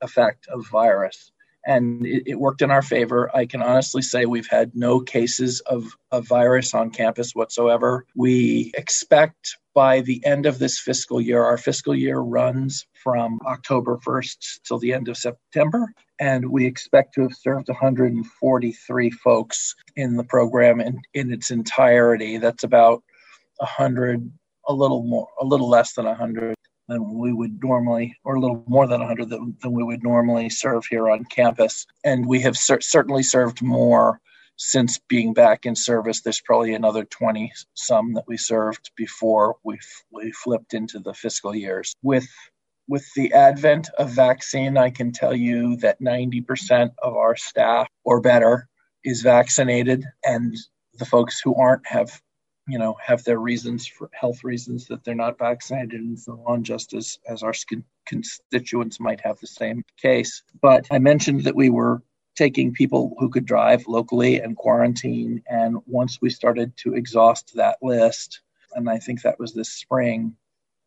effect 0.00 0.46
of 0.48 0.66
virus. 0.68 1.30
And 1.66 2.06
it, 2.06 2.22
it, 2.26 2.40
worked 2.40 2.62
in 2.62 2.70
our 2.70 2.82
favor. 2.82 3.34
I 3.36 3.44
can 3.44 3.62
honestly 3.62 4.00
say 4.00 4.24
we've 4.24 4.48
had 4.48 4.74
no 4.74 5.00
cases 5.00 5.60
of, 5.60 5.84
of 6.10 6.26
virus 6.26 6.72
on 6.72 6.90
campus 6.90 7.32
whatsoever. 7.34 8.06
We 8.14 8.72
expect 8.74 9.56
by 9.74 10.00
the 10.00 10.24
end 10.24 10.46
of 10.46 10.58
this 10.58 10.78
fiscal 10.78 11.20
year, 11.20 11.42
our 11.42 11.58
fiscal 11.58 11.94
year 11.94 12.18
runs 12.18 12.86
from 12.94 13.38
October 13.46 13.98
1st 13.98 14.60
till 14.64 14.78
the 14.78 14.92
end 14.92 15.08
of 15.08 15.16
September. 15.16 15.92
And 16.18 16.50
we 16.50 16.64
expect 16.66 17.14
to 17.14 17.22
have 17.22 17.34
served 17.34 17.68
143 17.68 19.10
folks 19.10 19.74
in 19.94 20.16
the 20.16 20.24
program 20.24 20.80
in, 20.80 21.00
in 21.12 21.32
its 21.32 21.50
entirety. 21.50 22.38
That's 22.38 22.64
about 22.64 23.02
100, 23.58 24.30
a 24.68 24.72
little 24.72 25.02
more, 25.02 25.28
a 25.40 25.44
little 25.44 25.68
less 25.68 25.92
than 25.92 26.06
100 26.06 26.56
than 26.88 27.18
we 27.18 27.32
would 27.32 27.62
normally, 27.62 28.16
or 28.24 28.36
a 28.36 28.40
little 28.40 28.64
more 28.66 28.86
than 28.86 29.00
100 29.00 29.28
than, 29.28 29.56
than 29.62 29.72
we 29.72 29.84
would 29.84 30.02
normally 30.02 30.50
serve 30.50 30.86
here 30.86 31.08
on 31.08 31.24
campus. 31.24 31.86
And 32.04 32.26
we 32.26 32.40
have 32.40 32.56
cer- 32.56 32.80
certainly 32.80 33.22
served 33.22 33.62
more 33.62 34.20
since 34.56 34.98
being 35.08 35.34
back 35.34 35.66
in 35.66 35.76
service. 35.76 36.22
There's 36.22 36.40
probably 36.40 36.74
another 36.74 37.04
20 37.04 37.52
some 37.74 38.14
that 38.14 38.26
we 38.26 38.36
served 38.36 38.90
before 38.96 39.56
we, 39.64 39.78
we 40.10 40.32
flipped 40.32 40.74
into 40.74 40.98
the 40.98 41.14
fiscal 41.14 41.54
years. 41.54 41.94
With 42.02 42.28
with 42.88 43.06
the 43.14 43.34
advent 43.34 43.90
of 43.98 44.10
vaccine, 44.10 44.78
I 44.78 44.88
can 44.88 45.12
tell 45.12 45.36
you 45.36 45.76
that 45.76 46.00
90% 46.00 46.90
of 47.02 47.14
our 47.14 47.36
staff 47.36 47.86
or 48.02 48.22
better 48.22 48.66
is 49.04 49.20
vaccinated, 49.20 50.04
and 50.24 50.56
the 50.94 51.04
folks 51.04 51.38
who 51.38 51.54
aren't 51.54 51.86
have 51.86 52.20
you 52.68 52.78
know 52.78 52.96
have 53.04 53.24
their 53.24 53.38
reasons 53.38 53.86
for 53.86 54.10
health 54.12 54.44
reasons 54.44 54.86
that 54.86 55.02
they're 55.02 55.14
not 55.14 55.38
vaccinated 55.38 56.00
and 56.00 56.18
so 56.18 56.42
on 56.46 56.62
just 56.62 56.94
as 56.94 57.18
as 57.28 57.42
our 57.42 57.54
constituents 58.06 59.00
might 59.00 59.20
have 59.20 59.38
the 59.40 59.46
same 59.46 59.82
case. 60.00 60.42
But 60.60 60.86
i 60.90 60.98
mentioned 60.98 61.44
that 61.44 61.56
we 61.56 61.70
were 61.70 62.02
taking 62.36 62.72
people 62.72 63.16
who 63.18 63.30
could 63.30 63.46
drive 63.46 63.88
locally 63.88 64.40
and 64.40 64.56
quarantine 64.56 65.42
and 65.48 65.78
once 65.86 66.18
we 66.22 66.30
started 66.30 66.76
to 66.76 66.94
exhaust 66.94 67.52
that 67.56 67.78
list 67.82 68.42
and 68.74 68.88
i 68.88 68.98
think 68.98 69.22
that 69.22 69.40
was 69.40 69.52
this 69.52 69.70
spring 69.70 70.36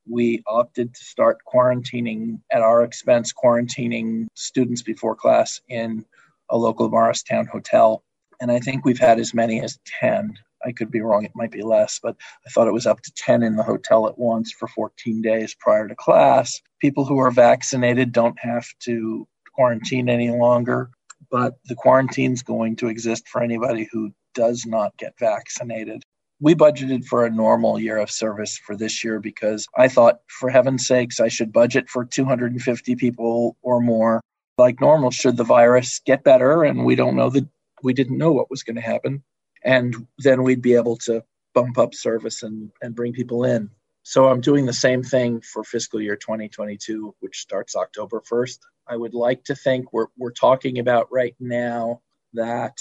we 0.08 0.42
opted 0.48 0.94
to 0.96 1.04
start 1.04 1.40
quarantining 1.52 2.40
at 2.52 2.62
our 2.62 2.84
expense 2.84 3.34
quarantining 3.34 4.28
students 4.34 4.82
before 4.82 5.16
class 5.16 5.62
in 5.70 6.06
a 6.50 6.58
local 6.58 6.90
morristown 6.90 7.46
hotel. 7.46 8.04
And 8.40 8.52
i 8.52 8.60
think 8.60 8.84
we've 8.84 9.00
had 9.00 9.20
as 9.20 9.34
many 9.34 9.62
as 9.62 9.80
10 10.00 10.38
I 10.66 10.72
could 10.72 10.92
be 10.92 11.02
wrong, 11.02 11.26
it 11.26 11.36
might 11.36 11.52
be 11.52 11.62
less, 11.62 12.00
but 12.02 12.16
I 12.46 12.50
thought 12.50 12.68
it 12.68 12.74
was 12.74 12.86
up 12.86 13.02
to 13.02 13.12
10 13.16 13.44
in 13.44 13.56
the 13.56 13.64
hotel 13.64 14.08
at 14.08 14.18
once 14.18 14.52
for 14.52 14.68
14 14.68 15.22
days 15.22 15.56
prior 15.60 15.88
to 15.88 15.96
class. 15.96 16.62
People 16.80 17.06
who 17.06 17.20
are 17.20 17.32
vaccinated 17.32 18.12
don't 18.12 18.40
have 18.40 18.66
to 18.82 19.28
quarantine 19.56 20.10
any 20.10 20.30
longer, 20.30 20.90
but 21.30 21.56
the 21.66 21.76
quarantine's 21.76 22.44
going 22.44 22.76
to 22.78 22.88
exist 22.88 23.28
for 23.28 23.42
anybody 23.42 23.88
who 23.92 24.12
does 24.34 24.66
not 24.66 24.96
get 24.98 25.14
vaccinated. 25.20 26.04
We 26.40 26.56
budgeted 26.56 27.06
for 27.06 27.26
a 27.26 27.30
normal 27.30 27.80
year 27.80 27.98
of 27.98 28.10
service 28.10 28.58
for 28.58 28.76
this 28.76 29.04
year 29.04 29.20
because 29.20 29.68
I 29.78 29.88
thought, 29.88 30.22
for 30.28 30.50
heaven's 30.50 30.88
sakes, 30.88 31.20
I 31.20 31.28
should 31.28 31.54
budget 31.54 31.88
for 31.90 32.04
250 32.04 32.96
people 32.96 33.58
or 33.62 33.80
more 33.80 34.22
like 34.58 34.82
normal 34.82 35.12
should 35.12 35.38
the 35.38 35.44
virus 35.44 36.00
get 36.06 36.24
better 36.24 36.64
and 36.64 36.86
we 36.86 36.96
don't 36.96 37.16
know 37.16 37.30
that 37.30 37.48
we 37.84 37.94
didn't 37.94 38.18
know 38.18 38.32
what 38.32 38.50
was 38.50 38.64
going 38.64 38.76
to 38.76 38.82
happen 38.82 39.24
and 39.64 40.08
then 40.20 40.44
we'd 40.44 40.62
be 40.62 40.76
able 40.76 40.98
to 40.98 41.24
bump 41.54 41.78
up 41.78 41.94
service 41.94 42.44
and, 42.44 42.72
and 42.82 42.96
bring 42.96 43.14
people 43.14 43.44
in. 43.44 43.70
So 44.04 44.28
I'm 44.28 44.42
doing 44.42 44.66
the 44.66 44.74
same 44.74 45.04
thing 45.04 45.42
for 45.42 45.64
fiscal 45.64 46.02
year 46.02 46.16
2022, 46.16 47.16
which 47.20 47.40
starts 47.40 47.76
October 47.76 48.22
1st. 48.22 48.60
I 48.88 48.98
would 48.98 49.14
like 49.14 49.44
to 49.46 49.56
think 49.56 49.94
we're, 49.94 50.08
we're 50.18 50.32
talking 50.32 50.80
about 50.80 51.12
right 51.12 51.36
now 51.40 52.02
that 52.34 52.78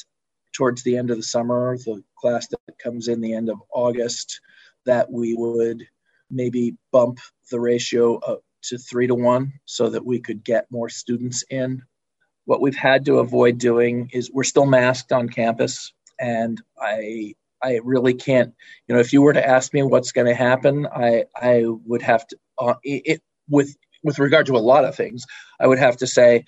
towards 0.52 0.82
the 0.82 0.96
end 0.96 1.10
of 1.10 1.16
the 1.16 1.22
summer, 1.22 1.76
the 1.76 2.02
class 2.18 2.48
that 2.48 2.78
comes 2.82 3.08
in 3.08 3.20
the 3.20 3.34
end 3.34 3.50
of 3.50 3.58
August, 3.72 4.40
that 4.86 5.10
we 5.10 5.34
would 5.34 5.86
maybe 6.30 6.76
bump 6.90 7.18
the 7.50 7.60
ratio 7.60 8.16
up 8.18 8.40
to 8.62 8.78
three 8.78 9.06
to 9.06 9.14
one 9.14 9.52
so 9.64 9.90
that 9.90 10.04
we 10.04 10.20
could 10.20 10.44
get 10.44 10.66
more 10.70 10.88
students 10.88 11.44
in. 11.50 11.82
What 12.46 12.60
we've 12.60 12.76
had 12.76 13.04
to 13.06 13.18
avoid 13.18 13.58
doing 13.58 14.10
is 14.12 14.30
we're 14.32 14.42
still 14.44 14.66
masked 14.66 15.12
on 15.12 15.28
campus 15.28 15.92
and 16.20 16.60
I 16.80 17.34
I 17.62 17.80
really 17.84 18.14
can't. 18.14 18.54
You 18.86 18.94
know, 18.94 19.00
if 19.00 19.12
you 19.12 19.22
were 19.22 19.32
to 19.32 19.46
ask 19.46 19.74
me 19.74 19.82
what's 19.82 20.12
going 20.12 20.26
to 20.26 20.34
happen, 20.34 20.86
I 20.86 21.24
I 21.34 21.64
would 21.66 22.02
have 22.02 22.26
to 22.28 22.36
uh, 22.58 22.74
it, 22.82 23.22
with 23.48 23.76
with 24.02 24.18
regard 24.18 24.46
to 24.46 24.56
a 24.56 24.58
lot 24.58 24.84
of 24.84 24.94
things. 24.94 25.24
I 25.58 25.66
would 25.66 25.78
have 25.78 25.96
to 25.98 26.06
say 26.06 26.44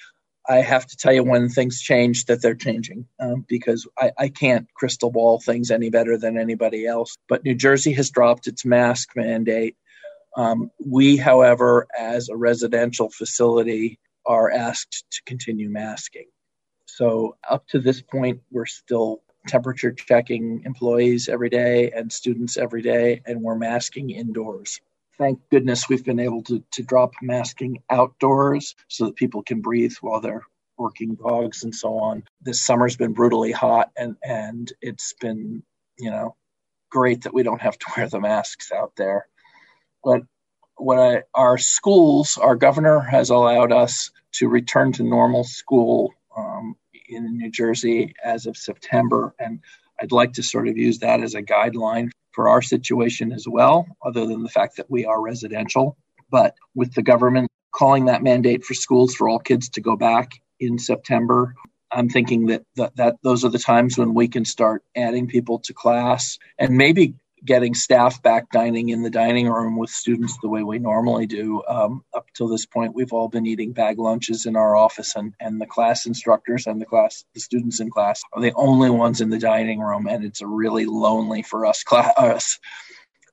I 0.48 0.56
have 0.56 0.86
to 0.86 0.96
tell 0.96 1.12
you 1.12 1.22
when 1.22 1.48
things 1.48 1.80
change 1.80 2.24
that 2.26 2.42
they're 2.42 2.54
changing 2.54 3.06
um, 3.20 3.44
because 3.48 3.86
I, 3.98 4.12
I 4.18 4.28
can't 4.28 4.66
crystal 4.74 5.10
ball 5.10 5.40
things 5.40 5.70
any 5.70 5.88
better 5.90 6.18
than 6.18 6.36
anybody 6.36 6.86
else. 6.86 7.16
But 7.28 7.44
New 7.44 7.54
Jersey 7.54 7.92
has 7.92 8.10
dropped 8.10 8.48
its 8.48 8.64
mask 8.64 9.10
mandate. 9.14 9.76
Um, 10.36 10.70
we, 10.84 11.16
however, 11.16 11.86
as 11.96 12.28
a 12.28 12.36
residential 12.36 13.10
facility, 13.10 13.98
are 14.24 14.50
asked 14.50 15.04
to 15.10 15.22
continue 15.26 15.68
masking. 15.68 16.26
So 16.86 17.36
up 17.48 17.66
to 17.68 17.80
this 17.80 18.00
point, 18.02 18.40
we're 18.50 18.66
still 18.66 19.22
temperature 19.46 19.92
checking 19.92 20.62
employees 20.64 21.28
every 21.28 21.50
day 21.50 21.90
and 21.90 22.12
students 22.12 22.56
every 22.56 22.82
day, 22.82 23.22
and 23.26 23.42
we're 23.42 23.56
masking 23.56 24.10
indoors. 24.10 24.80
Thank 25.18 25.40
goodness 25.50 25.88
we've 25.88 26.04
been 26.04 26.20
able 26.20 26.42
to, 26.44 26.62
to 26.72 26.82
drop 26.82 27.12
masking 27.22 27.82
outdoors 27.90 28.74
so 28.88 29.06
that 29.06 29.16
people 29.16 29.42
can 29.42 29.60
breathe 29.60 29.94
while 30.00 30.20
they're 30.20 30.46
working 30.78 31.14
dogs 31.14 31.64
and 31.64 31.74
so 31.74 31.98
on. 31.98 32.24
This 32.40 32.60
summer's 32.60 32.96
been 32.96 33.12
brutally 33.12 33.52
hot 33.52 33.90
and, 33.96 34.16
and 34.22 34.72
it's 34.80 35.14
been, 35.20 35.62
you 35.98 36.10
know, 36.10 36.34
great 36.90 37.22
that 37.22 37.34
we 37.34 37.42
don't 37.42 37.62
have 37.62 37.78
to 37.78 37.86
wear 37.96 38.08
the 38.08 38.20
masks 38.20 38.72
out 38.72 38.92
there. 38.96 39.26
But 40.02 40.22
what 40.76 40.98
I, 40.98 41.22
our 41.34 41.58
schools, 41.58 42.38
our 42.40 42.56
governor 42.56 43.00
has 43.00 43.30
allowed 43.30 43.72
us 43.72 44.10
to 44.32 44.48
return 44.48 44.92
to 44.92 45.02
normal 45.02 45.44
school 45.44 46.14
um, 46.36 46.76
in 47.14 47.36
New 47.36 47.50
Jersey 47.50 48.14
as 48.22 48.46
of 48.46 48.56
September. 48.56 49.34
And 49.38 49.60
I'd 50.00 50.12
like 50.12 50.34
to 50.34 50.42
sort 50.42 50.68
of 50.68 50.76
use 50.76 50.98
that 51.00 51.22
as 51.22 51.34
a 51.34 51.42
guideline 51.42 52.10
for 52.32 52.48
our 52.48 52.62
situation 52.62 53.32
as 53.32 53.46
well, 53.48 53.86
other 54.04 54.26
than 54.26 54.42
the 54.42 54.48
fact 54.48 54.76
that 54.76 54.90
we 54.90 55.04
are 55.04 55.20
residential. 55.20 55.96
But 56.30 56.54
with 56.74 56.94
the 56.94 57.02
government 57.02 57.48
calling 57.72 58.06
that 58.06 58.22
mandate 58.22 58.64
for 58.64 58.74
schools 58.74 59.14
for 59.14 59.28
all 59.28 59.38
kids 59.38 59.68
to 59.70 59.80
go 59.80 59.96
back 59.96 60.40
in 60.58 60.78
September, 60.78 61.54
I'm 61.90 62.08
thinking 62.08 62.46
that, 62.46 62.62
that, 62.76 62.96
that 62.96 63.16
those 63.22 63.44
are 63.44 63.50
the 63.50 63.58
times 63.58 63.98
when 63.98 64.14
we 64.14 64.28
can 64.28 64.44
start 64.44 64.82
adding 64.96 65.26
people 65.26 65.58
to 65.60 65.74
class 65.74 66.38
and 66.58 66.76
maybe 66.76 67.14
getting 67.44 67.74
staff 67.74 68.22
back 68.22 68.50
dining 68.50 68.90
in 68.90 69.02
the 69.02 69.10
dining 69.10 69.48
room 69.48 69.76
with 69.76 69.90
students 69.90 70.36
the 70.40 70.48
way 70.48 70.62
we 70.62 70.78
normally 70.78 71.26
do. 71.26 71.62
Um, 71.66 72.04
up 72.14 72.26
till 72.34 72.48
this 72.48 72.66
point, 72.66 72.94
we've 72.94 73.12
all 73.12 73.28
been 73.28 73.46
eating 73.46 73.72
bag 73.72 73.98
lunches 73.98 74.46
in 74.46 74.56
our 74.56 74.76
office, 74.76 75.16
and, 75.16 75.34
and 75.40 75.60
the 75.60 75.66
class 75.66 76.06
instructors 76.06 76.66
and 76.66 76.80
the 76.80 76.86
class, 76.86 77.24
the 77.34 77.40
students 77.40 77.80
in 77.80 77.90
class, 77.90 78.22
are 78.32 78.42
the 78.42 78.52
only 78.54 78.90
ones 78.90 79.20
in 79.20 79.30
the 79.30 79.38
dining 79.38 79.80
room, 79.80 80.06
and 80.06 80.24
it's 80.24 80.42
really 80.42 80.84
lonely 80.86 81.42
for 81.42 81.66
us 81.66 81.82
class. 81.82 82.12
Us, 82.16 82.58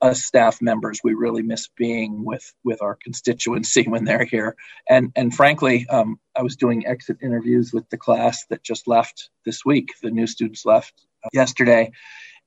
us 0.02 0.24
staff 0.24 0.62
members, 0.62 1.02
we 1.04 1.13
really 1.13 1.41
miss 1.41 1.67
being 1.76 2.24
with 2.24 2.54
with 2.63 2.82
our 2.82 2.98
constituency 3.04 3.84
when 3.84 4.06
they're 4.06 4.26
here. 4.26 4.56
And 4.89 5.12
and 5.15 5.34
frankly, 5.34 5.88
um, 5.89 6.19
I 6.36 6.41
was 6.41 6.56
doing 6.56 6.88
exit 6.88 7.17
interviews 7.22 7.74
with 7.74 7.89
the 7.89 7.98
class 7.98 8.45
that 8.50 8.63
just 8.63 8.88
left 8.88 9.30
this 9.45 9.65
week. 9.65 9.89
The 10.02 10.12
new 10.12 10.28
students 10.28 10.65
left 10.65 10.93
yesterday, 11.34 11.91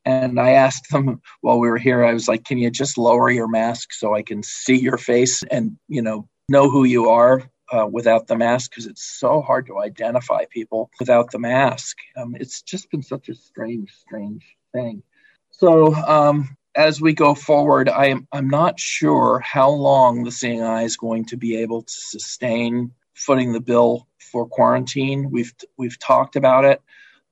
and 0.04 0.38
I 0.40 0.50
asked 0.52 0.90
them 0.90 1.20
while 1.40 1.58
we 1.58 1.68
were 1.68 1.78
here, 1.78 2.04
I 2.04 2.12
was 2.12 2.28
like, 2.28 2.44
can 2.44 2.58
you 2.58 2.70
just 2.70 2.98
lower 2.98 3.30
your 3.30 3.48
mask 3.48 3.92
so 3.92 4.14
I 4.14 4.22
can 4.22 4.42
see 4.42 4.78
your 4.78 4.98
face 4.98 5.42
and, 5.44 5.76
you 5.88 6.02
know, 6.02 6.28
know 6.48 6.68
who 6.70 6.84
you 6.84 7.10
are 7.10 7.42
uh, 7.70 7.86
without 7.90 8.26
the 8.26 8.36
mask? 8.36 8.70
Because 8.70 8.86
it's 8.86 9.18
so 9.18 9.40
hard 9.40 9.66
to 9.66 9.80
identify 9.80 10.44
people 10.50 10.90
without 10.98 11.30
the 11.30 11.38
mask. 11.38 11.96
Um, 12.16 12.34
it's 12.38 12.62
just 12.62 12.90
been 12.90 13.02
such 13.02 13.28
a 13.28 13.34
strange, 13.34 13.90
strange 13.92 14.44
thing. 14.72 15.02
So 15.50 15.94
um, 15.94 16.56
as 16.74 17.00
we 17.00 17.12
go 17.12 17.34
forward, 17.34 17.88
I'm 17.88 18.26
I'm 18.32 18.48
not 18.48 18.80
sure 18.80 19.40
how 19.40 19.70
long 19.70 20.24
the 20.24 20.30
Seeing 20.30 20.62
Eye 20.62 20.82
is 20.82 20.96
going 20.96 21.26
to 21.26 21.36
be 21.36 21.56
able 21.56 21.82
to 21.82 21.92
sustain 21.92 22.92
footing 23.14 23.52
the 23.52 23.60
bill 23.60 24.08
for 24.18 24.46
quarantine. 24.46 25.30
We've 25.30 25.52
we've 25.76 25.98
talked 25.98 26.36
about 26.36 26.64
it 26.64 26.80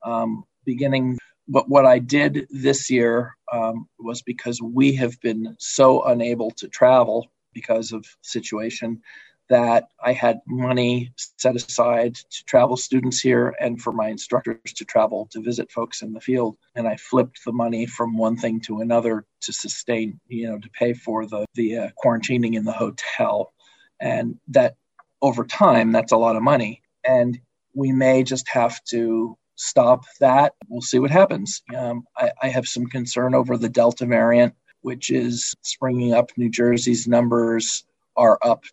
um, 0.04 0.44
beginning. 0.64 1.18
But 1.50 1.68
what 1.68 1.84
I 1.84 1.98
did 1.98 2.46
this 2.48 2.88
year 2.90 3.36
um, 3.52 3.88
was 3.98 4.22
because 4.22 4.62
we 4.62 4.94
have 4.94 5.20
been 5.20 5.56
so 5.58 6.04
unable 6.04 6.52
to 6.52 6.68
travel 6.68 7.26
because 7.52 7.90
of 7.90 8.06
situation 8.22 9.02
that 9.48 9.88
I 10.00 10.12
had 10.12 10.42
money 10.46 11.12
set 11.16 11.56
aside 11.56 12.14
to 12.14 12.44
travel 12.44 12.76
students 12.76 13.18
here 13.18 13.52
and 13.60 13.82
for 13.82 13.92
my 13.92 14.06
instructors 14.08 14.72
to 14.76 14.84
travel 14.84 15.28
to 15.32 15.42
visit 15.42 15.72
folks 15.72 16.02
in 16.02 16.12
the 16.12 16.20
field. 16.20 16.56
And 16.76 16.86
I 16.86 16.94
flipped 16.94 17.40
the 17.44 17.52
money 17.52 17.84
from 17.84 18.16
one 18.16 18.36
thing 18.36 18.60
to 18.66 18.80
another 18.80 19.26
to 19.40 19.52
sustain, 19.52 20.20
you 20.28 20.48
know, 20.48 20.58
to 20.60 20.70
pay 20.70 20.92
for 20.92 21.26
the, 21.26 21.46
the 21.54 21.78
uh, 21.78 21.88
quarantining 22.02 22.54
in 22.54 22.64
the 22.64 22.72
hotel. 22.72 23.52
And 23.98 24.38
that 24.48 24.76
over 25.20 25.44
time, 25.44 25.90
that's 25.90 26.12
a 26.12 26.16
lot 26.16 26.36
of 26.36 26.44
money. 26.44 26.82
And 27.04 27.40
we 27.74 27.90
may 27.90 28.22
just 28.22 28.48
have 28.50 28.82
to 28.84 29.36
stop 29.60 30.04
that. 30.20 30.54
We'll 30.68 30.80
see 30.80 30.98
what 30.98 31.10
happens. 31.10 31.62
Um, 31.76 32.04
I, 32.16 32.30
I 32.42 32.48
have 32.48 32.66
some 32.66 32.86
concern 32.86 33.34
over 33.34 33.58
the 33.58 33.68
Delta 33.68 34.06
variant, 34.06 34.54
which 34.80 35.10
is 35.10 35.54
springing 35.60 36.14
up. 36.14 36.30
New 36.36 36.48
Jersey's 36.48 37.06
numbers 37.06 37.84
are 38.16 38.38
up 38.42 38.64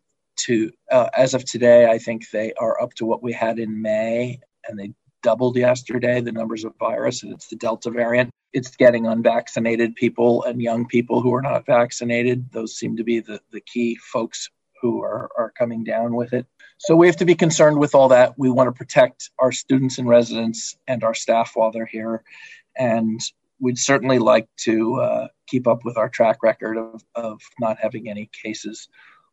to, 0.46 0.72
uh, 0.92 1.10
as 1.16 1.34
of 1.34 1.44
today, 1.44 1.88
I 1.88 1.98
think 1.98 2.30
they 2.30 2.54
are 2.54 2.82
up 2.82 2.94
to 2.96 3.06
what 3.06 3.22
we 3.22 3.34
had 3.34 3.60
in 3.60 3.82
May, 3.82 4.40
and 4.68 4.80
they 4.80 4.94
doubled 5.24 5.58
yesterday 5.58 6.22
the 6.22 6.32
numbers 6.32 6.64
of 6.64 6.74
virus, 6.80 7.24
and 7.24 7.34
it's 7.34 7.50
the 7.50 7.58
Delta 7.58 7.90
variant. 7.90 8.30
It's 8.54 8.76
getting 8.78 9.08
unvaccinated 9.08 9.96
people 9.96 10.44
and 10.44 10.62
young 10.62 10.88
people 10.88 11.22
who 11.22 11.34
are 11.34 11.42
not 11.42 11.66
vaccinated. 11.66 12.50
Those 12.54 12.78
seem 12.78 12.96
to 12.96 13.04
be 13.04 13.20
the, 13.20 13.42
the 13.52 13.62
key 13.62 13.98
folks 14.14 14.50
who 14.82 15.04
are, 15.04 15.30
are 15.38 15.52
coming 15.58 15.84
down 15.84 16.16
with 16.16 16.34
it. 16.34 16.46
So 16.80 16.96
we 16.96 17.08
have 17.08 17.18
to 17.18 17.26
be 17.26 17.36
concerned 17.36 17.80
with 17.80 17.96
all 17.96 18.10
that. 18.10 18.38
We 18.38 18.50
want 18.50 18.68
to 18.68 18.72
protect 18.72 19.32
our 19.40 19.52
students 19.52 19.98
and 19.98 20.08
residents 20.08 20.78
and 20.88 21.04
our 21.04 21.14
staff 21.14 21.52
while 21.56 21.72
they're 21.72 21.86
here. 21.86 22.24
And 22.78 23.20
we'd 23.60 23.80
certainly 23.80 24.20
like 24.20 24.48
to 24.58 24.96
uh, 24.96 25.28
keep 25.48 25.68
up 25.68 25.84
with 25.84 25.98
our 25.98 26.10
track 26.10 26.44
record 26.44 26.78
of, 26.78 27.04
of 27.16 27.42
not 27.60 27.78
having 27.82 28.10
any 28.10 28.30
cases 28.44 28.90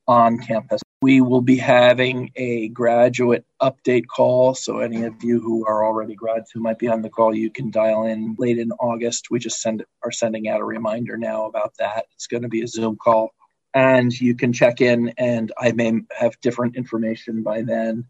on 0.06 0.38
campus. 0.38 0.82
We 1.02 1.20
will 1.20 1.40
be 1.40 1.56
having 1.56 2.30
a 2.36 2.68
graduate 2.68 3.44
update 3.60 4.06
call. 4.06 4.54
So, 4.54 4.78
any 4.78 5.04
of 5.04 5.22
you 5.22 5.40
who 5.40 5.66
are 5.66 5.84
already 5.84 6.14
grads 6.14 6.50
who 6.50 6.60
might 6.60 6.78
be 6.78 6.88
on 6.88 7.02
the 7.02 7.10
call, 7.10 7.34
you 7.34 7.50
can 7.50 7.70
dial 7.70 8.04
in 8.04 8.36
late 8.38 8.58
in 8.58 8.70
August. 8.72 9.30
We 9.30 9.38
just 9.38 9.60
send 9.60 9.84
are 10.02 10.12
sending 10.12 10.48
out 10.48 10.60
a 10.60 10.64
reminder 10.64 11.16
now 11.16 11.46
about 11.46 11.74
that. 11.78 12.06
It's 12.14 12.26
going 12.26 12.42
to 12.42 12.48
be 12.48 12.62
a 12.62 12.68
Zoom 12.68 12.96
call 12.96 13.30
and 13.74 14.18
you 14.18 14.34
can 14.34 14.52
check 14.52 14.80
in 14.80 15.12
and 15.18 15.52
i 15.58 15.72
may 15.72 15.92
have 16.16 16.40
different 16.40 16.76
information 16.76 17.42
by 17.42 17.62
then. 17.62 18.06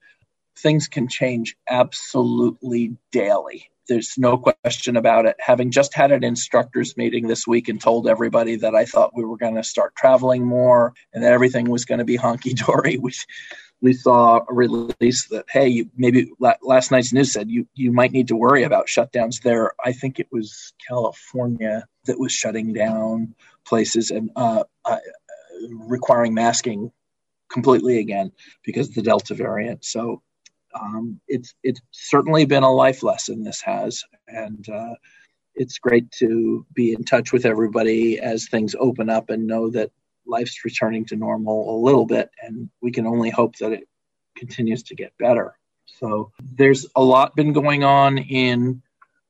Things 0.57 0.87
can 0.87 1.09
change 1.09 1.57
absolutely 1.69 2.97
daily. 3.11 3.71
There's 3.89 4.17
no 4.17 4.39
question 4.39 4.97
about 4.97 5.27
it. 5.27 5.37
Having 5.41 5.73
just 5.73 5.95
had 5.95 6.13
an 6.13 6.23
instructors 6.23 6.97
meeting 6.97 7.27
this 7.27 7.47
week 7.47 7.69
and 7.69 7.81
told 7.81 8.09
everybody 8.09 8.57
that 8.57 8.75
i 8.75 8.85
thought 8.85 9.17
we 9.17 9.25
were 9.25 9.37
going 9.37 9.57
to 9.57 9.65
start 9.65 9.97
traveling 9.97 10.45
more 10.45 10.95
and 11.13 11.25
that 11.25 11.33
everything 11.33 11.69
was 11.71 11.85
going 11.85 11.99
to 11.99 12.05
be 12.05 12.19
honky-dory 12.27 12.99
we, 12.99 13.13
we 13.81 13.93
saw 13.93 14.41
a 14.49 14.55
release 14.55 15.29
that 15.29 15.45
hey 15.51 15.69
you, 15.69 15.91
maybe 15.97 16.31
last 16.39 16.91
night's 16.91 17.13
news 17.13 17.33
said 17.33 17.51
you, 17.51 17.67
you 17.75 17.93
might 17.93 18.13
need 18.13 18.29
to 18.29 18.37
worry 18.37 18.63
about 18.63 18.87
shutdowns 18.87 19.43
there. 19.43 19.73
I 19.85 19.93
think 19.93 20.19
it 20.19 20.29
was 20.31 20.73
california 20.89 21.87
that 22.07 22.19
was 22.19 22.33
shutting 22.33 22.73
down 22.73 23.35
places 23.67 24.11
and 24.11 24.31
uh, 24.37 24.65
I, 24.85 24.99
requiring 25.71 26.35
masking 26.35 26.91
completely 27.51 27.99
again 27.99 28.33
because 28.65 28.89
of 28.89 28.95
the 28.95 29.03
Delta 29.03 29.35
variant. 29.35 29.85
So 29.85 30.23
um, 30.79 31.21
it's 31.29 31.55
it's 31.63 31.81
certainly 31.91 32.45
been 32.45 32.65
a 32.65 32.73
life 32.73 33.03
lesson. 33.03 33.45
This 33.45 33.61
has, 33.63 34.03
and 34.29 34.69
uh, 34.69 34.95
it's 35.55 35.79
great 35.79 36.11
to 36.13 36.67
be 36.75 36.93
in 36.93 37.05
touch 37.05 37.33
with 37.33 37.47
everybody 37.47 38.19
as 38.19 38.49
things 38.49 38.75
open 38.79 39.09
up 39.09 39.31
and 39.31 39.47
know 39.47 39.71
that 39.71 39.91
life's 40.27 40.65
returning 40.65 41.05
to 41.07 41.17
normal 41.17 41.77
a 41.77 41.79
little 41.85 42.07
bit, 42.07 42.31
and 42.43 42.71
we 42.83 42.91
can 42.91 43.07
only 43.07 43.31
hope 43.31 43.57
that 43.57 43.73
it 43.73 43.89
continues 44.37 44.83
to 44.85 44.95
get 44.95 45.17
better. 45.19 45.55
So 45.87 46.33
there's 46.43 46.87
a 46.97 47.03
lot 47.03 47.37
been 47.37 47.53
going 47.53 47.85
on 47.85 48.19
in 48.19 48.83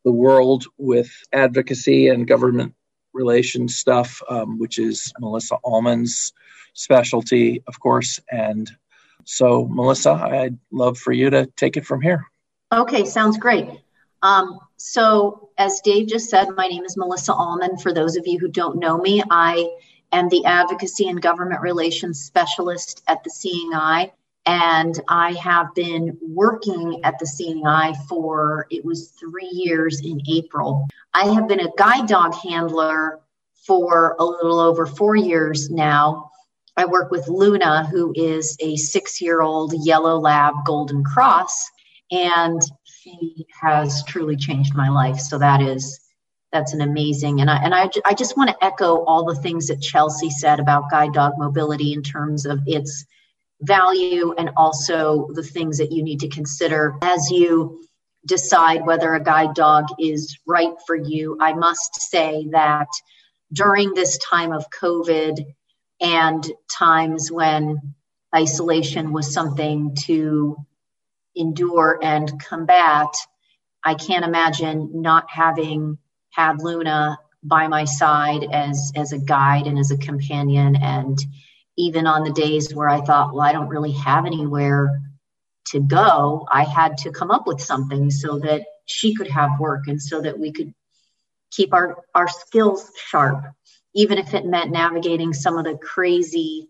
the 0.04 0.12
world 0.12 0.64
with 0.78 1.10
advocacy 1.32 2.08
and 2.08 2.26
government 2.26 2.74
relations 3.14 3.77
stuff, 3.77 4.22
um, 4.29 4.59
which 4.59 4.79
is 4.79 5.12
Melissa 5.18 5.57
Allman's 5.62 6.33
specialty, 6.74 7.62
of 7.66 7.81
course. 7.81 8.20
And 8.31 8.70
so, 9.24 9.66
Melissa, 9.66 10.12
I'd 10.12 10.59
love 10.70 10.98
for 10.98 11.12
you 11.12 11.31
to 11.31 11.46
take 11.57 11.77
it 11.77 11.87
from 11.87 12.00
here. 12.00 12.27
Okay, 12.72 13.05
sounds 13.05 13.38
great. 13.38 13.68
Um, 14.22 14.59
so, 14.77 15.50
as 15.57 15.81
Dave 15.85 16.09
just 16.09 16.29
said, 16.29 16.48
my 16.57 16.66
name 16.66 16.85
is 16.85 16.96
Melissa 16.96 17.33
Allman. 17.33 17.79
For 17.79 17.92
those 17.92 18.16
of 18.16 18.27
you 18.27 18.38
who 18.38 18.48
don't 18.48 18.79
know 18.79 18.98
me, 18.98 19.22
I 19.31 19.68
am 20.12 20.29
the 20.29 20.44
Advocacy 20.44 21.09
and 21.09 21.20
Government 21.20 21.61
Relations 21.61 22.22
Specialist 22.22 23.03
at 23.07 23.22
the 23.22 23.31
Seeing 23.31 23.72
Eye 23.74 24.12
and 24.46 25.00
I 25.09 25.33
have 25.35 25.74
been 25.74 26.18
working 26.20 27.00
at 27.04 27.18
the 27.18 27.26
Seeing 27.26 27.66
Eye 27.66 27.94
for 28.09 28.66
it 28.70 28.85
was 28.85 29.11
three 29.18 29.48
years 29.50 30.00
in 30.04 30.20
April. 30.28 30.87
I 31.14 31.26
have 31.26 31.48
been 31.48 31.61
a 31.61 31.72
guide 31.78 32.07
dog 32.07 32.35
handler 32.35 33.20
for 33.66 34.16
a 34.18 34.24
little 34.24 34.61
over 34.61 34.85
four 34.85 35.16
years 35.16 35.70
now. 35.70 36.30
I 36.76 36.85
work 36.85 37.11
with 37.11 37.28
Luna, 37.28 37.87
who 37.87 38.12
is 38.16 38.57
a 38.61 38.76
six 38.76 39.20
year 39.20 39.40
old 39.40 39.72
yellow 39.85 40.18
lab 40.18 40.54
golden 40.66 41.02
cross, 41.04 41.70
and 42.11 42.61
she 42.85 43.46
has 43.62 44.04
truly 44.04 44.37
changed 44.37 44.74
my 44.74 44.88
life. 44.88 45.18
So 45.18 45.38
that 45.38 45.62
is 45.62 46.00
that's 46.52 46.72
an 46.72 46.83
amazing 46.83 47.40
and 47.40 47.50
I 47.50 47.57
and 47.57 47.74
I, 47.74 47.90
I 48.04 48.14
just 48.14 48.37
want 48.37 48.48
to 48.50 48.64
echo 48.64 49.04
all 49.07 49.24
the 49.24 49.35
things 49.35 49.66
that 49.66 49.83
Chelsea 49.83 50.30
said 50.30 50.61
about 50.61 50.88
guide 50.88 51.12
dog 51.12 51.33
mobility 51.37 51.92
in 51.92 52.02
terms 52.02 52.46
of 52.46 52.61
its 52.66 53.04
value 53.66 54.35
and 54.37 54.50
also 54.57 55.29
the 55.33 55.42
things 55.42 55.79
that 55.79 55.92
you 55.92 56.03
need 56.03 56.20
to 56.20 56.29
consider 56.29 56.94
as 57.03 57.31
you 57.31 57.81
decide 58.27 58.87
whether 58.87 59.14
a 59.14 59.22
guide 59.22 59.55
dog 59.55 59.87
is 59.98 60.38
right 60.46 60.72
for 60.87 60.96
you. 60.96 61.37
I 61.40 61.53
must 61.53 62.00
say 62.00 62.48
that 62.53 62.88
during 63.53 63.94
this 63.94 64.18
time 64.18 64.53
of 64.53 64.70
COVID 64.70 65.44
and 66.00 66.53
times 66.70 67.31
when 67.31 67.94
isolation 68.35 69.12
was 69.12 69.33
something 69.33 69.94
to 70.07 70.57
endure 71.37 71.98
and 72.03 72.33
combat, 72.40 73.09
I 73.85 73.94
can't 73.94 74.24
imagine 74.24 74.90
not 75.03 75.27
having 75.29 75.98
had 76.31 76.62
Luna 76.62 77.18
by 77.42 77.68
my 77.68 77.85
side 77.85 78.44
as 78.50 78.90
as 78.96 79.12
a 79.12 79.18
guide 79.18 79.66
and 79.66 79.79
as 79.79 79.90
a 79.90 79.98
companion 79.98 80.77
and 80.77 81.18
even 81.76 82.06
on 82.06 82.24
the 82.24 82.32
days 82.32 82.74
where 82.74 82.88
I 82.88 83.00
thought, 83.00 83.34
well, 83.34 83.42
I 83.42 83.52
don't 83.52 83.68
really 83.68 83.92
have 83.92 84.26
anywhere 84.26 85.00
to 85.68 85.80
go, 85.80 86.46
I 86.50 86.64
had 86.64 86.96
to 86.98 87.10
come 87.10 87.30
up 87.30 87.46
with 87.46 87.60
something 87.60 88.10
so 88.10 88.38
that 88.40 88.64
she 88.87 89.14
could 89.14 89.28
have 89.28 89.58
work 89.58 89.87
and 89.87 90.00
so 90.00 90.20
that 90.20 90.38
we 90.38 90.52
could 90.52 90.72
keep 91.50 91.72
our, 91.72 91.96
our 92.14 92.28
skills 92.28 92.90
sharp, 93.08 93.44
even 93.94 94.18
if 94.18 94.34
it 94.34 94.44
meant 94.44 94.70
navigating 94.70 95.32
some 95.32 95.56
of 95.56 95.64
the 95.64 95.76
crazy, 95.78 96.68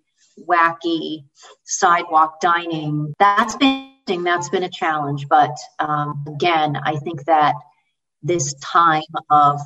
wacky 0.49 1.25
sidewalk 1.65 2.41
dining. 2.41 3.13
That's 3.19 3.57
been 3.57 3.91
that's 4.07 4.51
been 4.51 4.65
a 4.65 4.69
challenge. 4.69 5.29
But 5.29 5.57
um, 5.79 6.25
again, 6.29 6.77
I 6.85 6.97
think 6.97 7.25
that 7.25 7.55
this 8.23 8.55
time 8.55 9.03
of 9.31 9.61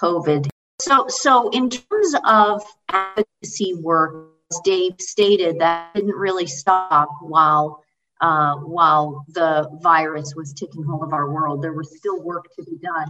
COVID 0.00 0.48
so, 0.88 1.06
so 1.08 1.48
in 1.50 1.70
terms 1.70 2.14
of 2.24 2.62
advocacy 2.88 3.74
work, 3.74 4.32
as 4.50 4.60
Dave 4.64 4.94
stated, 4.98 5.58
that 5.58 5.94
didn't 5.94 6.14
really 6.14 6.46
stop 6.46 7.10
while 7.20 7.84
uh, 8.20 8.56
while 8.56 9.24
the 9.28 9.68
virus 9.80 10.34
was 10.34 10.52
taking 10.52 10.82
hold 10.82 11.04
of 11.04 11.12
our 11.12 11.30
world. 11.30 11.62
There 11.62 11.72
was 11.72 11.96
still 11.96 12.20
work 12.20 12.46
to 12.56 12.64
be 12.64 12.76
done. 12.82 13.08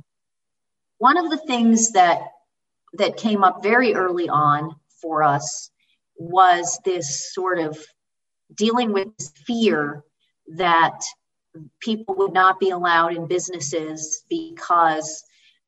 One 0.99 1.17
of 1.17 1.31
the 1.31 1.39
things 1.39 1.93
that 1.93 2.21
that 2.95 3.17
came 3.17 3.45
up 3.45 3.63
very 3.63 3.95
early 3.95 4.29
on 4.29 4.75
for 5.01 5.23
us 5.23 5.71
was 6.17 6.79
this 6.85 7.33
sort 7.33 7.59
of 7.59 7.79
dealing 8.55 8.93
with 8.93 9.09
fear 9.47 10.03
that 10.49 11.01
people 11.81 12.15
would 12.17 12.33
not 12.33 12.59
be 12.59 12.71
allowed 12.71 13.15
in 13.15 13.27
businesses 13.27 14.25
because 14.29 15.25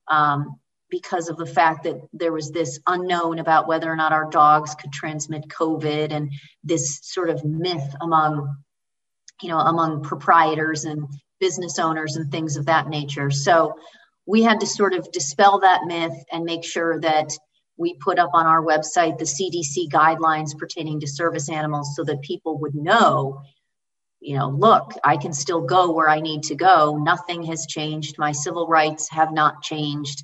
um, 0.08 0.58
because 0.90 1.28
of 1.28 1.36
the 1.36 1.46
fact 1.46 1.84
that 1.84 2.00
there 2.12 2.32
was 2.32 2.50
this 2.50 2.80
unknown 2.86 3.38
about 3.38 3.68
whether 3.68 3.90
or 3.90 3.96
not 3.96 4.12
our 4.12 4.28
dogs 4.30 4.74
could 4.74 4.92
transmit 4.92 5.48
COVID 5.48 6.12
and 6.12 6.32
this 6.64 7.00
sort 7.02 7.30
of 7.30 7.44
myth 7.44 7.94
among, 8.00 8.56
you 9.42 9.48
know, 9.48 9.58
among 9.58 10.02
proprietors 10.02 10.84
and 10.84 11.06
business 11.38 11.78
owners 11.78 12.16
and 12.16 12.30
things 12.30 12.56
of 12.56 12.66
that 12.66 12.88
nature. 12.88 13.30
So 13.30 13.74
we 14.26 14.42
had 14.42 14.60
to 14.60 14.66
sort 14.66 14.94
of 14.94 15.10
dispel 15.12 15.60
that 15.60 15.84
myth 15.86 16.24
and 16.30 16.44
make 16.44 16.64
sure 16.64 17.00
that 17.00 17.32
we 17.76 17.94
put 17.94 18.18
up 18.18 18.30
on 18.34 18.46
our 18.46 18.62
website 18.62 19.16
the 19.16 19.24
CDC 19.24 19.88
guidelines 19.90 20.56
pertaining 20.56 21.00
to 21.00 21.06
service 21.06 21.48
animals 21.48 21.96
so 21.96 22.04
that 22.04 22.20
people 22.20 22.58
would 22.58 22.74
know, 22.74 23.40
you 24.20 24.36
know, 24.36 24.50
look, 24.50 24.92
I 25.02 25.16
can 25.16 25.32
still 25.32 25.62
go 25.62 25.90
where 25.92 26.10
I 26.10 26.20
need 26.20 26.42
to 26.44 26.54
go. 26.54 26.98
Nothing 27.02 27.42
has 27.44 27.66
changed. 27.66 28.18
My 28.18 28.32
civil 28.32 28.66
rights 28.66 29.08
have 29.10 29.32
not 29.32 29.62
changed. 29.62 30.22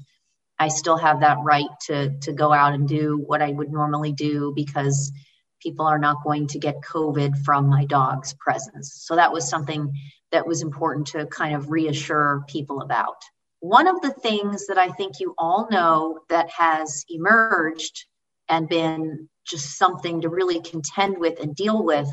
I 0.58 0.68
still 0.68 0.96
have 0.96 1.20
that 1.20 1.38
right 1.42 1.68
to, 1.86 2.16
to 2.20 2.32
go 2.32 2.52
out 2.52 2.72
and 2.72 2.88
do 2.88 3.22
what 3.26 3.42
I 3.42 3.50
would 3.50 3.70
normally 3.70 4.12
do 4.12 4.52
because 4.54 5.12
people 5.60 5.86
are 5.86 5.98
not 5.98 6.22
going 6.24 6.46
to 6.48 6.58
get 6.58 6.80
COVID 6.80 7.44
from 7.44 7.68
my 7.68 7.84
dog's 7.84 8.34
presence. 8.34 9.02
So 9.04 9.16
that 9.16 9.32
was 9.32 9.48
something 9.48 9.92
that 10.32 10.46
was 10.46 10.62
important 10.62 11.08
to 11.08 11.26
kind 11.26 11.54
of 11.54 11.70
reassure 11.70 12.44
people 12.48 12.82
about. 12.82 13.16
One 13.60 13.86
of 13.86 14.00
the 14.00 14.12
things 14.12 14.66
that 14.66 14.78
I 14.78 14.88
think 14.88 15.18
you 15.18 15.34
all 15.38 15.68
know 15.70 16.20
that 16.28 16.50
has 16.50 17.04
emerged 17.08 18.06
and 18.48 18.68
been 18.68 19.28
just 19.46 19.76
something 19.76 20.20
to 20.20 20.28
really 20.28 20.60
contend 20.60 21.18
with 21.18 21.40
and 21.40 21.54
deal 21.54 21.82
with 21.82 22.08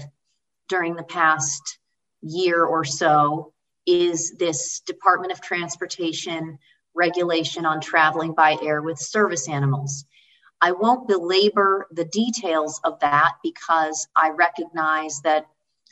during 0.69 0.95
the 0.95 1.03
past 1.03 1.77
year 2.21 2.63
or 2.63 2.84
so 2.84 3.53
is 3.86 4.32
this 4.38 4.79
Department 4.82 5.32
of 5.34 5.41
Transportation 5.41 6.58
regulation 6.95 7.65
on 7.65 7.82
traveling 7.82 8.34
by 8.34 8.58
air 8.62 8.82
with 8.82 8.99
service 8.99 9.49
animals. 9.49 10.06
I 10.62 10.71
won't 10.71 11.08
belabor 11.08 11.88
the 11.91 12.06
details 12.06 12.79
of 12.84 12.99
that 13.01 13.34
because 13.43 14.08
I 14.15 14.29
recognize 14.29 15.19
that 15.21 15.45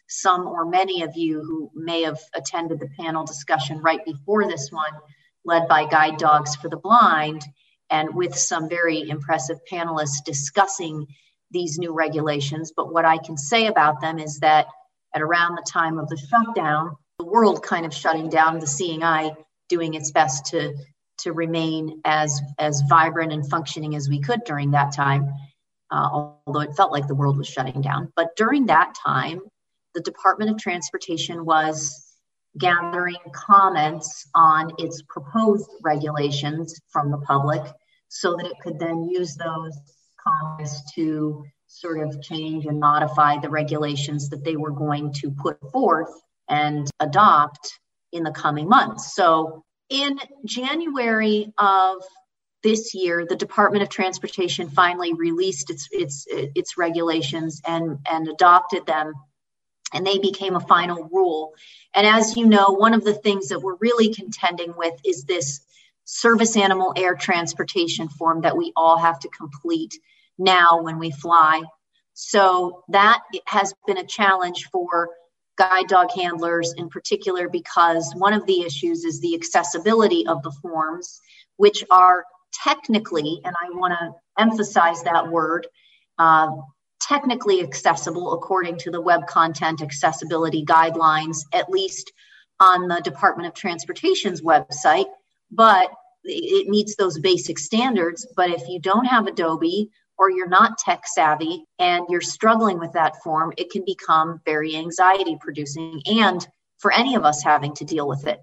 some 0.08 0.48
or 0.48 0.66
many 0.66 1.04
of 1.04 1.16
you 1.16 1.42
who 1.42 1.72
may 1.74 2.04
have 2.04 2.20
attended 2.36 2.80
the 2.80 2.90
panel 3.00 3.26
discussion 3.26 3.82
right 3.82 4.04
before 4.06 4.48
this 4.48 4.72
one 4.72 4.94
led 5.46 5.68
by 5.68 5.86
Guide 5.86 6.18
Dogs 6.18 6.56
for 6.56 6.70
the 6.70 6.78
Blind, 6.78 7.44
and 7.90 8.14
with 8.14 8.36
some 8.36 8.70
very 8.70 9.10
impressive 9.10 9.60
panelists 9.70 10.24
discussing 10.24 11.08
these 11.50 11.78
new 11.78 11.94
regulations. 11.94 12.72
But 12.76 12.94
what 12.94 13.06
I 13.06 13.18
can 13.18 13.38
say 13.38 13.68
about 13.68 14.02
them 14.02 14.20
is 14.20 14.40
that 14.40 14.68
at 15.14 15.22
around 15.22 15.56
the 15.56 15.66
time 15.68 15.98
of 15.98 16.08
the 16.08 16.18
shutdown, 16.18 16.96
the 17.18 17.26
world 17.26 17.64
kind 17.64 17.86
of 17.86 17.94
shutting 17.94 18.30
down, 18.30 18.60
the 18.60 18.68
Seeing 18.68 19.04
Eye 19.04 19.36
doing 19.72 19.94
its 19.94 20.12
best 20.12 20.46
to 20.48 20.76
to 21.18 21.32
remain 21.32 22.02
as 22.04 22.42
as 22.60 22.84
vibrant 22.90 23.32
and 23.32 23.50
functioning 23.50 23.96
as 23.96 24.10
we 24.10 24.20
could 24.20 24.44
during 24.44 24.72
that 24.72 24.92
time, 24.94 25.34
uh, 25.92 26.10
although 26.12 26.60
it 26.60 26.76
felt 26.76 26.92
like 26.92 27.08
the 27.08 27.16
world 27.16 27.38
was 27.38 27.48
shutting 27.48 27.82
down. 27.82 28.12
But 28.16 28.36
during 28.36 28.66
that 28.66 28.94
time, 28.96 29.40
the 29.96 30.02
Department 30.02 30.52
of 30.52 30.58
Transportation 30.58 31.46
was 31.46 32.08
gathering 32.58 33.24
comments 33.34 34.28
on 34.36 34.74
its 34.78 35.02
proposed 35.08 35.70
regulations 35.82 36.78
from 36.92 37.10
the 37.10 37.20
public 37.20 37.62
so 38.10 38.36
that 38.36 38.46
it 38.46 38.60
could 38.62 38.78
then 38.78 39.08
use 39.10 39.36
those 39.36 39.78
comments 40.28 40.82
to 40.96 41.46
sort 41.68 42.06
of 42.06 42.22
change 42.22 42.66
and 42.66 42.78
modify 42.78 43.38
the 43.38 43.50
regulations 43.50 44.28
that 44.30 44.44
they 44.44 44.58
were 44.58 44.72
going 44.72 45.14
to 45.14 45.32
put 45.32 45.58
forth 45.72 46.12
and 46.50 46.90
adopt 47.00 47.80
in 48.12 48.24
the 48.24 48.32
coming 48.32 48.68
months. 48.68 49.14
So 49.16 49.64
in 49.90 50.20
January 50.46 51.54
of 51.58 51.98
this 52.64 52.94
year, 52.94 53.26
the 53.28 53.36
Department 53.36 53.84
of 53.84 53.90
Transportation 53.90 54.70
finally 54.70 55.14
released 55.14 55.70
its 55.70 55.88
its 55.92 56.26
its 56.30 56.78
regulations 56.78 57.62
and 57.66 57.98
and 58.10 58.28
adopted 58.28 58.86
them 58.86 59.14
and 59.94 60.06
they 60.06 60.18
became 60.18 60.56
a 60.56 60.62
final 60.62 61.10
rule. 61.12 61.54
And 61.94 62.08
as 62.08 62.38
you 62.38 62.46
know, 62.46 62.70
one 62.70 62.94
of 62.94 63.04
the 63.04 63.14
things 63.14 63.50
that 63.50 63.60
we're 63.60 63.76
really 63.78 64.14
contending 64.14 64.74
with 64.78 64.94
is 65.06 65.24
this 65.24 65.62
service 66.06 66.58
animal 66.58 66.94
air 66.96 67.16
transportation 67.16 68.10
form 68.10 68.42
that 68.42 68.58
we 68.58 68.72
all 68.76 68.98
have 68.98 69.20
to 69.20 69.30
complete 69.30 69.94
now 70.38 70.82
when 70.82 71.00
we 71.00 71.12
fly. 71.12 71.62
So 72.14 72.84
that 72.90 73.22
has 73.46 73.74
been 73.88 73.98
a 73.98 74.06
challenge 74.06 74.68
for 74.72 75.10
guide 75.62 75.88
dog 75.88 76.10
handlers 76.12 76.74
in 76.74 76.90
particular 76.90 77.48
because 77.48 78.12
one 78.16 78.34
of 78.34 78.44
the 78.48 78.62
issues 78.62 79.06
is 79.06 79.22
the 79.22 79.36
accessibility 79.36 80.26
of 80.26 80.42
the 80.42 80.52
forms, 80.52 81.22
which 81.58 81.84
are 81.92 82.26
technically, 82.52 83.40
and 83.46 83.56
I 83.62 83.70
want 83.70 83.94
to 83.94 84.42
emphasize 84.42 85.04
that 85.04 85.28
word, 85.28 85.68
uh, 86.18 86.48
technically 87.00 87.62
accessible 87.62 88.34
according 88.34 88.78
to 88.80 88.90
the 88.90 89.02
Web 89.02 89.28
Content 89.28 89.84
Accessibility 89.84 90.66
Guidelines, 90.66 91.46
at 91.54 91.70
least 91.70 92.12
on 92.60 92.88
the 92.88 93.00
Department 93.02 93.48
of 93.48 93.54
Transportation's 93.54 94.42
website, 94.42 95.10
but 95.52 95.92
it 96.24 96.70
meets 96.70 96.96
those 96.96 97.20
basic 97.20 97.60
standards. 97.60 98.28
But 98.36 98.50
if 98.50 98.68
you 98.68 98.80
don't 98.80 99.06
have 99.06 99.28
Adobe 99.28 99.92
or 100.22 100.30
you're 100.30 100.48
not 100.48 100.78
tech 100.78 101.02
savvy 101.08 101.66
and 101.80 102.06
you're 102.08 102.22
struggling 102.22 102.78
with 102.78 102.94
that 102.94 103.16
form, 103.24 103.52
it 103.58 103.72
can 103.72 103.84
become 103.84 104.40
very 104.46 104.76
anxiety 104.76 105.36
producing 105.42 106.00
and 106.06 106.48
for 106.78 106.94
any 106.94 107.16
of 107.16 107.26
us 107.26 107.42
having 107.44 107.74
to 107.74 107.86
deal 107.86 108.08
with 108.08 108.28
it. 108.28 108.40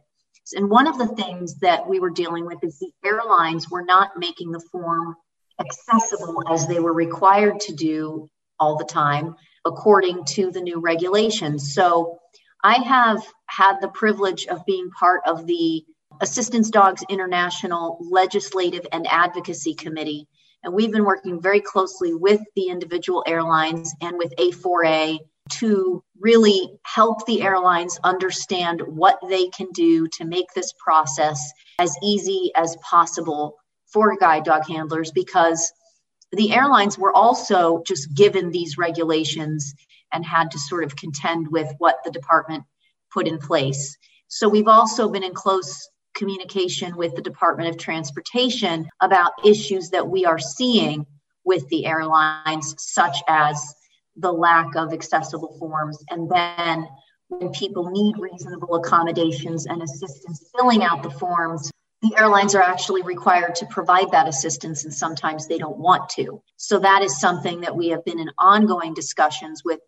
And 0.55 0.69
one 0.69 0.88
of 0.88 0.99
the 0.99 1.07
things 1.07 1.61
that 1.61 1.88
we 1.88 2.01
were 2.01 2.11
dealing 2.11 2.47
with 2.47 2.59
is 2.64 2.81
the 2.81 2.91
airlines 3.05 3.71
were 3.71 3.85
not 3.85 4.19
making 4.19 4.51
the 4.51 4.62
form 4.73 5.14
accessible 5.61 6.43
as 6.51 6.67
they 6.67 6.81
were 6.81 6.93
required 6.93 7.61
to 7.61 7.73
do 7.73 8.29
all 8.59 8.77
the 8.77 8.85
time 8.85 9.37
according 9.64 10.25
to 10.25 10.51
the 10.51 10.61
new 10.61 10.81
regulations. 10.81 11.75
So 11.75 12.19
I 12.64 12.79
have 12.79 13.25
had 13.47 13.79
the 13.81 13.88
privilege 13.88 14.49
of 14.49 14.67
being 14.67 14.91
part 14.91 15.21
of 15.27 15.47
the 15.47 15.85
Assistance 16.21 16.71
Dogs 16.71 17.05
International 17.09 17.99
Legislative 18.01 18.85
and 18.91 19.07
Advocacy 19.07 19.75
Committee. 19.75 20.27
And 20.64 20.75
we've 20.75 20.92
been 20.92 21.05
working 21.05 21.40
very 21.40 21.61
closely 21.61 22.14
with 22.14 22.40
the 22.57 22.68
individual 22.68 23.25
airlines 23.27 23.92
and 24.01 24.18
with 24.18 24.35
A4A 24.37 25.18
to 25.51 26.03
really 26.21 26.79
help 26.85 27.25
the 27.27 27.42
airlines 27.42 27.99
understand 28.05 28.83
what 28.87 29.18
they 29.29 29.49
can 29.49 29.68
do 29.73 30.07
to 30.09 30.25
make 30.25 30.53
this 30.55 30.73
process 30.83 31.53
as 31.79 31.97
easy 32.03 32.51
as 32.55 32.77
possible 32.83 33.57
for 33.87 34.16
guide 34.16 34.44
dog 34.44 34.66
handlers 34.68 35.11
because 35.12 35.73
the 36.33 36.53
airlines 36.53 36.99
were 36.99 37.14
also 37.16 37.83
just 37.87 38.14
given 38.14 38.51
these 38.51 38.77
regulations 38.77 39.75
and 40.12 40.25
had 40.25 40.51
to 40.51 40.59
sort 40.59 40.85
of 40.85 40.97
contend 40.97 41.49
with 41.49 41.73
what 41.79 41.97
the 42.05 42.11
department 42.11 42.64
put 43.12 43.27
in 43.27 43.38
place. 43.38 43.97
So 44.29 44.49
we've 44.49 44.68
also 44.68 45.09
been 45.09 45.23
in 45.23 45.33
close 45.33 45.88
communication 46.19 46.97
with 46.97 47.15
the 47.15 47.23
Department 47.23 47.71
of 47.71 47.79
Transportation 47.79 48.89
about 49.01 49.33
issues 49.45 49.89
that 49.91 50.07
we 50.07 50.27
are 50.27 50.39
seeing 50.39 51.07
with 51.45 51.67
the 51.69 51.87
airlines, 51.87 52.75
such 52.77 53.17
as 53.29 53.75
the 54.17 54.33
lack 54.33 54.75
of 54.77 54.93
accessible 54.93 55.57
forms. 55.59 56.05
And 56.11 56.29
then 56.29 56.87
when 57.29 57.51
people 57.53 57.91
need 57.91 58.17
reasonable 58.19 58.75
accommodations 58.75 59.67
and 59.67 59.83
assistance 59.83 60.51
filling 60.55 60.83
out 60.83 61.03
the 61.03 61.11
forms, 61.11 61.71
the 62.03 62.15
airlines 62.19 62.55
are 62.55 62.63
actually 62.63 63.03
required 63.03 63.55
to 63.57 63.67
provide 63.67 64.11
that 64.11 64.29
assistance 64.29 64.85
and 64.85 64.93
sometimes 64.93 65.47
they 65.47 65.59
don't 65.59 65.79
want 65.79 66.09
to. 66.11 66.43
So 66.57 66.79
that 66.81 67.03
is 67.03 67.21
something 67.21 67.61
that 67.63 67.77
we 67.77 67.89
have 67.89 68.05
been 68.05 68.21
in 68.21 68.31
ongoing 68.39 68.95
discussions 68.95 69.63
with 69.65 69.81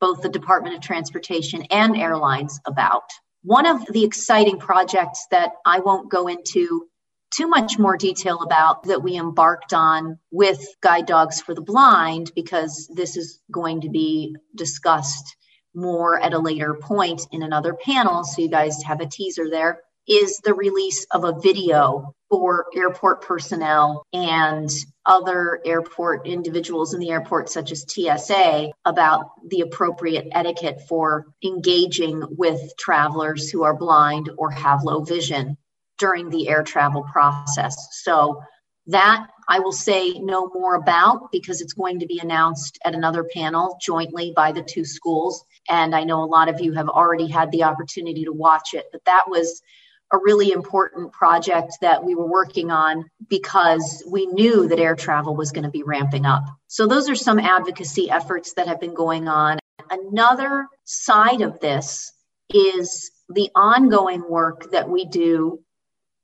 both 0.00 0.22
the 0.22 0.28
Department 0.28 0.76
of 0.76 0.82
Transportation 0.82 1.62
and 1.70 1.96
airlines 1.96 2.60
about. 2.66 3.10
One 3.48 3.64
of 3.64 3.86
the 3.86 4.04
exciting 4.04 4.58
projects 4.58 5.26
that 5.30 5.52
I 5.64 5.80
won't 5.80 6.10
go 6.10 6.26
into 6.26 6.86
too 7.34 7.48
much 7.48 7.78
more 7.78 7.96
detail 7.96 8.42
about 8.42 8.82
that 8.82 9.02
we 9.02 9.16
embarked 9.16 9.72
on 9.72 10.18
with 10.30 10.62
Guide 10.82 11.06
Dogs 11.06 11.40
for 11.40 11.54
the 11.54 11.62
Blind 11.62 12.30
because 12.34 12.90
this 12.94 13.16
is 13.16 13.40
going 13.50 13.80
to 13.80 13.88
be 13.88 14.36
discussed 14.54 15.34
more 15.74 16.20
at 16.20 16.34
a 16.34 16.38
later 16.38 16.74
point 16.74 17.26
in 17.32 17.42
another 17.42 17.72
panel. 17.72 18.22
So 18.22 18.42
you 18.42 18.50
guys 18.50 18.82
have 18.82 19.00
a 19.00 19.06
teaser 19.06 19.48
there 19.48 19.80
is 20.06 20.40
the 20.44 20.52
release 20.52 21.06
of 21.10 21.24
a 21.24 21.40
video 21.40 22.14
for 22.30 22.66
airport 22.74 23.22
personnel 23.22 24.06
and 24.12 24.70
other 25.06 25.60
airport 25.64 26.26
individuals 26.26 26.92
in 26.92 27.00
the 27.00 27.10
airport, 27.10 27.48
such 27.48 27.72
as 27.72 27.86
TSA, 27.88 28.70
about 28.84 29.30
the 29.48 29.62
appropriate 29.62 30.28
etiquette 30.32 30.82
for 30.88 31.26
engaging 31.42 32.22
with 32.30 32.60
travelers 32.78 33.50
who 33.50 33.62
are 33.62 33.74
blind 33.74 34.30
or 34.36 34.50
have 34.50 34.84
low 34.84 35.02
vision 35.02 35.56
during 35.98 36.28
the 36.28 36.48
air 36.48 36.62
travel 36.62 37.02
process. 37.02 37.88
So, 38.02 38.42
that 38.88 39.26
I 39.48 39.60
will 39.60 39.72
say 39.72 40.12
no 40.14 40.50
more 40.52 40.74
about 40.74 41.30
because 41.30 41.60
it's 41.60 41.74
going 41.74 42.00
to 42.00 42.06
be 42.06 42.20
announced 42.20 42.78
at 42.84 42.94
another 42.94 43.22
panel 43.22 43.78
jointly 43.80 44.32
by 44.34 44.52
the 44.52 44.62
two 44.62 44.84
schools. 44.84 45.44
And 45.68 45.94
I 45.94 46.04
know 46.04 46.22
a 46.22 46.24
lot 46.24 46.48
of 46.48 46.60
you 46.60 46.72
have 46.72 46.88
already 46.88 47.28
had 47.28 47.50
the 47.50 47.64
opportunity 47.64 48.24
to 48.24 48.32
watch 48.32 48.72
it, 48.72 48.86
but 48.90 49.04
that 49.04 49.24
was 49.28 49.62
a 50.12 50.18
really 50.18 50.52
important 50.52 51.12
project 51.12 51.78
that 51.80 52.04
we 52.04 52.14
were 52.14 52.26
working 52.26 52.70
on 52.70 53.04
because 53.28 54.02
we 54.10 54.26
knew 54.26 54.68
that 54.68 54.78
air 54.78 54.94
travel 54.94 55.36
was 55.36 55.52
going 55.52 55.64
to 55.64 55.70
be 55.70 55.82
ramping 55.82 56.24
up. 56.24 56.44
So, 56.66 56.86
those 56.86 57.08
are 57.08 57.14
some 57.14 57.38
advocacy 57.38 58.10
efforts 58.10 58.54
that 58.54 58.68
have 58.68 58.80
been 58.80 58.94
going 58.94 59.28
on. 59.28 59.58
Another 59.90 60.66
side 60.84 61.40
of 61.42 61.60
this 61.60 62.12
is 62.52 63.10
the 63.28 63.50
ongoing 63.54 64.28
work 64.28 64.70
that 64.70 64.88
we 64.88 65.04
do 65.04 65.60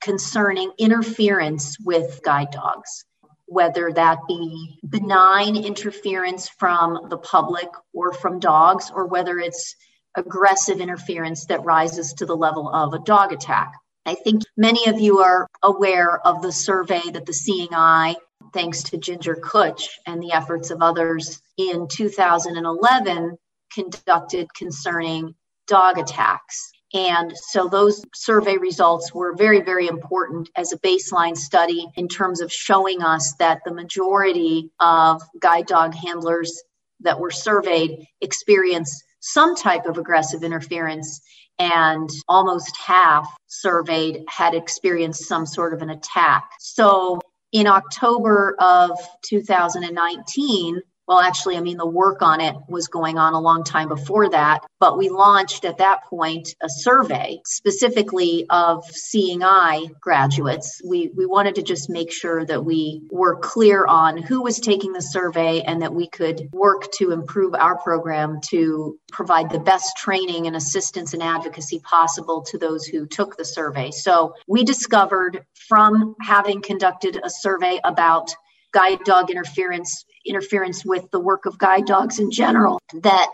concerning 0.02 0.70
interference 0.78 1.78
with 1.80 2.20
guide 2.22 2.50
dogs, 2.50 3.04
whether 3.46 3.92
that 3.92 4.18
be 4.28 4.78
benign 4.88 5.56
interference 5.56 6.48
from 6.48 7.08
the 7.08 7.18
public 7.18 7.68
or 7.92 8.12
from 8.12 8.38
dogs, 8.38 8.90
or 8.94 9.06
whether 9.06 9.38
it's 9.38 9.74
aggressive 10.16 10.80
interference 10.80 11.46
that 11.46 11.64
rises 11.64 12.12
to 12.14 12.26
the 12.26 12.36
level 12.36 12.68
of 12.68 12.94
a 12.94 12.98
dog 13.00 13.32
attack. 13.32 13.72
I 14.06 14.14
think 14.14 14.42
many 14.56 14.86
of 14.86 15.00
you 15.00 15.20
are 15.20 15.48
aware 15.62 16.20
of 16.26 16.42
the 16.42 16.52
survey 16.52 17.00
that 17.12 17.26
the 17.26 17.32
Seeing 17.32 17.72
Eye, 17.72 18.16
thanks 18.52 18.82
to 18.84 18.98
Ginger 18.98 19.36
Kutsch 19.36 19.88
and 20.06 20.22
the 20.22 20.32
efforts 20.32 20.70
of 20.70 20.82
others 20.82 21.40
in 21.56 21.88
2011, 21.88 23.36
conducted 23.72 24.52
concerning 24.54 25.34
dog 25.66 25.98
attacks. 25.98 26.70
And 26.92 27.32
so 27.50 27.66
those 27.66 28.04
survey 28.14 28.56
results 28.56 29.12
were 29.12 29.34
very, 29.34 29.62
very 29.62 29.88
important 29.88 30.48
as 30.54 30.72
a 30.72 30.78
baseline 30.78 31.36
study 31.36 31.88
in 31.96 32.06
terms 32.06 32.40
of 32.40 32.52
showing 32.52 33.02
us 33.02 33.34
that 33.40 33.62
the 33.64 33.74
majority 33.74 34.70
of 34.78 35.20
guide 35.40 35.66
dog 35.66 35.94
handlers 35.94 36.62
that 37.00 37.18
were 37.18 37.32
surveyed 37.32 38.06
experienced 38.20 39.02
some 39.24 39.56
type 39.56 39.86
of 39.86 39.96
aggressive 39.96 40.42
interference 40.42 41.22
and 41.58 42.10
almost 42.28 42.76
half 42.76 43.26
surveyed 43.46 44.22
had 44.28 44.54
experienced 44.54 45.24
some 45.26 45.46
sort 45.46 45.72
of 45.72 45.80
an 45.80 45.90
attack. 45.90 46.50
So 46.60 47.20
in 47.52 47.66
October 47.66 48.54
of 48.60 48.98
2019, 49.22 50.82
well, 51.06 51.20
actually, 51.20 51.56
I 51.56 51.60
mean, 51.60 51.76
the 51.76 51.86
work 51.86 52.22
on 52.22 52.40
it 52.40 52.54
was 52.68 52.88
going 52.88 53.18
on 53.18 53.34
a 53.34 53.40
long 53.40 53.62
time 53.62 53.88
before 53.88 54.30
that, 54.30 54.60
but 54.80 54.96
we 54.96 55.10
launched 55.10 55.66
at 55.66 55.78
that 55.78 56.04
point 56.04 56.54
a 56.62 56.68
survey 56.68 57.40
specifically 57.44 58.46
of 58.48 58.84
Seeing 58.86 59.42
Eye 59.42 59.88
graduates. 60.00 60.80
We, 60.84 61.10
we 61.14 61.26
wanted 61.26 61.56
to 61.56 61.62
just 61.62 61.90
make 61.90 62.10
sure 62.10 62.46
that 62.46 62.64
we 62.64 63.02
were 63.10 63.36
clear 63.36 63.84
on 63.84 64.16
who 64.16 64.42
was 64.42 64.58
taking 64.58 64.92
the 64.92 65.02
survey 65.02 65.60
and 65.60 65.82
that 65.82 65.94
we 65.94 66.08
could 66.08 66.48
work 66.52 66.90
to 66.92 67.12
improve 67.12 67.54
our 67.54 67.76
program 67.76 68.40
to 68.48 68.98
provide 69.12 69.50
the 69.50 69.58
best 69.58 69.98
training 69.98 70.46
and 70.46 70.56
assistance 70.56 71.12
and 71.12 71.22
advocacy 71.22 71.80
possible 71.80 72.42
to 72.42 72.56
those 72.56 72.86
who 72.86 73.06
took 73.06 73.36
the 73.36 73.44
survey. 73.44 73.90
So 73.90 74.34
we 74.48 74.64
discovered 74.64 75.44
from 75.68 76.14
having 76.22 76.62
conducted 76.62 77.20
a 77.22 77.28
survey 77.28 77.78
about 77.84 78.30
guide 78.72 79.04
dog 79.04 79.30
interference 79.30 80.04
interference 80.26 80.84
with 80.84 81.10
the 81.10 81.20
work 81.20 81.46
of 81.46 81.58
guide 81.58 81.86
dogs 81.86 82.18
in 82.18 82.30
general 82.30 82.80
that 82.94 83.28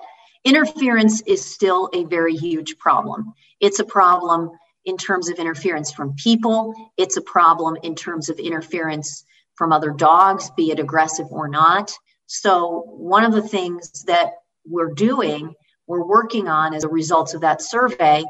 interference 0.45 1.21
is 1.23 1.45
still 1.45 1.91
a 1.93 2.05
very 2.05 2.37
huge 2.37 2.79
problem. 2.79 3.33
It's 3.61 3.79
a 3.79 3.85
problem 3.85 4.51
in 4.85 4.97
terms 4.97 5.29
of 5.29 5.39
interference 5.39 5.93
from 5.93 6.15
people. 6.15 6.75
It's 6.97 7.17
a 7.17 7.23
problem 7.23 7.77
in 7.83 7.95
terms 7.95 8.29
of 8.29 8.39
interference 8.39 9.25
from 9.55 9.73
other 9.73 9.91
dogs 9.91 10.51
be 10.57 10.71
it 10.71 10.81
aggressive 10.81 11.27
or 11.31 11.49
not. 11.49 11.93
So 12.27 12.85
one 12.87 13.25
of 13.25 13.33
the 13.33 13.47
things 13.47 14.05
that 14.07 14.33
we're 14.65 14.95
doing 14.95 15.55
we're 15.91 16.07
working 16.07 16.47
on 16.47 16.73
as 16.73 16.85
a 16.85 16.89
result 16.89 17.35
of 17.35 17.41
that 17.41 17.61
survey 17.61 18.25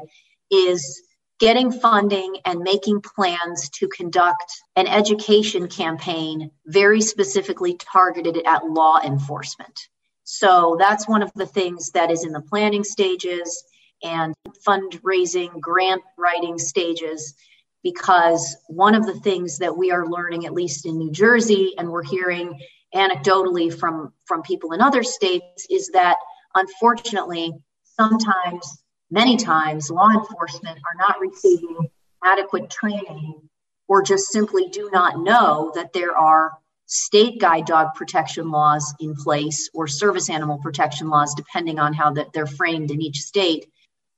is 0.49 0.99
getting 1.41 1.71
funding 1.71 2.37
and 2.45 2.59
making 2.59 3.01
plans 3.01 3.67
to 3.69 3.87
conduct 3.87 4.61
an 4.75 4.85
education 4.85 5.67
campaign 5.67 6.51
very 6.67 7.01
specifically 7.01 7.75
targeted 7.77 8.39
at 8.45 8.63
law 8.63 9.01
enforcement. 9.03 9.89
So 10.23 10.77
that's 10.79 11.07
one 11.07 11.23
of 11.23 11.31
the 11.33 11.47
things 11.47 11.89
that 11.91 12.11
is 12.11 12.23
in 12.25 12.31
the 12.31 12.41
planning 12.41 12.83
stages 12.83 13.63
and 14.03 14.35
fundraising, 14.65 15.59
grant 15.59 16.03
writing 16.15 16.59
stages. 16.59 17.33
Because 17.81 18.55
one 18.67 18.93
of 18.93 19.07
the 19.07 19.19
things 19.21 19.57
that 19.57 19.75
we 19.75 19.89
are 19.89 20.07
learning, 20.07 20.45
at 20.45 20.53
least 20.53 20.85
in 20.85 20.99
New 20.99 21.11
Jersey, 21.11 21.73
and 21.79 21.89
we're 21.89 22.03
hearing 22.03 22.61
anecdotally 22.93 23.73
from, 23.73 24.13
from 24.25 24.43
people 24.43 24.73
in 24.73 24.81
other 24.81 25.01
states, 25.01 25.65
is 25.71 25.89
that 25.89 26.17
unfortunately, 26.53 27.51
sometimes 27.97 28.83
many 29.11 29.37
times 29.37 29.91
law 29.91 30.09
enforcement 30.09 30.77
are 30.77 30.97
not 30.97 31.19
receiving 31.19 31.89
adequate 32.23 32.69
training 32.69 33.41
or 33.87 34.01
just 34.01 34.31
simply 34.31 34.67
do 34.69 34.89
not 34.91 35.19
know 35.19 35.71
that 35.75 35.91
there 35.93 36.17
are 36.17 36.53
state 36.85 37.39
guide 37.39 37.65
dog 37.65 37.93
protection 37.95 38.51
laws 38.51 38.93
in 38.99 39.15
place 39.15 39.69
or 39.73 39.87
service 39.87 40.29
animal 40.29 40.57
protection 40.59 41.09
laws, 41.09 41.33
depending 41.35 41.79
on 41.79 41.93
how 41.93 42.11
that 42.11 42.31
they're 42.33 42.45
framed 42.45 42.91
in 42.91 43.01
each 43.01 43.19
state, 43.19 43.65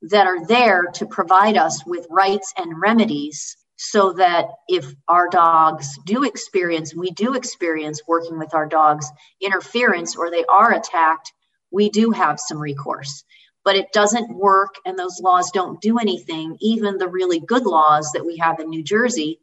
that 0.04 0.28
are 0.28 0.46
there 0.46 0.86
to 0.94 1.06
provide 1.06 1.58
us 1.58 1.86
with 1.86 2.06
rights 2.10 2.54
and 2.58 2.80
remedies 2.80 3.58
so 3.76 4.14
that 4.14 4.46
if 4.68 4.94
our 5.08 5.28
dogs 5.28 5.98
do 6.06 6.24
experience, 6.24 6.96
we 6.96 7.10
do 7.12 7.34
experience 7.34 8.02
working 8.08 8.38
with 8.38 8.54
our 8.54 8.68
dogs 8.68 9.10
interference 9.41 10.16
or 10.16 10.30
they 10.30 10.46
are 10.46 10.74
attacked, 10.74 11.32
we 11.72 11.89
do 11.89 12.12
have 12.12 12.39
some 12.39 12.60
recourse 12.60 13.24
but 13.64 13.76
it 13.76 13.91
doesn't 13.93 14.36
work 14.36 14.76
and 14.86 14.97
those 14.97 15.22
laws 15.22 15.51
don't 15.51 15.82
do 15.82 15.97
anything, 15.97 16.57
even 16.59 16.97
the 16.97 17.07
really 17.07 17.39
good 17.39 17.66
laws 17.66 18.11
that 18.14 18.26
we 18.26 18.38
have 18.38 18.59
in 18.59 18.70
New 18.70 18.84
Jersey, 18.84 19.39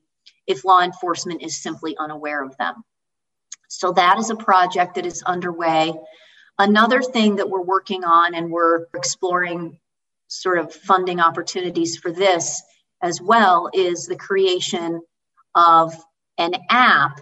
if 0.46 0.64
law 0.64 0.80
enforcement 0.80 1.42
is 1.42 1.62
simply 1.62 1.96
unaware 1.98 2.42
of 2.44 2.56
them. 2.58 2.84
So 3.68 3.92
that 3.92 4.18
is 4.18 4.30
a 4.30 4.36
project 4.36 4.96
that 4.96 5.06
is 5.06 5.22
underway. 5.22 5.94
Another 6.58 7.00
thing 7.00 7.36
that 7.36 7.48
we're 7.48 7.62
working 7.62 8.04
on 8.04 8.34
and 8.34 8.50
we're 8.50 8.86
exploring 8.94 9.78
sort 10.28 10.58
of 10.58 10.74
funding 10.74 11.20
opportunities 11.20 11.96
for 11.96 12.12
this 12.12 12.62
as 13.02 13.20
well 13.20 13.70
is 13.72 14.06
the 14.06 14.16
creation 14.16 15.00
of 15.54 15.94
an 16.36 16.52
app 16.68 17.20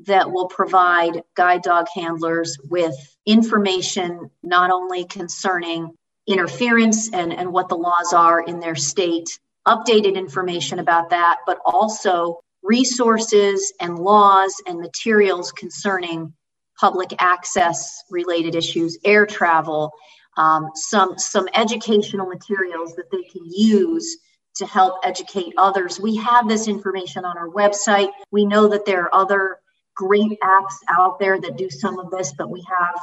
that 0.00 0.30
will 0.30 0.48
provide 0.48 1.22
guide 1.34 1.62
dog 1.62 1.86
handlers 1.94 2.56
with 2.68 2.94
information 3.24 4.30
not 4.42 4.70
only 4.70 5.04
concerning 5.04 5.96
interference 6.26 7.12
and, 7.12 7.32
and 7.32 7.52
what 7.52 7.68
the 7.68 7.76
laws 7.76 8.12
are 8.12 8.40
in 8.40 8.60
their 8.60 8.74
state, 8.74 9.38
updated 9.66 10.14
information 10.14 10.78
about 10.78 11.10
that, 11.10 11.38
but 11.46 11.58
also 11.64 12.40
resources 12.62 13.72
and 13.80 13.98
laws 13.98 14.54
and 14.66 14.80
materials 14.80 15.52
concerning 15.52 16.32
public 16.78 17.14
access 17.18 18.02
related 18.10 18.54
issues, 18.54 18.98
air 19.04 19.24
travel, 19.24 19.92
um, 20.36 20.68
some 20.74 21.18
some 21.18 21.48
educational 21.54 22.26
materials 22.26 22.94
that 22.96 23.10
they 23.10 23.22
can 23.22 23.42
use 23.46 24.18
to 24.56 24.66
help 24.66 24.96
educate 25.04 25.54
others. 25.56 26.00
We 26.00 26.16
have 26.16 26.48
this 26.48 26.68
information 26.68 27.24
on 27.24 27.38
our 27.38 27.48
website. 27.48 28.10
We 28.30 28.46
know 28.46 28.68
that 28.68 28.84
there 28.84 29.04
are 29.04 29.14
other 29.14 29.58
great 29.94 30.38
apps 30.42 30.74
out 30.90 31.18
there 31.18 31.40
that 31.40 31.56
do 31.56 31.70
some 31.70 31.98
of 31.98 32.10
this, 32.10 32.32
but 32.36 32.50
we 32.50 32.64
have 32.68 33.00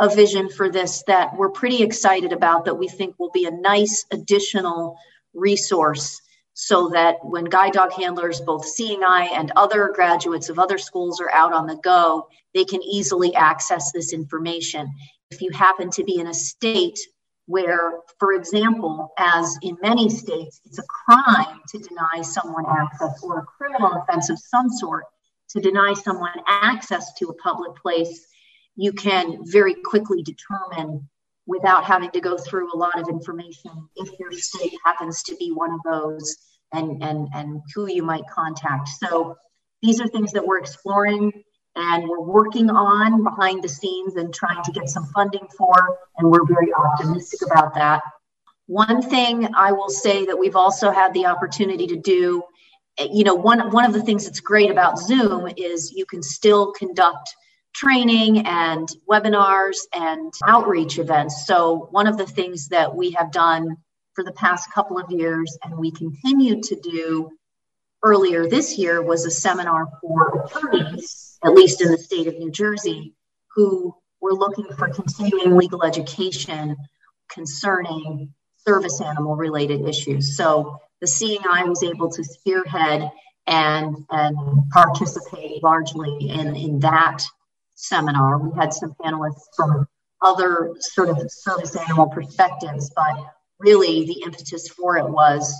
a 0.00 0.14
vision 0.14 0.48
for 0.48 0.70
this 0.70 1.02
that 1.06 1.36
we're 1.36 1.50
pretty 1.50 1.82
excited 1.82 2.32
about 2.32 2.64
that 2.64 2.78
we 2.78 2.88
think 2.88 3.18
will 3.18 3.30
be 3.30 3.46
a 3.46 3.50
nice 3.50 4.04
additional 4.12 4.96
resource 5.34 6.20
so 6.54 6.88
that 6.88 7.16
when 7.22 7.44
guide 7.44 7.72
dog 7.72 7.92
handlers, 7.92 8.40
both 8.40 8.64
Seeing 8.64 9.04
Eye 9.04 9.30
and 9.32 9.52
other 9.54 9.92
graduates 9.94 10.48
of 10.48 10.58
other 10.58 10.76
schools 10.76 11.20
are 11.20 11.30
out 11.30 11.52
on 11.52 11.66
the 11.68 11.76
go, 11.76 12.26
they 12.52 12.64
can 12.64 12.82
easily 12.82 13.32
access 13.34 13.92
this 13.92 14.12
information. 14.12 14.92
If 15.30 15.40
you 15.40 15.50
happen 15.52 15.90
to 15.90 16.02
be 16.02 16.18
in 16.18 16.26
a 16.26 16.34
state 16.34 16.98
where, 17.46 18.00
for 18.18 18.32
example, 18.32 19.12
as 19.18 19.56
in 19.62 19.76
many 19.82 20.08
states, 20.10 20.60
it's 20.64 20.78
a 20.78 20.82
crime 20.82 21.60
to 21.68 21.78
deny 21.78 22.22
someone 22.22 22.64
access 22.68 23.22
or 23.22 23.38
a 23.38 23.44
criminal 23.44 23.92
offense 23.92 24.28
of 24.28 24.38
some 24.38 24.68
sort 24.68 25.04
to 25.50 25.60
deny 25.60 25.94
someone 25.94 26.30
access 26.46 27.14
to 27.14 27.28
a 27.28 27.34
public 27.34 27.74
place, 27.76 28.26
you 28.78 28.92
can 28.92 29.38
very 29.42 29.74
quickly 29.74 30.22
determine 30.22 31.06
without 31.46 31.82
having 31.84 32.10
to 32.12 32.20
go 32.20 32.38
through 32.38 32.72
a 32.72 32.76
lot 32.76 32.98
of 32.98 33.08
information 33.08 33.72
if 33.96 34.08
your 34.20 34.30
state 34.30 34.72
happens 34.84 35.24
to 35.24 35.34
be 35.36 35.50
one 35.50 35.72
of 35.72 35.80
those 35.84 36.36
and 36.72 37.02
and 37.02 37.26
and 37.34 37.60
who 37.74 37.90
you 37.90 38.04
might 38.04 38.22
contact. 38.32 38.88
So 38.88 39.36
these 39.82 40.00
are 40.00 40.06
things 40.06 40.30
that 40.32 40.46
we're 40.46 40.58
exploring 40.58 41.32
and 41.74 42.08
we're 42.08 42.20
working 42.20 42.70
on 42.70 43.24
behind 43.24 43.64
the 43.64 43.68
scenes 43.68 44.14
and 44.14 44.32
trying 44.32 44.62
to 44.62 44.72
get 44.72 44.88
some 44.88 45.06
funding 45.06 45.46
for 45.56 45.98
and 46.18 46.30
we're 46.30 46.46
very 46.46 46.72
optimistic 46.72 47.40
about 47.50 47.74
that. 47.74 48.00
One 48.66 49.02
thing 49.02 49.48
i 49.56 49.72
will 49.72 49.88
say 49.88 50.24
that 50.26 50.38
we've 50.38 50.56
also 50.64 50.92
had 50.92 51.12
the 51.14 51.26
opportunity 51.26 51.86
to 51.88 51.96
do 51.96 52.44
you 53.10 53.24
know 53.24 53.34
one 53.34 53.70
one 53.72 53.86
of 53.86 53.92
the 53.92 54.02
things 54.02 54.24
that's 54.24 54.40
great 54.40 54.70
about 54.70 54.98
zoom 54.98 55.48
is 55.56 55.92
you 55.92 56.04
can 56.04 56.22
still 56.22 56.72
conduct 56.72 57.34
training 57.74 58.46
and 58.46 58.88
webinars 59.08 59.76
and 59.94 60.32
outreach 60.46 60.98
events. 60.98 61.46
So, 61.46 61.88
one 61.90 62.06
of 62.06 62.16
the 62.16 62.26
things 62.26 62.68
that 62.68 62.94
we 62.94 63.12
have 63.12 63.30
done 63.30 63.76
for 64.14 64.24
the 64.24 64.32
past 64.32 64.72
couple 64.72 64.98
of 64.98 65.10
years 65.10 65.56
and 65.62 65.78
we 65.78 65.92
continue 65.92 66.60
to 66.60 66.76
do 66.80 67.30
earlier 68.02 68.48
this 68.48 68.78
year 68.78 69.02
was 69.02 69.24
a 69.24 69.30
seminar 69.30 69.86
for 70.00 70.44
attorneys, 70.44 71.38
at 71.44 71.52
least 71.52 71.80
in 71.80 71.90
the 71.90 71.98
state 71.98 72.26
of 72.26 72.38
New 72.38 72.50
Jersey, 72.50 73.14
who 73.54 73.94
were 74.20 74.34
looking 74.34 74.68
for 74.76 74.88
continuing 74.88 75.56
legal 75.56 75.84
education 75.84 76.76
concerning 77.30 78.32
service 78.66 79.00
animal 79.00 79.36
related 79.36 79.86
issues. 79.86 80.36
So, 80.36 80.78
the 81.00 81.40
Eye 81.48 81.64
was 81.64 81.82
able 81.84 82.10
to 82.10 82.24
spearhead 82.24 83.08
and 83.46 83.96
and 84.10 84.36
participate 84.70 85.62
largely 85.62 86.28
in 86.28 86.54
in 86.54 86.80
that 86.80 87.24
seminar. 87.78 88.38
We 88.38 88.58
had 88.58 88.74
some 88.74 88.94
panelists 89.00 89.46
from 89.56 89.86
other 90.20 90.74
sort 90.80 91.10
of 91.10 91.30
service 91.30 91.76
animal 91.76 92.08
perspectives, 92.08 92.90
but 92.94 93.16
really 93.60 94.04
the 94.04 94.22
impetus 94.24 94.68
for 94.68 94.98
it 94.98 95.08
was 95.08 95.54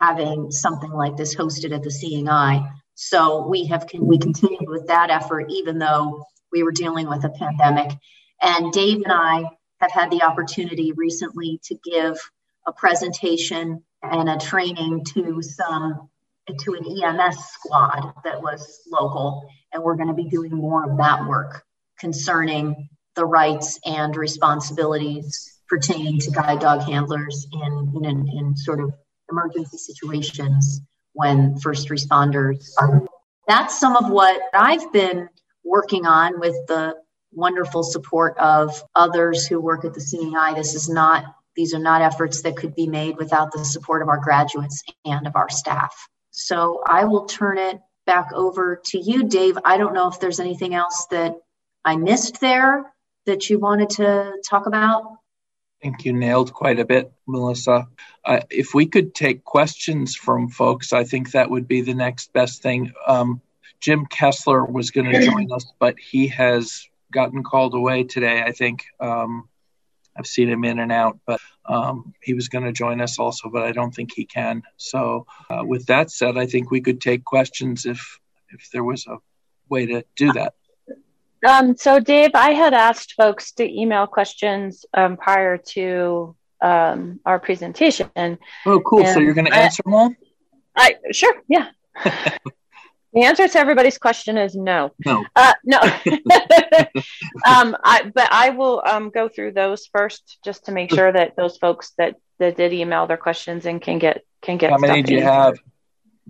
having 0.00 0.50
something 0.50 0.90
like 0.90 1.16
this 1.16 1.34
hosted 1.34 1.74
at 1.74 1.82
the 1.82 1.90
Seeing 1.90 2.28
Eye. 2.28 2.66
So 2.94 3.46
we 3.46 3.66
have 3.66 3.86
we 3.98 4.18
continued 4.18 4.68
with 4.68 4.86
that 4.86 5.10
effort, 5.10 5.50
even 5.50 5.78
though 5.78 6.24
we 6.50 6.62
were 6.62 6.72
dealing 6.72 7.08
with 7.08 7.24
a 7.24 7.30
pandemic. 7.30 7.92
And 8.42 8.72
Dave 8.72 9.02
and 9.04 9.12
I 9.12 9.44
have 9.80 9.90
had 9.90 10.10
the 10.10 10.22
opportunity 10.22 10.92
recently 10.92 11.60
to 11.64 11.76
give 11.84 12.18
a 12.66 12.72
presentation 12.72 13.82
and 14.02 14.28
a 14.28 14.38
training 14.38 15.04
to 15.14 15.42
some 15.42 16.08
to 16.48 16.74
an 16.74 16.84
EMS 16.84 17.38
squad 17.52 18.12
that 18.24 18.40
was 18.42 18.80
local, 18.90 19.48
and 19.72 19.82
we're 19.82 19.96
going 19.96 20.08
to 20.08 20.14
be 20.14 20.28
doing 20.28 20.52
more 20.52 20.90
of 20.90 20.96
that 20.98 21.26
work 21.26 21.64
concerning 21.98 22.88
the 23.16 23.24
rights 23.24 23.78
and 23.84 24.16
responsibilities 24.16 25.58
pertaining 25.68 26.18
to 26.18 26.30
guide 26.30 26.60
dog 26.60 26.82
handlers 26.82 27.46
in, 27.52 27.92
in, 28.04 28.28
in 28.28 28.56
sort 28.56 28.80
of 28.80 28.92
emergency 29.30 29.78
situations 29.78 30.80
when 31.12 31.58
first 31.58 31.88
responders 31.88 32.70
are. 32.78 33.06
That's 33.46 33.78
some 33.78 33.96
of 33.96 34.10
what 34.10 34.40
I've 34.52 34.92
been 34.92 35.28
working 35.64 36.06
on 36.06 36.40
with 36.40 36.54
the 36.66 36.96
wonderful 37.32 37.82
support 37.82 38.36
of 38.38 38.82
others 38.94 39.46
who 39.46 39.60
work 39.60 39.84
at 39.84 39.94
the 39.94 40.34
Eye. 40.38 40.54
This 40.54 40.74
is 40.74 40.88
not, 40.88 41.24
these 41.54 41.74
are 41.74 41.78
not 41.78 42.02
efforts 42.02 42.42
that 42.42 42.56
could 42.56 42.74
be 42.74 42.88
made 42.88 43.16
without 43.16 43.52
the 43.52 43.64
support 43.64 44.02
of 44.02 44.08
our 44.08 44.18
graduates 44.18 44.82
and 45.04 45.26
of 45.26 45.36
our 45.36 45.48
staff. 45.48 45.94
So 46.30 46.82
I 46.86 47.04
will 47.04 47.26
turn 47.26 47.58
it 47.58 47.80
back 48.06 48.32
over 48.32 48.80
to 48.86 48.98
you, 48.98 49.24
Dave. 49.24 49.58
I 49.64 49.76
don't 49.76 49.94
know 49.94 50.08
if 50.08 50.20
there's 50.20 50.40
anything 50.40 50.74
else 50.74 51.06
that 51.10 51.36
I 51.84 51.96
missed 51.96 52.40
there 52.40 52.92
that 53.26 53.50
you 53.50 53.58
wanted 53.58 53.90
to 53.90 54.34
talk 54.48 54.66
about. 54.66 55.04
I 55.04 55.82
think 55.82 56.04
you 56.04 56.12
nailed 56.12 56.52
quite 56.52 56.78
a 56.78 56.84
bit, 56.84 57.12
Melissa. 57.26 57.88
Uh, 58.24 58.40
if 58.50 58.74
we 58.74 58.86
could 58.86 59.14
take 59.14 59.44
questions 59.44 60.14
from 60.14 60.48
folks, 60.48 60.92
I 60.92 61.04
think 61.04 61.32
that 61.32 61.50
would 61.50 61.66
be 61.66 61.80
the 61.80 61.94
next 61.94 62.32
best 62.32 62.62
thing. 62.62 62.92
Um, 63.06 63.40
Jim 63.80 64.04
Kessler 64.06 64.64
was 64.64 64.90
going 64.90 65.10
to 65.10 65.24
join 65.24 65.50
us, 65.52 65.72
but 65.78 65.98
he 65.98 66.26
has 66.28 66.86
gotten 67.12 67.42
called 67.42 67.74
away 67.74 68.04
today. 68.04 68.42
I 68.42 68.52
think 68.52 68.84
um, 69.00 69.48
I've 70.16 70.26
seen 70.26 70.48
him 70.48 70.64
in 70.64 70.78
and 70.78 70.92
out, 70.92 71.18
but 71.26 71.40
um, 71.66 72.14
he 72.22 72.34
was 72.34 72.48
going 72.48 72.64
to 72.64 72.72
join 72.72 73.00
us 73.00 73.18
also, 73.18 73.48
but 73.48 73.62
I 73.62 73.72
don't 73.72 73.94
think 73.94 74.12
he 74.14 74.24
can. 74.24 74.62
So, 74.76 75.26
uh, 75.48 75.62
with 75.64 75.86
that 75.86 76.10
said, 76.10 76.36
I 76.36 76.46
think 76.46 76.70
we 76.70 76.80
could 76.80 77.00
take 77.00 77.24
questions 77.24 77.86
if 77.86 78.18
if 78.50 78.70
there 78.72 78.84
was 78.84 79.06
a 79.06 79.18
way 79.68 79.86
to 79.86 80.04
do 80.16 80.32
that. 80.32 80.54
Um, 81.46 81.76
so, 81.76 82.00
Dave, 82.00 82.32
I 82.34 82.52
had 82.52 82.74
asked 82.74 83.14
folks 83.14 83.52
to 83.52 83.64
email 83.64 84.06
questions 84.06 84.84
um, 84.92 85.16
prior 85.16 85.56
to 85.56 86.36
um, 86.60 87.20
our 87.24 87.38
presentation. 87.38 88.10
Oh, 88.66 88.80
cool! 88.80 89.06
So 89.06 89.20
you're 89.20 89.34
going 89.34 89.46
to 89.46 89.54
answer 89.54 89.82
them 89.82 89.94
all? 89.94 90.14
I 90.76 90.96
sure, 91.12 91.34
yeah. 91.48 91.70
the 93.12 93.22
answer 93.22 93.48
to 93.48 93.58
everybody's 93.58 93.98
question 93.98 94.38
is 94.38 94.54
no. 94.54 94.92
No. 95.04 95.24
Uh, 95.34 95.52
no. 95.64 95.78
um, 97.46 97.76
I, 97.84 98.10
but 98.14 98.28
I 98.30 98.50
will 98.50 98.82
um, 98.86 99.10
go 99.10 99.28
through 99.28 99.52
those 99.52 99.86
first, 99.86 100.38
just 100.44 100.66
to 100.66 100.72
make 100.72 100.94
sure 100.94 101.12
that 101.12 101.36
those 101.36 101.56
folks 101.58 101.92
that 101.98 102.16
that 102.38 102.56
did 102.56 102.72
email 102.72 103.06
their 103.06 103.16
questions 103.16 103.66
and 103.66 103.82
can 103.82 103.98
get 103.98 104.24
can 104.42 104.56
get. 104.56 104.70
How 104.70 104.78
many 104.78 105.02
do 105.02 105.14
you 105.14 105.22
have? 105.22 105.58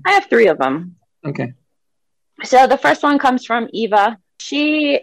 I 0.07 0.13
have 0.13 0.27
three 0.27 0.49
of 0.49 0.59
them. 0.59 0.97
Okay. 1.27 1.53
So 2.43 2.67
the 2.67 2.79
first 2.79 3.03
one 3.03 3.19
comes 3.19 3.45
from 3.45 3.69
Eva 3.73 4.19
she 4.41 5.01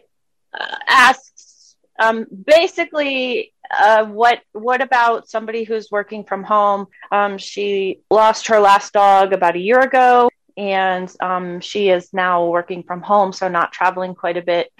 uh, 0.54 0.76
asks 0.90 1.76
um, 2.00 2.26
basically 2.46 3.54
uh, 3.78 4.06
what 4.06 4.42
what 4.54 4.82
about 4.82 5.30
somebody 5.30 5.64
who's 5.64 5.90
working 5.92 6.24
from 6.24 6.44
home? 6.44 6.88
Um, 7.12 7.38
she 7.38 8.02
lost 8.10 8.48
her 8.48 8.60
last 8.60 8.94
dog 8.94 9.34
about 9.34 9.56
a 9.56 9.60
year 9.60 9.80
ago, 9.80 10.30
and 10.58 11.14
um, 11.22 11.62
she 11.62 11.90
is 11.90 12.14
now 12.14 12.48
working 12.48 12.84
from 12.84 13.02
home, 13.02 13.32
so 13.32 13.48
not 13.48 13.72
traveling 13.72 14.16
quite 14.16 14.38
a 14.38 14.42
bit 14.42 14.72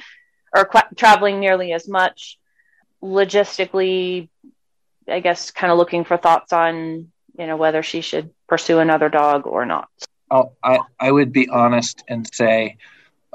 or 0.54 0.66
qu- 0.66 0.96
traveling 0.96 1.40
nearly 1.40 1.72
as 1.72 1.88
much. 1.88 2.40
Logistically, 3.02 4.28
I 5.08 5.20
guess, 5.20 5.52
kind 5.52 5.72
of 5.72 5.78
looking 5.78 6.04
for 6.04 6.18
thoughts 6.18 6.52
on 6.52 7.12
you 7.38 7.46
know 7.46 7.58
whether 7.58 7.84
she 7.84 8.02
should 8.02 8.32
pursue 8.48 8.80
another 8.80 9.10
dog 9.10 9.46
or 9.46 9.66
not. 9.66 9.90
Oh, 10.32 10.54
I 10.64 10.80
I 11.00 11.12
would 11.12 11.32
be 11.32 11.48
honest 11.48 12.04
and 12.08 12.28
say 12.34 12.78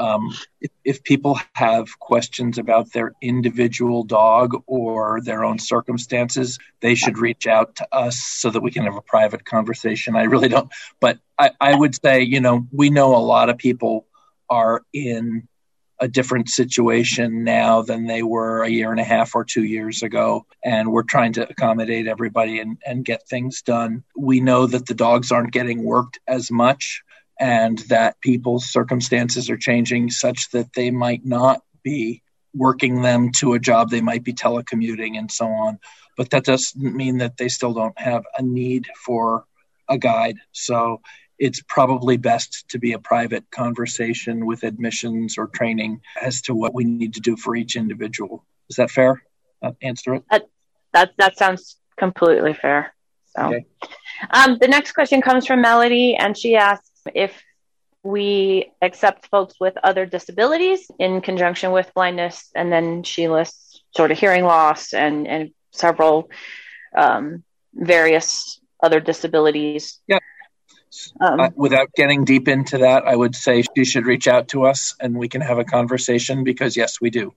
um, 0.02 0.34
if, 0.60 0.70
if, 0.84 1.04
people 1.04 1.38
have 1.54 1.98
questions 2.00 2.58
about 2.58 2.92
their 2.92 3.12
individual 3.22 4.02
dog 4.02 4.60
or 4.66 5.20
their 5.20 5.44
own 5.44 5.60
circumstances, 5.60 6.58
they 6.80 6.96
should 6.96 7.18
reach 7.18 7.46
out 7.46 7.76
to 7.76 7.86
us 7.94 8.18
so 8.18 8.50
that 8.50 8.62
we 8.62 8.72
can 8.72 8.82
have 8.82 8.96
a 8.96 9.02
private 9.02 9.44
conversation. 9.44 10.16
I 10.16 10.24
really 10.24 10.48
don't, 10.48 10.70
but 10.98 11.18
I, 11.38 11.50
I 11.60 11.74
would 11.76 11.94
say, 11.94 12.22
you 12.22 12.40
know, 12.40 12.66
we 12.72 12.90
know 12.90 13.14
a 13.14 13.18
lot 13.18 13.48
of 13.48 13.58
people 13.58 14.06
are 14.50 14.82
in 14.92 15.46
a 16.00 16.08
different 16.08 16.48
situation 16.48 17.44
now 17.44 17.82
than 17.82 18.08
they 18.08 18.24
were 18.24 18.64
a 18.64 18.68
year 18.68 18.90
and 18.90 18.98
a 18.98 19.04
half 19.04 19.36
or 19.36 19.44
two 19.44 19.62
years 19.62 20.02
ago. 20.02 20.44
And 20.64 20.90
we're 20.90 21.04
trying 21.04 21.34
to 21.34 21.48
accommodate 21.48 22.08
everybody 22.08 22.58
and, 22.58 22.76
and 22.84 23.04
get 23.04 23.28
things 23.28 23.62
done. 23.62 24.02
We 24.16 24.40
know 24.40 24.66
that 24.66 24.86
the 24.86 24.94
dogs 24.94 25.30
aren't 25.30 25.52
getting 25.52 25.84
worked 25.84 26.18
as 26.26 26.50
much 26.50 27.04
and 27.38 27.78
that 27.88 28.20
people's 28.20 28.70
circumstances 28.70 29.50
are 29.50 29.56
changing 29.56 30.10
such 30.10 30.50
that 30.50 30.72
they 30.74 30.90
might 30.90 31.24
not 31.24 31.62
be 31.82 32.22
working 32.54 33.02
them 33.02 33.32
to 33.32 33.54
a 33.54 33.58
job. 33.58 33.90
They 33.90 34.00
might 34.00 34.24
be 34.24 34.32
telecommuting 34.32 35.18
and 35.18 35.30
so 35.30 35.46
on. 35.46 35.78
But 36.16 36.30
that 36.30 36.44
doesn't 36.44 36.94
mean 36.94 37.18
that 37.18 37.36
they 37.36 37.48
still 37.48 37.72
don't 37.72 37.98
have 37.98 38.24
a 38.36 38.42
need 38.42 38.86
for 39.04 39.44
a 39.88 39.98
guide. 39.98 40.36
So 40.52 41.00
it's 41.38 41.62
probably 41.66 42.18
best 42.18 42.68
to 42.68 42.78
be 42.78 42.92
a 42.92 42.98
private 42.98 43.50
conversation 43.50 44.46
with 44.46 44.62
admissions 44.62 45.38
or 45.38 45.48
training 45.48 46.00
as 46.20 46.42
to 46.42 46.54
what 46.54 46.74
we 46.74 46.84
need 46.84 47.14
to 47.14 47.20
do 47.20 47.36
for 47.36 47.56
each 47.56 47.74
individual. 47.76 48.44
Is 48.68 48.76
that 48.76 48.90
fair? 48.90 49.22
That 49.62 49.76
answer 49.82 50.14
it? 50.14 50.24
That 50.30 50.48
that, 50.92 51.12
that 51.18 51.38
sounds 51.38 51.76
completely 51.96 52.52
fair. 52.52 52.94
So 53.34 53.46
okay. 53.46 53.64
um, 54.30 54.58
the 54.60 54.68
next 54.68 54.92
question 54.92 55.22
comes 55.22 55.46
from 55.46 55.62
melody 55.62 56.14
and 56.14 56.36
she 56.36 56.54
asks 56.54 56.91
if 57.14 57.42
we 58.02 58.72
accept 58.82 59.28
folks 59.28 59.54
with 59.60 59.74
other 59.82 60.06
disabilities 60.06 60.90
in 60.98 61.20
conjunction 61.20 61.72
with 61.72 61.92
blindness, 61.94 62.50
and 62.54 62.72
then 62.72 63.02
she 63.02 63.28
lists 63.28 63.82
sort 63.94 64.10
of 64.10 64.18
hearing 64.18 64.44
loss 64.44 64.92
and, 64.92 65.28
and 65.28 65.50
several 65.70 66.30
um, 66.96 67.44
various 67.74 68.60
other 68.82 69.00
disabilities. 69.00 70.00
Yeah. 70.08 70.18
Um, 71.20 71.40
uh, 71.40 71.50
without 71.54 71.92
getting 71.94 72.24
deep 72.24 72.48
into 72.48 72.78
that, 72.78 73.04
I 73.06 73.16
would 73.16 73.34
say 73.34 73.62
she 73.76 73.84
should 73.84 74.04
reach 74.04 74.28
out 74.28 74.48
to 74.48 74.64
us 74.64 74.94
and 75.00 75.16
we 75.16 75.28
can 75.28 75.40
have 75.40 75.58
a 75.58 75.64
conversation 75.64 76.44
because 76.44 76.76
yes, 76.76 77.00
we 77.00 77.08
do. 77.08 77.32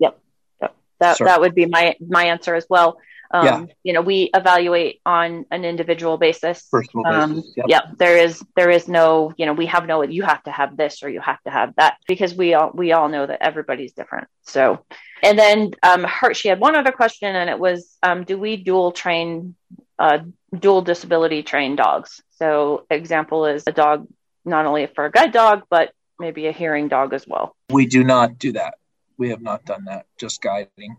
Yep. 0.00 0.18
yep. 0.60 0.76
That, 0.98 1.18
that 1.18 1.40
would 1.40 1.54
be 1.54 1.66
my, 1.66 1.94
my 2.00 2.24
answer 2.24 2.54
as 2.54 2.66
well. 2.68 2.98
Um, 3.32 3.44
yeah. 3.44 3.64
You 3.84 3.92
know, 3.92 4.00
we 4.00 4.30
evaluate 4.34 5.00
on 5.06 5.46
an 5.50 5.64
individual 5.64 6.18
basis. 6.18 6.66
Personal 6.70 7.06
um, 7.06 7.34
basis. 7.36 7.52
Yep. 7.56 7.66
Yeah, 7.68 7.80
there 7.96 8.16
is 8.16 8.44
there 8.56 8.70
is 8.70 8.88
no 8.88 9.32
you 9.36 9.46
know 9.46 9.52
we 9.52 9.66
have 9.66 9.86
no 9.86 10.02
you 10.02 10.22
have 10.22 10.42
to 10.44 10.50
have 10.50 10.76
this 10.76 11.02
or 11.02 11.08
you 11.08 11.20
have 11.20 11.40
to 11.42 11.50
have 11.50 11.74
that 11.76 11.98
because 12.08 12.34
we 12.34 12.54
all 12.54 12.70
we 12.74 12.92
all 12.92 13.08
know 13.08 13.26
that 13.26 13.42
everybody's 13.42 13.92
different. 13.92 14.28
So, 14.42 14.84
and 15.22 15.38
then 15.38 15.72
um, 15.82 16.04
her 16.04 16.34
she 16.34 16.48
had 16.48 16.60
one 16.60 16.74
other 16.74 16.92
question 16.92 17.34
and 17.36 17.48
it 17.48 17.58
was 17.58 17.96
um, 18.02 18.24
do 18.24 18.36
we 18.36 18.56
dual 18.56 18.90
train 18.90 19.54
uh, 19.98 20.18
dual 20.58 20.82
disability 20.82 21.42
train 21.42 21.76
dogs? 21.76 22.20
So, 22.30 22.86
example 22.90 23.46
is 23.46 23.64
a 23.66 23.72
dog 23.72 24.08
not 24.44 24.66
only 24.66 24.86
for 24.86 25.04
a 25.04 25.10
guide 25.10 25.32
dog 25.32 25.62
but 25.70 25.92
maybe 26.18 26.48
a 26.48 26.52
hearing 26.52 26.88
dog 26.88 27.14
as 27.14 27.26
well. 27.28 27.54
We 27.70 27.86
do 27.86 28.02
not 28.02 28.38
do 28.38 28.52
that. 28.52 28.74
We 29.18 29.30
have 29.30 29.42
not 29.42 29.64
done 29.64 29.84
that. 29.84 30.06
Just 30.18 30.42
guiding. 30.42 30.96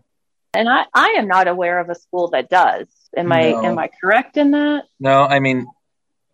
And 0.54 0.68
I, 0.68 0.84
I 0.92 1.14
am 1.18 1.28
not 1.28 1.48
aware 1.48 1.78
of 1.80 1.88
a 1.88 1.94
school 1.94 2.28
that 2.30 2.50
does. 2.50 2.86
Am 3.16 3.28
no. 3.28 3.34
I 3.34 3.66
am 3.66 3.78
I 3.78 3.88
correct 4.00 4.36
in 4.36 4.52
that? 4.52 4.84
No, 5.00 5.22
I 5.22 5.40
mean 5.40 5.66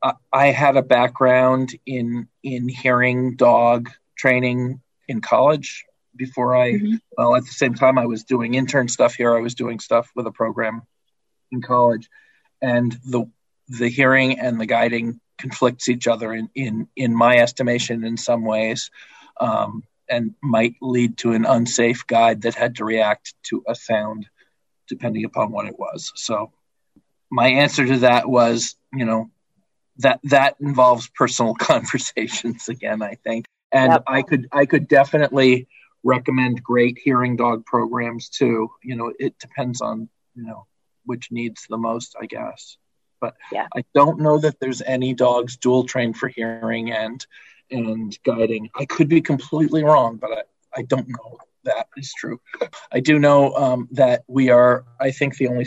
I, 0.02 0.14
I 0.32 0.46
had 0.46 0.76
a 0.76 0.82
background 0.82 1.74
in 1.86 2.28
in 2.42 2.68
hearing 2.68 3.36
dog 3.36 3.90
training 4.16 4.80
in 5.06 5.20
college 5.20 5.84
before 6.14 6.56
I 6.56 6.72
mm-hmm. 6.72 6.96
well 7.16 7.36
at 7.36 7.44
the 7.44 7.52
same 7.52 7.74
time 7.74 7.98
I 7.98 8.06
was 8.06 8.24
doing 8.24 8.54
intern 8.54 8.88
stuff 8.88 9.14
here 9.14 9.36
I 9.36 9.40
was 9.40 9.54
doing 9.54 9.78
stuff 9.78 10.10
with 10.14 10.26
a 10.26 10.32
program 10.32 10.82
in 11.50 11.62
college 11.62 12.08
and 12.60 12.92
the 13.04 13.30
the 13.68 13.88
hearing 13.88 14.38
and 14.40 14.60
the 14.60 14.66
guiding 14.66 15.20
conflicts 15.38 15.88
each 15.88 16.08
other 16.08 16.32
in 16.32 16.48
in 16.54 16.88
in 16.96 17.14
my 17.14 17.38
estimation 17.38 18.04
in 18.04 18.16
some 18.16 18.44
ways 18.44 18.90
um, 19.40 19.84
and 20.08 20.34
might 20.42 20.74
lead 20.80 21.18
to 21.18 21.32
an 21.32 21.44
unsafe 21.44 22.06
guide 22.06 22.42
that 22.42 22.54
had 22.54 22.76
to 22.76 22.84
react 22.84 23.34
to 23.44 23.62
a 23.66 23.74
sound 23.74 24.28
depending 24.88 25.24
upon 25.24 25.52
what 25.52 25.66
it 25.66 25.78
was. 25.78 26.12
So 26.16 26.52
my 27.30 27.48
answer 27.48 27.86
to 27.86 27.98
that 27.98 28.28
was, 28.28 28.76
you 28.92 29.04
know, 29.04 29.30
that 29.98 30.20
that 30.24 30.56
involves 30.60 31.08
personal 31.10 31.54
conversations 31.58 32.68
again, 32.68 33.02
I 33.02 33.16
think. 33.16 33.46
And 33.70 33.92
yep. 33.92 34.04
I 34.06 34.22
could 34.22 34.48
I 34.52 34.66
could 34.66 34.88
definitely 34.88 35.68
recommend 36.02 36.62
great 36.62 36.98
hearing 37.02 37.36
dog 37.36 37.66
programs 37.66 38.28
too. 38.28 38.70
You 38.82 38.96
know, 38.96 39.12
it 39.18 39.38
depends 39.38 39.80
on 39.80 40.08
you 40.34 40.44
know 40.44 40.66
which 41.04 41.30
needs 41.30 41.66
the 41.68 41.78
most, 41.78 42.16
I 42.20 42.26
guess. 42.26 42.76
But 43.20 43.34
yeah. 43.50 43.66
I 43.74 43.84
don't 43.94 44.20
know 44.20 44.38
that 44.38 44.60
there's 44.60 44.82
any 44.82 45.12
dogs 45.12 45.56
dual 45.56 45.84
trained 45.84 46.16
for 46.16 46.28
hearing 46.28 46.92
and 46.92 47.24
and 47.70 48.16
guiding. 48.24 48.70
I 48.74 48.84
could 48.84 49.08
be 49.08 49.20
completely 49.20 49.84
wrong, 49.84 50.16
but 50.16 50.32
I, 50.32 50.42
I 50.76 50.82
don't 50.82 51.08
know 51.08 51.38
that 51.64 51.88
is 51.96 52.12
true. 52.14 52.40
I 52.90 53.00
do 53.00 53.18
know 53.18 53.54
um, 53.54 53.88
that 53.92 54.24
we 54.26 54.50
are, 54.50 54.84
I 55.00 55.10
think, 55.10 55.36
the 55.36 55.48
only 55.48 55.66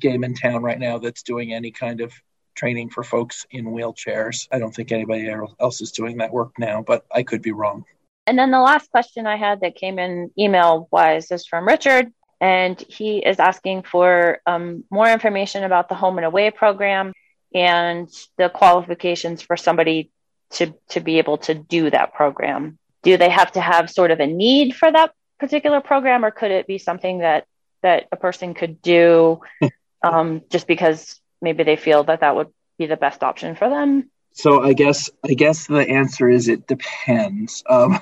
game 0.00 0.24
in 0.24 0.34
town 0.34 0.62
right 0.62 0.78
now 0.78 0.98
that's 0.98 1.22
doing 1.22 1.52
any 1.52 1.70
kind 1.70 2.00
of 2.00 2.12
training 2.54 2.90
for 2.90 3.02
folks 3.02 3.46
in 3.50 3.66
wheelchairs. 3.66 4.48
I 4.52 4.58
don't 4.58 4.74
think 4.74 4.92
anybody 4.92 5.28
else 5.60 5.80
is 5.80 5.92
doing 5.92 6.18
that 6.18 6.32
work 6.32 6.58
now, 6.58 6.82
but 6.82 7.06
I 7.12 7.22
could 7.22 7.42
be 7.42 7.52
wrong. 7.52 7.84
And 8.26 8.38
then 8.38 8.50
the 8.50 8.60
last 8.60 8.90
question 8.90 9.26
I 9.26 9.36
had 9.36 9.60
that 9.62 9.74
came 9.74 9.98
in 9.98 10.30
email 10.38 10.88
was 10.90 11.30
is 11.30 11.46
from 11.46 11.66
Richard, 11.66 12.12
and 12.40 12.78
he 12.88 13.18
is 13.18 13.40
asking 13.40 13.82
for 13.82 14.40
um, 14.46 14.84
more 14.90 15.08
information 15.08 15.64
about 15.64 15.88
the 15.88 15.94
home 15.94 16.18
and 16.18 16.26
away 16.26 16.50
program 16.50 17.12
and 17.54 18.08
the 18.38 18.48
qualifications 18.48 19.42
for 19.42 19.56
somebody 19.56 20.10
to 20.52 20.74
to 20.90 21.00
be 21.00 21.18
able 21.18 21.38
to 21.38 21.54
do 21.54 21.90
that 21.90 22.14
program. 22.14 22.78
Do 23.02 23.16
they 23.16 23.30
have 23.30 23.52
to 23.52 23.60
have 23.60 23.90
sort 23.90 24.10
of 24.10 24.20
a 24.20 24.26
need 24.26 24.74
for 24.76 24.90
that 24.90 25.12
particular 25.38 25.80
program, 25.80 26.24
or 26.24 26.30
could 26.30 26.50
it 26.50 26.66
be 26.66 26.78
something 26.78 27.18
that 27.18 27.46
that 27.82 28.06
a 28.12 28.16
person 28.16 28.54
could 28.54 28.80
do 28.80 29.40
um, 30.02 30.42
just 30.50 30.66
because 30.66 31.20
maybe 31.40 31.64
they 31.64 31.76
feel 31.76 32.04
that 32.04 32.20
that 32.20 32.36
would 32.36 32.48
be 32.78 32.86
the 32.86 32.96
best 32.96 33.22
option 33.22 33.56
for 33.56 33.68
them? 33.68 34.10
So 34.34 34.62
I 34.62 34.72
guess 34.72 35.10
I 35.24 35.34
guess 35.34 35.66
the 35.66 35.86
answer 35.88 36.28
is 36.28 36.48
it 36.48 36.66
depends. 36.66 37.62
Um, 37.68 38.00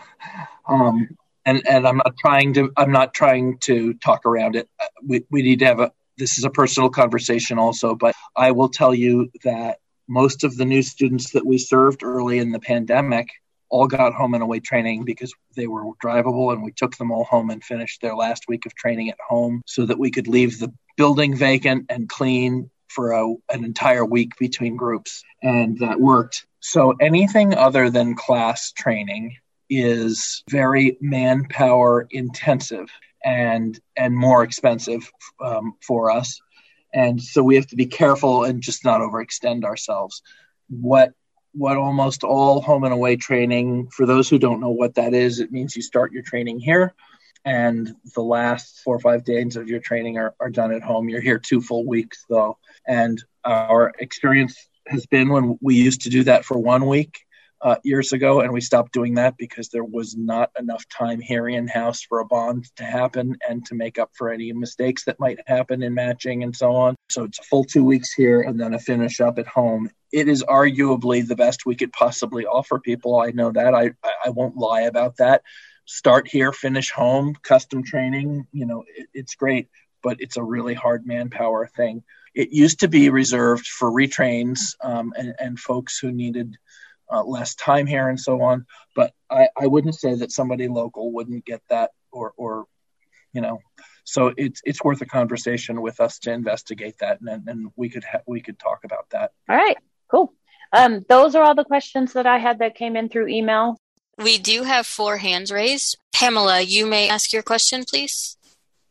um, 0.69 1.17
and 1.45 1.63
and 1.69 1.87
I'm 1.87 1.97
not 1.97 2.15
trying 2.19 2.55
to 2.55 2.71
I'm 2.77 2.93
not 2.93 3.15
trying 3.15 3.59
to 3.61 3.95
talk 3.95 4.27
around 4.27 4.57
it. 4.57 4.69
We 5.05 5.25
we 5.31 5.43
need 5.43 5.61
to 5.61 5.67
have 5.67 5.81
a 5.81 5.93
this 6.19 6.39
is 6.39 6.45
a 6.45 6.51
personal 6.51 6.91
conversation 6.91 7.59
also, 7.59 7.95
but 7.95 8.15
I 8.37 8.53
will 8.53 8.69
tell 8.69 8.95
you 8.95 9.31
that 9.45 9.79
most 10.11 10.43
of 10.45 10.57
the 10.57 10.65
new 10.65 10.83
students 10.83 11.31
that 11.31 11.47
we 11.47 11.57
served 11.57 12.03
early 12.03 12.39
in 12.39 12.51
the 12.51 12.59
pandemic 12.59 13.29
all 13.69 13.87
got 13.87 14.13
home 14.13 14.35
and 14.35 14.43
away 14.43 14.59
training 14.59 15.05
because 15.05 15.33
they 15.55 15.69
were 15.69 15.85
drivable 16.05 16.53
and 16.53 16.63
we 16.63 16.73
took 16.73 16.97
them 16.97 17.13
all 17.13 17.25
home 17.25 17.51
and 17.51 17.63
finished 17.63 18.03
their 18.03 18.17
last 18.17 18.47
week 18.49 18.67
of 18.67 18.75
training 18.75 19.09
at 19.09 19.17
home 19.27 19.63
so 19.65 19.87
that 19.87 19.99
we 19.99 20.11
could 20.11 20.27
leave 20.27 20.59
the 20.59 20.73
building 20.97 21.37
vacant 21.37 21.87
and 21.89 22.09
clean 22.09 22.69
for 22.89 23.13
a, 23.13 23.35
an 23.51 23.65
entire 23.65 24.05
week 24.05 24.33
between 24.41 24.77
groups 24.77 25.23
and 25.43 25.79
that 25.79 26.01
worked. 26.01 26.45
So 26.59 26.95
anything 27.01 27.55
other 27.55 27.89
than 27.89 28.17
class 28.17 28.73
training 28.73 29.37
is 29.71 30.43
very 30.51 30.99
manpower 31.01 32.09
intensive 32.11 32.91
and 33.25 33.79
and 33.97 34.17
more 34.17 34.43
expensive 34.43 35.09
um, 35.41 35.75
for 35.81 36.11
us 36.11 36.41
and 36.93 37.23
so 37.23 37.43
we 37.43 37.57
have 37.57 37.67
to 37.67 37.77
be 37.77 37.87
careful 37.87 38.45
and 38.45 38.63
just 38.63 38.85
not 38.85 39.01
overextend 39.01 39.65
ourselves 39.65 40.23
what 40.69 41.13
what 41.53 41.77
almost 41.77 42.23
all 42.23 42.61
home 42.61 42.85
and 42.85 42.93
away 42.93 43.17
training, 43.17 43.89
for 43.91 44.07
those 44.07 44.29
who 44.29 44.39
don't 44.39 44.61
know 44.61 44.71
what 44.71 44.95
that 44.95 45.15
is, 45.15 45.41
it 45.41 45.51
means 45.51 45.75
you 45.75 45.83
start 45.83 46.13
your 46.13 46.23
training 46.23 46.61
here 46.61 46.95
and 47.45 47.95
the 48.15 48.23
last 48.23 48.81
four 48.81 48.97
or 48.97 49.01
five 49.01 49.25
days 49.25 49.57
of 49.57 49.69
your 49.69 49.81
training 49.81 50.19
are, 50.19 50.35
are 50.41 50.51
done 50.51 50.73
at 50.73 50.83
home. 50.83 51.09
You're 51.09 51.21
here 51.21 51.39
two 51.39 51.61
full 51.61 51.87
weeks 51.87 52.25
though. 52.29 52.59
And 52.87 53.23
our 53.45 53.93
experience 53.99 54.69
has 54.87 55.07
been 55.07 55.31
when 55.31 55.59
we 55.61 55.75
used 55.75 56.03
to 56.03 56.11
do 56.11 56.25
that 56.25 56.45
for 56.45 56.59
one 56.59 56.87
week 56.87 57.21
uh, 57.63 57.77
years 57.85 58.13
ago, 58.13 58.41
and 58.41 58.53
we 58.53 58.61
stopped 58.61 58.93
doing 58.93 59.15
that 59.15 59.37
because 59.37 59.69
there 59.69 59.85
was 59.85 60.17
not 60.17 60.51
enough 60.59 60.89
time 60.89 61.21
here 61.21 61.49
in 61.49 61.69
house 61.69 62.03
for 62.03 62.21
a 62.21 62.25
bond 62.25 62.67
to 62.77 62.85
happen 62.85 63.37
and 63.49 63.65
to 63.67 63.75
make 63.75 63.99
up 63.99 64.11
for 64.15 64.31
any 64.31 64.53
mistakes 64.53 65.05
that 65.05 65.21
might 65.21 65.39
happen 65.47 65.83
in 65.83 65.93
matching 65.93 66.43
and 66.43 66.57
so 66.57 66.75
on. 66.75 66.97
So 67.11 67.25
it's 67.25 67.39
a 67.39 67.45
full 67.45 67.65
two 67.65 67.85
weeks 67.85 68.13
here 68.13 68.41
and 68.41 68.59
then 68.59 68.75
a 68.75 68.79
finish 68.79 69.21
up 69.21 69.39
at 69.39 69.47
home. 69.47 69.91
It 70.13 70.29
is 70.29 70.43
arguably 70.43 71.27
the 71.27 71.37
best 71.37 71.67
we 71.67 71.77
could 71.77 71.93
possibly 71.93 72.47
offer 72.47 72.79
people. 72.79 73.21
I 73.21 73.31
know 73.31 73.53
that. 73.53 73.75
I, 73.75 73.93
I 74.25 74.31
won't 74.31 74.57
lie 74.57 74.83
about 74.83 75.19
that. 75.19 75.43
Start 75.85 76.29
here, 76.29 76.53
finish 76.53 76.91
home, 76.91 77.35
custom 77.43 77.83
training. 77.85 78.47
You 78.53 78.67
know, 78.67 78.85
it, 78.97 79.09
it's 79.13 79.35
great, 79.35 79.69
but 80.03 80.17
it's 80.21 80.37
a 80.37 80.43
really 80.43 80.75
hard 80.75 81.07
manpower 81.07 81.67
thing. 81.67 82.05
It 82.35 82.51
used 82.53 82.81
to 82.81 82.89
be 82.89 83.11
reserved 83.11 83.67
for 83.67 83.91
retrains 83.91 84.61
um, 84.83 85.13
and, 85.17 85.35
and 85.39 85.59
folks 85.59 85.99
who 85.99 86.13
needed 86.13 86.57
uh, 87.11 87.25
less 87.25 87.55
time 87.55 87.87
here 87.87 88.09
and 88.09 88.19
so 88.19 88.41
on. 88.43 88.67
But 88.95 89.13
I, 89.31 89.49
I 89.59 89.67
wouldn't 89.67 89.95
say 89.95 90.15
that 90.15 90.33
somebody 90.33 90.69
local 90.69 91.13
wouldn't 91.13 91.45
get 91.45 91.63
that 91.69 91.91
or, 92.13 92.33
or 92.37 92.67
you 93.33 93.41
know, 93.41 93.61
so 94.05 94.33
it's 94.37 94.61
it's 94.65 94.83
worth 94.83 95.01
a 95.03 95.07
conversation 95.07 95.81
with 95.83 96.01
us 96.01 96.19
to 96.21 96.33
investigate 96.33 96.97
that, 96.99 97.21
and 97.21 97.49
and 97.49 97.71
we 97.77 97.89
could 97.89 98.05
ha- 98.05 98.23
we 98.27 98.41
could 98.41 98.59
talk 98.59 98.81
about 98.85 99.09
that. 99.11 99.31
All 99.49 99.57
right, 99.57 99.77
cool. 100.11 100.35
Um, 100.73 101.05
those 101.09 101.35
are 101.35 101.43
all 101.43 101.55
the 101.55 101.65
questions 101.65 102.13
that 102.15 102.27
I 102.27 102.39
had 102.39 102.59
that 102.59 102.75
came 102.75 102.97
in 102.97 103.09
through 103.09 103.29
email. 103.29 103.77
We 104.19 104.39
do 104.39 104.65
have 104.65 104.87
four 104.87 105.19
hands 105.19 105.51
raised. 105.51 105.97
Pamela, 106.13 106.61
you 106.61 106.87
may 106.87 107.09
ask 107.09 107.33
your 107.33 107.43
question, 107.43 107.85
please. 107.85 108.37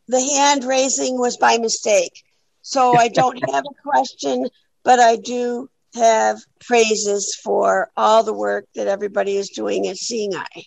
The 0.08 0.20
hand 0.20 0.64
raising 0.64 1.18
was 1.18 1.36
by 1.36 1.58
mistake, 1.58 2.24
so 2.62 2.96
I 2.96 3.08
don't 3.08 3.38
have 3.50 3.64
a 3.64 3.82
question, 3.82 4.48
but 4.82 5.00
I 5.00 5.16
do 5.16 5.68
have 5.94 6.38
praises 6.60 7.34
for 7.34 7.90
all 7.96 8.22
the 8.22 8.32
work 8.32 8.66
that 8.74 8.86
everybody 8.86 9.36
is 9.36 9.50
doing 9.50 9.88
at 9.88 9.96
Seeing 9.96 10.34
Eye. 10.34 10.64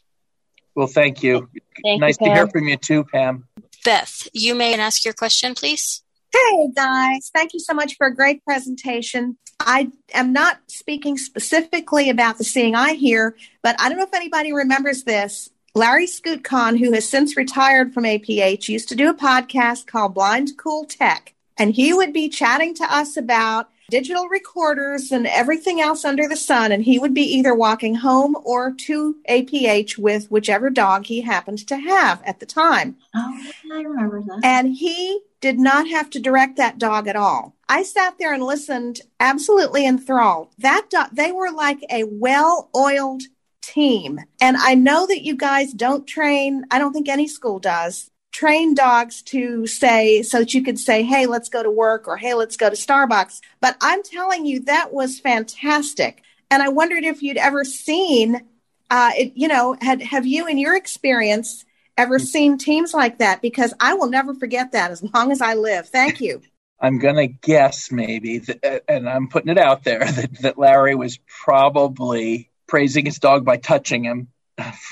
Well, 0.75 0.87
thank 0.87 1.23
you. 1.23 1.49
Thank 1.83 2.01
nice 2.01 2.17
you, 2.19 2.27
to 2.27 2.33
hear 2.33 2.47
from 2.47 2.67
you 2.67 2.77
too, 2.77 3.03
Pam. 3.05 3.47
Beth, 3.85 4.27
you 4.33 4.55
may 4.55 4.77
ask 4.77 5.05
your 5.05 5.13
question, 5.13 5.55
please. 5.55 6.03
Hey 6.33 6.67
guys, 6.75 7.29
thank 7.33 7.53
you 7.53 7.59
so 7.59 7.75
much 7.75 7.95
for 7.95 8.07
a 8.07 8.15
great 8.15 8.43
presentation. 8.43 9.37
I 9.59 9.91
am 10.13 10.33
not 10.33 10.59
speaking 10.67 11.17
specifically 11.17 12.09
about 12.09 12.39
the 12.39 12.43
Seeing 12.43 12.75
Eye 12.75 12.93
here, 12.93 13.35
but 13.61 13.75
I 13.79 13.87
don't 13.87 13.99
know 13.99 14.03
if 14.05 14.15
anybody 14.15 14.51
remembers 14.51 15.03
this. 15.03 15.49
Larry 15.75 16.07
Skutchan, 16.07 16.79
who 16.79 16.91
has 16.93 17.07
since 17.07 17.37
retired 17.37 17.93
from 17.93 18.03
APH, 18.03 18.67
used 18.67 18.89
to 18.89 18.95
do 18.95 19.09
a 19.09 19.13
podcast 19.13 19.85
called 19.85 20.15
Blind 20.15 20.51
Cool 20.57 20.85
Tech. 20.85 21.33
And 21.57 21.73
he 21.73 21.93
would 21.93 22.13
be 22.13 22.29
chatting 22.29 22.73
to 22.75 22.83
us 22.83 23.15
about 23.15 23.69
digital 23.93 24.27
recorders 24.27 25.11
and 25.11 25.27
everything 25.27 25.79
else 25.79 26.03
under 26.03 26.27
the 26.27 26.35
sun. 26.35 26.71
And 26.71 26.83
he 26.83 26.97
would 26.97 27.13
be 27.13 27.21
either 27.21 27.53
walking 27.53 27.93
home 27.93 28.35
or 28.43 28.71
to 28.71 29.17
APH 29.29 29.99
with 29.99 30.31
whichever 30.31 30.71
dog 30.71 31.05
he 31.05 31.21
happened 31.21 31.59
to 31.67 31.77
have 31.77 32.19
at 32.25 32.39
the 32.39 32.47
time. 32.47 32.97
Oh, 33.15 33.39
I 33.71 33.81
remember 33.81 34.23
that. 34.23 34.39
And 34.43 34.75
he 34.75 35.21
did 35.41 35.59
not 35.59 35.87
have 35.89 36.09
to 36.09 36.19
direct 36.19 36.57
that 36.57 36.79
dog 36.79 37.07
at 37.07 37.15
all. 37.15 37.55
I 37.69 37.83
sat 37.83 38.15
there 38.17 38.33
and 38.33 38.41
listened, 38.41 39.01
absolutely 39.19 39.85
enthralled. 39.85 40.49
That 40.57 40.87
dog, 40.89 41.09
they 41.13 41.31
were 41.31 41.51
like 41.51 41.85
a 41.91 42.03
well 42.05 42.71
oiled 42.75 43.21
team. 43.61 44.19
And 44.41 44.57
I 44.57 44.73
know 44.73 45.05
that 45.05 45.23
you 45.23 45.35
guys 45.35 45.71
don't 45.71 46.07
train, 46.07 46.65
I 46.71 46.79
don't 46.79 46.93
think 46.93 47.09
any 47.09 47.27
school 47.27 47.59
does, 47.59 48.09
train 48.33 48.73
dogs 48.73 49.21
to 49.21 49.65
say 49.67 50.23
so 50.23 50.39
that 50.39 50.53
you 50.53 50.63
could 50.63 50.79
say 50.79 51.03
hey 51.03 51.27
let's 51.27 51.49
go 51.49 51.63
to 51.63 51.71
work 51.71 52.07
or 52.07 52.17
hey 52.17 52.33
let's 52.33 52.57
go 52.57 52.69
to 52.69 52.75
starbucks. 52.75 53.39
But 53.61 53.77
i'm 53.79 54.03
telling 54.03 54.45
you 54.45 54.61
that 54.61 54.91
was 54.91 55.19
fantastic. 55.19 56.23
And 56.51 56.61
i 56.61 56.67
wondered 56.67 57.05
if 57.05 57.21
you'd 57.23 57.37
ever 57.37 57.63
seen 57.63 58.41
uh, 58.89 59.11
it, 59.15 59.33
you 59.35 59.47
know 59.47 59.77
had 59.79 60.01
have 60.01 60.25
you 60.25 60.47
in 60.47 60.57
your 60.57 60.75
experience 60.75 61.63
ever 61.97 62.17
seen 62.19 62.57
teams 62.57 62.93
like 62.93 63.19
that? 63.19 63.41
Because 63.41 63.73
i 63.79 63.93
will 63.93 64.09
never 64.09 64.33
forget 64.33 64.73
that 64.73 64.91
as 64.91 65.01
long 65.13 65.31
as 65.31 65.39
i 65.39 65.53
live. 65.53 65.87
Thank 65.87 66.19
you. 66.19 66.41
I'm 66.79 66.99
going 66.99 67.15
to 67.15 67.27
guess 67.27 67.91
maybe 67.93 68.39
that, 68.39 68.83
and 68.89 69.07
i'm 69.07 69.29
putting 69.29 69.49
it 69.49 69.57
out 69.57 69.83
there 69.83 69.99
that, 70.11 70.41
that 70.41 70.57
larry 70.57 70.95
was 70.95 71.17
probably 71.27 72.49
praising 72.67 73.05
his 73.05 73.19
dog 73.19 73.45
by 73.45 73.57
touching 73.57 74.03
him 74.03 74.27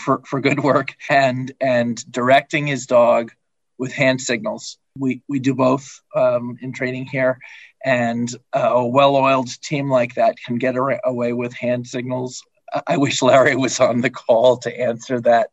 for, 0.05 0.21
for 0.25 0.39
good 0.41 0.59
work 0.59 0.95
and 1.09 1.51
and 1.61 2.11
directing 2.11 2.67
his 2.67 2.85
dog 2.85 3.31
with 3.77 3.93
hand 3.93 4.21
signals. 4.21 4.77
We 4.97 5.21
we 5.27 5.39
do 5.39 5.55
both 5.55 6.01
um, 6.15 6.57
in 6.61 6.73
training 6.73 7.05
here, 7.05 7.39
and 7.83 8.29
a 8.53 8.85
well-oiled 8.85 9.49
team 9.61 9.89
like 9.89 10.15
that 10.15 10.35
can 10.45 10.57
get 10.57 10.75
away 11.03 11.33
with 11.33 11.53
hand 11.53 11.87
signals. 11.87 12.43
I 12.87 12.95
wish 12.97 13.21
Larry 13.21 13.55
was 13.57 13.81
on 13.81 13.99
the 13.99 14.09
call 14.09 14.57
to 14.59 14.79
answer 14.79 15.19
that 15.21 15.49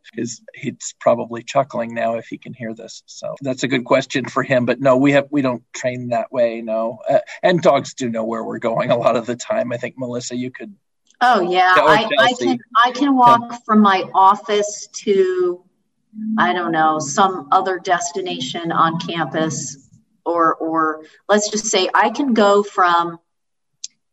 he's 0.53 0.95
probably 1.01 1.43
chuckling 1.43 1.93
now 1.93 2.15
if 2.15 2.27
he 2.27 2.37
can 2.37 2.53
hear 2.53 2.73
this. 2.73 3.03
So 3.07 3.35
that's 3.41 3.63
a 3.63 3.67
good 3.67 3.83
question 3.83 4.25
for 4.25 4.41
him. 4.41 4.65
But 4.65 4.79
no, 4.79 4.95
we 4.95 5.11
have 5.13 5.27
we 5.29 5.41
don't 5.41 5.63
train 5.73 6.09
that 6.09 6.31
way. 6.31 6.61
No, 6.61 6.99
uh, 7.09 7.19
and 7.43 7.61
dogs 7.61 7.93
do 7.93 8.09
know 8.09 8.23
where 8.23 8.43
we're 8.43 8.59
going 8.59 8.91
a 8.91 8.97
lot 8.97 9.17
of 9.17 9.25
the 9.25 9.35
time. 9.35 9.73
I 9.73 9.77
think 9.77 9.95
Melissa, 9.97 10.35
you 10.35 10.51
could 10.51 10.75
Oh 11.21 11.41
yeah, 11.41 11.73
I, 11.75 12.09
I, 12.17 12.33
can 12.33 12.59
I 12.77 12.91
can 12.91 13.15
walk 13.15 13.65
from 13.65 13.81
my 13.81 14.09
office 14.13 14.87
to 15.03 15.63
I 16.37 16.53
don't 16.53 16.71
know 16.71 16.99
some 16.99 17.49
other 17.51 17.77
destination 17.77 18.71
on 18.71 18.99
campus, 18.99 19.89
or 20.25 20.55
or 20.55 21.03
let's 21.27 21.49
just 21.49 21.65
say 21.65 21.89
I 21.93 22.09
can 22.09 22.33
go 22.33 22.63
from 22.63 23.19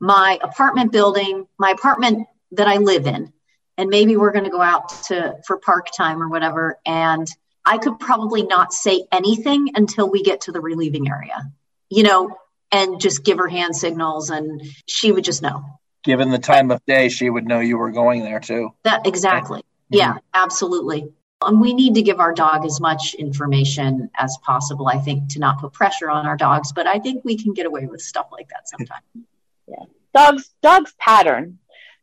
my 0.01 0.39
apartment 0.43 0.91
building, 0.91 1.47
my 1.59 1.71
apartment 1.71 2.27
that 2.53 2.67
I 2.67 2.79
live 2.79 3.07
in, 3.07 3.33
and 3.79 3.89
maybe 3.89 4.17
we're 4.17 4.33
going 4.33 4.45
to 4.45 4.51
go 4.51 4.61
out 4.61 4.89
to 5.05 5.37
for 5.47 5.59
park 5.59 5.89
time 5.97 6.21
or 6.21 6.29
whatever, 6.29 6.81
and 6.85 7.29
I 7.65 7.79
could 7.79 8.01
probably 8.01 8.43
not 8.43 8.73
say 8.73 9.07
anything 9.13 9.71
until 9.77 10.11
we 10.11 10.23
get 10.25 10.43
to 10.43 10.53
the 10.53 10.61
relieving 10.61 11.09
area, 11.09 11.51
you 11.89 12.03
know, 12.03 12.37
and 12.73 13.01
just 13.01 13.25
give 13.25 13.39
her 13.39 13.49
hand 13.49 13.77
signals, 13.77 14.31
and 14.31 14.61
she 14.87 15.13
would 15.13 15.25
just 15.25 15.41
know. 15.41 15.65
Given 16.07 16.31
the 16.31 16.39
time 16.39 16.71
of 16.71 16.81
day, 16.87 17.09
she 17.09 17.29
would 17.29 17.47
know 17.47 17.59
you 17.59 17.77
were 17.77 17.91
going 17.91 18.23
there 18.23 18.39
too. 18.39 18.71
That 18.85 19.05
exactly. 19.09 19.65
Yeah, 19.91 20.19
absolutely. 20.35 21.09
And 21.43 21.61
we 21.61 21.75
need 21.75 21.97
to 21.97 22.03
give 22.03 22.21
our 22.21 22.33
dog 22.33 22.65
as 22.65 22.81
much 22.81 23.15
information 23.15 24.09
as 24.17 24.39
possible, 24.43 24.87
I 24.87 24.99
think, 24.99 25.29
to 25.31 25.41
not 25.41 25.59
put 25.61 25.73
pressure 25.73 26.09
on 26.09 26.25
our 26.25 26.37
dogs. 26.37 26.73
But 26.73 26.87
I 26.87 27.01
think 27.01 27.25
we 27.25 27.37
can 27.37 27.55
get 27.55 27.67
away 27.67 27.87
with 27.87 28.01
stuff 28.01 28.29
like 28.31 28.49
that 28.51 28.69
sometimes. 28.69 29.03
Yeah. 29.69 29.83
Dogs 30.15 30.49
dogs 30.63 30.95
pattern. 30.97 31.59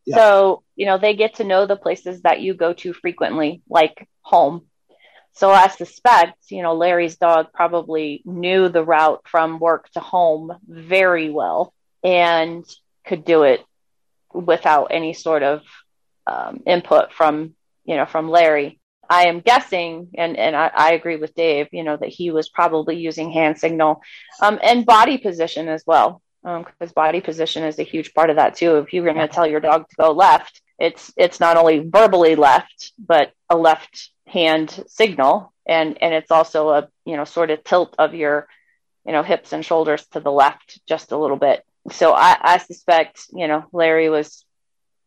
Yeah. 0.05 0.17
So, 0.17 0.63
you 0.75 0.85
know, 0.85 0.97
they 0.97 1.13
get 1.13 1.35
to 1.35 1.45
know 1.45 1.65
the 1.65 1.77
places 1.77 2.23
that 2.23 2.41
you 2.41 2.53
go 2.55 2.73
to 2.73 2.91
frequently, 2.91 3.61
like 3.69 4.09
home. 4.19 4.65
So 5.31 5.49
I 5.49 5.69
suspect, 5.69 6.51
you 6.51 6.61
know, 6.61 6.73
Larry's 6.73 7.15
dog 7.15 7.53
probably 7.53 8.21
knew 8.25 8.67
the 8.67 8.83
route 8.83 9.21
from 9.29 9.59
work 9.59 9.89
to 9.91 10.01
home 10.01 10.51
very 10.67 11.29
well 11.29 11.73
and 12.03 12.65
could 13.05 13.23
do 13.23 13.43
it 13.43 13.61
without 14.33 14.87
any 14.91 15.13
sort 15.13 15.43
of 15.43 15.61
um, 16.27 16.63
input 16.65 17.13
from, 17.13 17.53
you 17.85 17.95
know, 17.95 18.05
from 18.05 18.29
Larry. 18.29 18.79
I 19.09 19.27
am 19.27 19.41
guessing, 19.41 20.09
and, 20.15 20.37
and 20.37 20.55
I, 20.55 20.71
I, 20.73 20.93
agree 20.93 21.17
with 21.17 21.35
Dave, 21.35 21.67
you 21.71 21.83
know, 21.83 21.97
that 21.97 22.09
he 22.09 22.31
was 22.31 22.47
probably 22.47 22.95
using 22.95 23.31
hand 23.31 23.59
signal 23.59 24.01
um, 24.41 24.59
and 24.63 24.85
body 24.85 25.17
position 25.17 25.67
as 25.67 25.83
well, 25.85 26.21
because 26.41 26.89
um, 26.89 26.93
body 26.95 27.19
position 27.19 27.63
is 27.63 27.79
a 27.79 27.83
huge 27.83 28.13
part 28.13 28.29
of 28.29 28.37
that 28.37 28.55
too. 28.55 28.77
If 28.77 28.93
you're 28.93 29.03
going 29.03 29.17
to 29.17 29.27
tell 29.27 29.45
your 29.45 29.59
dog 29.59 29.89
to 29.89 29.95
go 29.97 30.11
left, 30.11 30.61
it's 30.79 31.13
it's 31.17 31.39
not 31.39 31.57
only 31.57 31.79
verbally 31.79 32.35
left, 32.35 32.93
but 32.97 33.33
a 33.49 33.57
left 33.57 34.09
hand 34.27 34.83
signal, 34.87 35.53
and 35.65 36.01
and 36.01 36.13
it's 36.13 36.31
also 36.31 36.69
a 36.69 36.87
you 37.05 37.17
know 37.17 37.25
sort 37.25 37.51
of 37.51 37.63
tilt 37.63 37.95
of 37.99 38.13
your 38.13 38.47
you 39.05 39.11
know 39.11 39.23
hips 39.23 39.53
and 39.53 39.65
shoulders 39.65 40.05
to 40.07 40.19
the 40.19 40.31
left 40.31 40.79
just 40.87 41.11
a 41.11 41.17
little 41.17 41.37
bit. 41.37 41.63
So 41.91 42.13
I, 42.13 42.37
I 42.41 42.57
suspect 42.59 43.25
you 43.33 43.47
know 43.47 43.65
Larry 43.71 44.09
was 44.09 44.45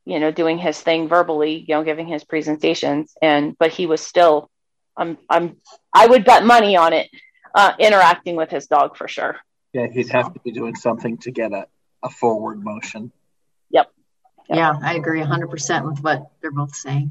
you 0.07 0.21
know, 0.21 0.31
doing 0.31 0.57
his 0.57 0.81
thing 0.81 1.09
verbally, 1.09 1.65
you 1.69 1.75
know, 1.75 1.83
giving 1.83 2.07
his 2.07 2.25
presentations, 2.25 3.15
and 3.21 3.59
but 3.59 3.73
he 3.73 3.87
was 3.87 4.01
still, 4.01 4.49
I'm, 4.97 5.19
I'm, 5.29 5.57
I 5.93 6.07
would 6.07 6.25
bet 6.25 6.45
money 6.45 6.77
on 6.77 6.93
it, 6.93 7.11
uh, 7.55 7.73
interacting 7.79 8.37
with 8.37 8.49
his 8.49 8.69
dog 8.69 8.97
for 8.97 9.09
sure. 9.09 9.37
Yeah, 9.73 9.89
he'd 9.89 10.09
have 10.11 10.33
to 10.33 10.41
be 10.41 10.53
doing 10.53 10.77
something 10.77 11.19
to 11.19 11.33
get 11.33 11.53
a, 11.53 11.67
a 12.05 12.09
forward 12.09 12.63
motion. 12.63 13.11
Yep. 13.71 13.91
yep. 14.49 14.57
Yeah, 14.57 14.75
I 14.81 14.95
agree 14.95 15.21
100% 15.21 15.91
with 15.91 16.01
what 16.01 16.31
they're 16.41 16.53
both 16.53 16.75
saying. 16.77 17.11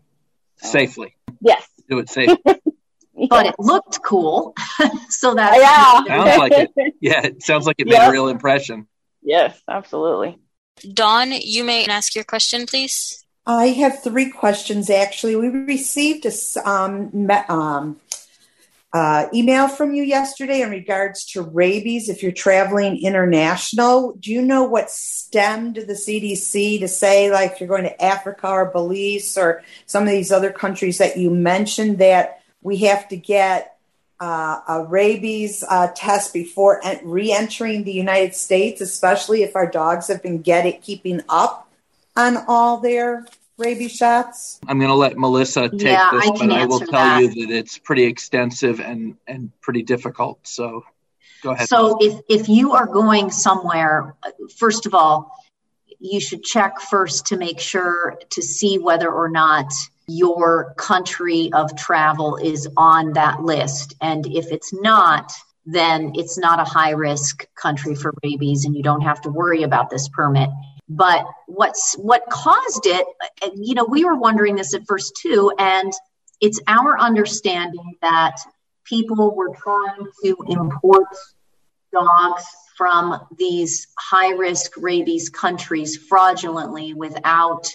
Safely. 0.56 1.16
Yes. 1.42 1.68
Do 1.90 2.00
it 2.00 2.08
safely. 2.08 2.38
but 3.30 3.46
it 3.46 3.56
looked 3.60 4.02
cool. 4.04 4.56
so 5.10 5.36
that 5.36 5.58
yeah. 5.58 6.16
sounds 6.16 6.38
like 6.38 6.52
it. 6.54 6.96
Yeah, 7.02 7.26
it 7.26 7.44
sounds 7.44 7.68
like 7.68 7.76
it 7.78 7.88
made 7.88 8.00
a 8.00 8.10
real 8.10 8.30
impression. 8.30 8.88
Yes, 9.26 9.60
absolutely. 9.68 10.38
Dawn, 10.94 11.32
you 11.32 11.64
may 11.64 11.86
ask 11.86 12.16
your 12.16 12.24
question, 12.24 12.66
please. 12.68 13.26
I 13.46 13.68
have 13.68 14.04
three 14.04 14.30
questions 14.30 14.90
actually. 14.90 15.36
We 15.36 15.50
received 15.50 16.26
a 16.26 16.70
um, 16.70 17.30
um, 17.50 18.00
uh, 18.94 19.28
email 19.34 19.68
from 19.68 19.94
you 19.94 20.04
yesterday 20.04 20.62
in 20.62 20.70
regards 20.70 21.26
to 21.26 21.42
rabies 21.42 22.08
if 22.08 22.24
you're 22.24 22.32
traveling 22.32 23.02
international. 23.04 24.16
Do 24.20 24.32
you 24.32 24.42
know 24.42 24.64
what 24.64 24.90
stemmed 24.90 25.76
the 25.76 25.94
CDC 25.94 26.80
to 26.80 26.88
say, 26.88 27.30
like, 27.32 27.54
if 27.54 27.60
you're 27.60 27.68
going 27.68 27.84
to 27.84 28.04
Africa 28.04 28.48
or 28.48 28.72
Belize 28.72 29.38
or 29.38 29.64
some 29.86 30.04
of 30.04 30.10
these 30.10 30.32
other 30.32 30.52
countries 30.52 31.00
that 31.00 31.18
you 31.18 31.30
mentioned, 31.30 31.98
that 31.98 32.42
we 32.62 32.78
have 32.78 33.08
to 33.10 33.18
get 33.18 33.75
uh, 34.20 34.60
a 34.68 34.86
rabies 34.86 35.64
uh, 35.68 35.90
test 35.96 36.34
before 36.34 36.82
re-entering 37.04 37.84
the 37.84 37.92
United 37.92 38.34
States, 38.34 38.82
especially 38.82 39.44
if 39.44 39.56
our 39.56 39.70
dogs 39.70 40.08
have 40.08 40.24
been 40.24 40.42
getting 40.42 40.80
keeping 40.82 41.22
up 41.28 41.70
on 42.16 42.38
all 42.48 42.78
their 42.78 43.26
rabies 43.58 43.92
shots? 43.92 44.60
I'm 44.68 44.80
going 44.80 44.90
to 44.90 44.96
let 44.96 45.18
Melissa 45.18 45.70
take 45.70 45.82
yeah, 45.82 46.10
this, 46.12 46.30
I 46.30 46.48
but 46.48 46.52
I 46.52 46.66
will 46.66 46.80
tell 46.80 46.92
that. 46.92 47.22
you 47.22 47.48
that 47.48 47.54
it's 47.54 47.78
pretty 47.78 48.04
extensive 48.04 48.80
and 48.80 49.18
and 49.28 49.52
pretty 49.62 49.84
difficult. 49.84 50.40
So 50.48 50.86
go 51.44 51.52
ahead. 51.52 51.68
So 51.68 51.98
if 52.00 52.22
if 52.30 52.50
you 52.50 52.74
are 52.74 52.86
going 52.88 53.32
somewhere, 53.32 54.16
first 54.58 54.86
of 54.86 54.94
all, 54.94 55.32
you 56.00 56.20
should 56.20 56.44
check 56.44 56.80
first 56.80 57.28
to 57.28 57.38
make 57.38 57.60
sure 57.60 58.18
to 58.32 58.42
see 58.42 58.78
whether 58.78 59.10
or 59.10 59.30
not 59.30 59.72
your 60.08 60.74
country 60.78 61.50
of 61.54 61.76
travel 61.76 62.38
is 62.38 62.68
on 62.78 63.14
that 63.14 63.42
list. 63.42 63.96
And 64.02 64.26
if 64.28 64.52
it's 64.52 64.74
not, 64.74 65.32
then 65.66 66.12
it's 66.16 66.38
not 66.38 66.60
a 66.60 66.64
high 66.64 66.92
risk 66.92 67.48
country 67.56 67.96
for 67.96 68.14
rabies 68.24 68.66
and 68.66 68.76
you 68.76 68.84
don't 68.84 69.02
have 69.02 69.22
to 69.22 69.30
worry 69.30 69.64
about 69.64 69.90
this 69.90 70.08
permit. 70.10 70.50
But 70.88 71.26
what's 71.48 71.96
what 71.96 72.30
caused 72.30 72.86
it, 72.86 73.08
you 73.56 73.74
know, 73.74 73.86
we 73.86 74.06
were 74.06 74.16
wondering 74.16 74.56
this 74.56 74.76
at 74.76 74.86
first 74.88 75.20
too, 75.20 75.52
and 75.58 75.92
it's 76.42 76.60
our 76.68 77.00
understanding 77.00 77.96
that 78.02 78.36
people 78.84 79.36
were 79.36 79.56
trying 79.56 80.06
to 80.24 80.38
import 80.48 81.08
dogs 81.92 82.44
from 82.78 83.20
these 83.38 83.88
high 83.98 84.32
risk 84.32 84.74
rabies 84.78 85.30
countries 85.30 85.98
fraudulently 85.98 86.94
without 86.94 87.68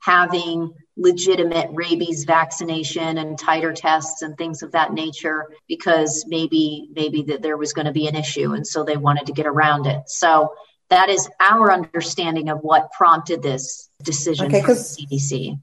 having 0.00 0.74
legitimate 0.96 1.68
rabies 1.72 2.24
vaccination 2.24 3.18
and 3.18 3.38
titer 3.38 3.74
tests 3.74 4.22
and 4.22 4.36
things 4.36 4.62
of 4.62 4.72
that 4.72 4.92
nature 4.92 5.50
because 5.68 6.24
maybe 6.28 6.88
maybe 6.94 7.22
that 7.22 7.42
there 7.42 7.56
was 7.56 7.72
going 7.72 7.86
to 7.86 7.92
be 7.92 8.06
an 8.06 8.16
issue 8.16 8.52
and 8.52 8.66
so 8.66 8.84
they 8.84 8.96
wanted 8.96 9.26
to 9.26 9.32
get 9.32 9.46
around 9.46 9.86
it. 9.86 10.08
So 10.08 10.54
that 10.88 11.08
is 11.08 11.28
our 11.38 11.72
understanding 11.72 12.48
of 12.48 12.58
what 12.60 12.92
prompted 12.92 13.42
this 13.42 13.88
decision 14.02 14.46
okay, 14.46 14.60
from 14.60 14.74
the 14.74 14.80
cdc 14.80 15.60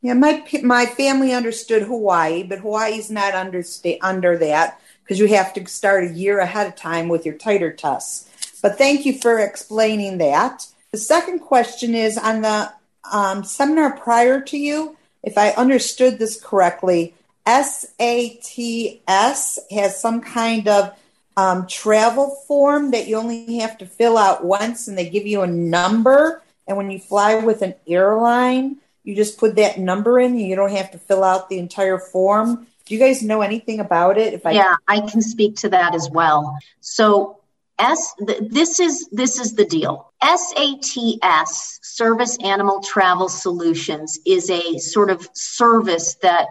yeah 0.00 0.14
my 0.14 0.42
my 0.62 0.86
family 0.86 1.34
understood 1.34 1.82
hawaii 1.82 2.42
but 2.42 2.60
hawaii's 2.60 3.10
not 3.10 3.34
under 3.34 3.62
under 4.00 4.38
that 4.38 4.80
because 5.06 5.20
you 5.20 5.28
have 5.28 5.52
to 5.54 5.64
start 5.68 6.04
a 6.04 6.12
year 6.12 6.40
ahead 6.40 6.66
of 6.66 6.74
time 6.74 7.08
with 7.08 7.24
your 7.24 7.34
titer 7.36 7.76
tests. 7.76 8.58
But 8.60 8.76
thank 8.76 9.06
you 9.06 9.20
for 9.20 9.38
explaining 9.38 10.18
that. 10.18 10.66
The 10.90 10.98
second 10.98 11.40
question 11.40 11.94
is 11.94 12.18
on 12.18 12.40
the 12.40 12.72
um, 13.12 13.44
seminar 13.44 13.96
prior 13.96 14.40
to 14.40 14.56
you, 14.56 14.96
if 15.22 15.36
I 15.36 15.50
understood 15.50 16.18
this 16.18 16.40
correctly, 16.40 17.14
SATS 17.46 19.58
has 19.70 20.00
some 20.00 20.20
kind 20.20 20.68
of 20.68 20.96
um, 21.36 21.66
travel 21.66 22.30
form 22.46 22.92
that 22.92 23.06
you 23.06 23.16
only 23.16 23.58
have 23.58 23.78
to 23.78 23.86
fill 23.86 24.16
out 24.16 24.44
once 24.44 24.88
and 24.88 24.96
they 24.96 25.08
give 25.08 25.26
you 25.26 25.42
a 25.42 25.46
number. 25.46 26.42
And 26.66 26.76
when 26.76 26.90
you 26.90 26.98
fly 26.98 27.36
with 27.36 27.62
an 27.62 27.74
airline, 27.86 28.76
you 29.04 29.14
just 29.14 29.38
put 29.38 29.56
that 29.56 29.78
number 29.78 30.18
in 30.18 30.32
and 30.32 30.40
you 30.40 30.56
don't 30.56 30.72
have 30.72 30.90
to 30.92 30.98
fill 30.98 31.22
out 31.22 31.48
the 31.48 31.58
entire 31.58 31.98
form. 31.98 32.66
Do 32.86 32.94
you 32.94 33.00
guys 33.00 33.22
know 33.22 33.42
anything 33.42 33.80
about 33.80 34.18
it? 34.18 34.32
If 34.32 34.46
I 34.46 34.52
Yeah, 34.52 34.76
I 34.88 35.00
can 35.00 35.20
speak 35.20 35.56
to 35.56 35.68
that 35.70 35.94
as 35.94 36.08
well. 36.10 36.58
So 36.80 37.38
S 37.78 38.14
this 38.18 38.80
is 38.80 39.08
this 39.12 39.38
is 39.38 39.54
the 39.54 39.64
deal. 39.64 40.12
SATS 40.22 41.78
Service 41.82 42.38
Animal 42.42 42.80
Travel 42.80 43.28
Solutions 43.28 44.18
is 44.24 44.50
a 44.50 44.78
sort 44.78 45.10
of 45.10 45.28
service 45.34 46.14
that 46.22 46.46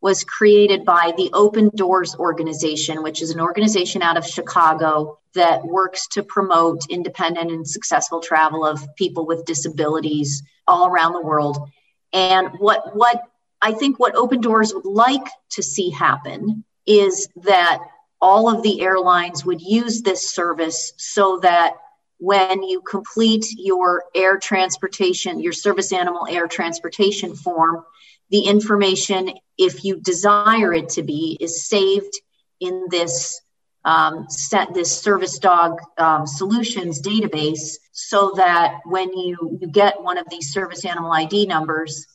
was 0.00 0.24
created 0.24 0.84
by 0.84 1.14
the 1.16 1.30
Open 1.32 1.70
Doors 1.74 2.14
organization, 2.16 3.02
which 3.02 3.22
is 3.22 3.30
an 3.30 3.40
organization 3.40 4.02
out 4.02 4.18
of 4.18 4.26
Chicago 4.26 5.18
that 5.34 5.64
works 5.64 6.06
to 6.08 6.22
promote 6.22 6.82
independent 6.90 7.50
and 7.50 7.66
successful 7.66 8.20
travel 8.20 8.66
of 8.66 8.84
people 8.96 9.26
with 9.26 9.44
disabilities 9.44 10.42
all 10.66 10.86
around 10.86 11.12
the 11.12 11.22
world. 11.22 11.70
And 12.12 12.48
what 12.58 12.94
what 12.94 13.22
I 13.62 13.72
think 13.72 13.98
what 13.98 14.14
Open 14.14 14.40
Doors 14.40 14.74
would 14.74 14.84
like 14.84 15.26
to 15.50 15.62
see 15.62 15.90
happen 15.90 16.64
is 16.86 17.28
that 17.44 17.78
all 18.24 18.48
of 18.48 18.62
the 18.62 18.80
airlines 18.80 19.44
would 19.44 19.60
use 19.60 20.00
this 20.00 20.30
service 20.30 20.94
so 20.96 21.40
that 21.40 21.74
when 22.16 22.62
you 22.62 22.80
complete 22.80 23.44
your 23.58 24.04
air 24.14 24.38
transportation, 24.38 25.40
your 25.40 25.52
service 25.52 25.92
animal 25.92 26.26
air 26.26 26.48
transportation 26.48 27.36
form, 27.36 27.84
the 28.30 28.40
information, 28.46 29.30
if 29.58 29.84
you 29.84 30.00
desire 30.00 30.72
it 30.72 30.88
to 30.88 31.02
be, 31.02 31.36
is 31.38 31.68
saved 31.68 32.14
in 32.60 32.86
this 32.88 33.42
um, 33.84 34.24
set 34.30 34.72
this 34.72 34.98
service 34.98 35.38
dog 35.38 35.78
um, 35.98 36.26
solutions 36.26 37.02
database 37.02 37.74
so 37.92 38.32
that 38.36 38.80
when 38.86 39.12
you, 39.12 39.58
you 39.60 39.68
get 39.68 40.02
one 40.02 40.16
of 40.16 40.26
these 40.30 40.50
service 40.50 40.86
animal 40.86 41.12
ID 41.12 41.44
numbers 41.44 42.06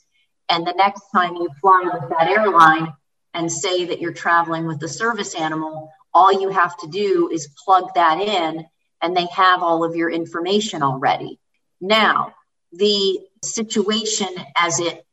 and 0.49 0.65
the 0.65 0.73
next 0.73 1.03
time 1.13 1.35
you 1.35 1.47
fly 1.61 1.83
with 1.93 2.09
that 2.09 2.27
airline 2.27 2.91
and 3.35 3.51
say 3.51 3.85
that 3.85 4.01
you're 4.01 4.11
traveling 4.11 4.65
with 4.65 4.79
the 4.79 4.87
service 4.87 5.35
animal, 5.35 5.91
all 6.19 6.41
you 6.41 6.49
have 6.49 6.75
to 6.75 6.87
do 6.87 7.29
is 7.31 7.55
plug 7.63 7.93
that 7.95 8.19
in 8.19 8.65
and 9.01 9.15
they 9.15 9.27
have 9.33 9.63
all 9.63 9.85
of 9.85 9.95
your 9.95 10.09
information 10.09 10.83
already. 10.83 11.39
Now, 11.79 12.33
the 12.73 13.21
situation 13.41 14.27
as 14.57 14.81
it 14.81 15.05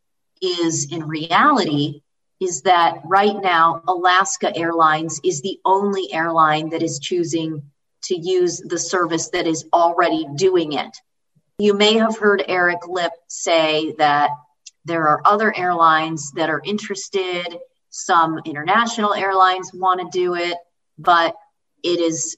is 0.43 0.89
in 0.91 1.07
reality 1.07 2.03
is 2.41 2.63
that 2.63 2.99
right 3.05 3.37
now, 3.41 3.83
Alaska 3.87 4.55
Airlines 4.57 5.21
is 5.23 5.43
the 5.43 5.61
only 5.65 6.13
airline 6.13 6.71
that 6.71 6.83
is 6.83 6.99
choosing 6.99 7.63
to 8.03 8.17
use 8.17 8.59
the 8.59 8.79
service 8.79 9.31
that 9.31 9.47
is 9.47 9.65
already 9.73 10.27
doing 10.35 10.73
it. 10.73 10.97
You 11.59 11.75
may 11.75 11.95
have 11.95 12.19
heard 12.19 12.43
Eric 12.49 12.89
Lipp 12.89 13.13
say 13.29 13.95
that 13.99 14.31
there 14.85 15.07
are 15.07 15.23
other 15.25 15.57
airlines 15.57 16.33
that 16.33 16.51
are 16.51 16.63
interested. 16.65 17.59
Some 17.91 18.41
international 18.45 19.15
airlines 19.15 19.71
want 19.73 20.01
to 20.01 20.09
do 20.11 20.35
it, 20.35 20.57
but 20.99 21.35
it 21.83 22.01
is 22.01 22.37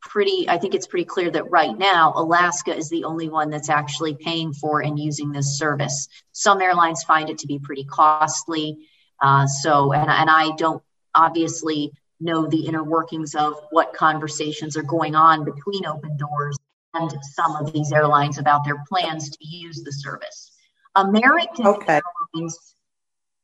pretty, 0.00 0.48
I 0.48 0.58
think 0.58 0.74
it's 0.74 0.86
pretty 0.86 1.04
clear 1.04 1.30
that 1.30 1.50
right 1.50 1.76
now, 1.76 2.12
Alaska 2.14 2.74
is 2.74 2.88
the 2.88 3.04
only 3.04 3.28
one 3.28 3.50
that's 3.50 3.68
actually 3.68 4.14
paying 4.14 4.52
for 4.52 4.80
and 4.80 4.98
using 4.98 5.32
this 5.32 5.58
service. 5.58 6.08
Some 6.32 6.60
airlines 6.60 7.02
find 7.04 7.30
it 7.30 7.38
to 7.38 7.46
be 7.46 7.58
pretty 7.58 7.84
costly. 7.84 8.78
Uh, 9.20 9.46
so, 9.46 9.92
and, 9.92 10.08
and 10.08 10.30
I 10.30 10.54
don't 10.56 10.82
obviously 11.14 11.92
know 12.20 12.46
the 12.46 12.66
inner 12.66 12.84
workings 12.84 13.34
of 13.34 13.54
what 13.70 13.92
conversations 13.92 14.76
are 14.76 14.82
going 14.82 15.14
on 15.14 15.44
between 15.44 15.86
open 15.86 16.16
doors 16.16 16.56
and 16.94 17.12
some 17.22 17.56
of 17.56 17.72
these 17.72 17.92
airlines 17.92 18.38
about 18.38 18.64
their 18.64 18.82
plans 18.88 19.30
to 19.30 19.46
use 19.46 19.82
the 19.82 19.92
service. 19.92 20.52
American 20.94 21.66
okay. 21.66 22.00
Airlines 22.34 22.74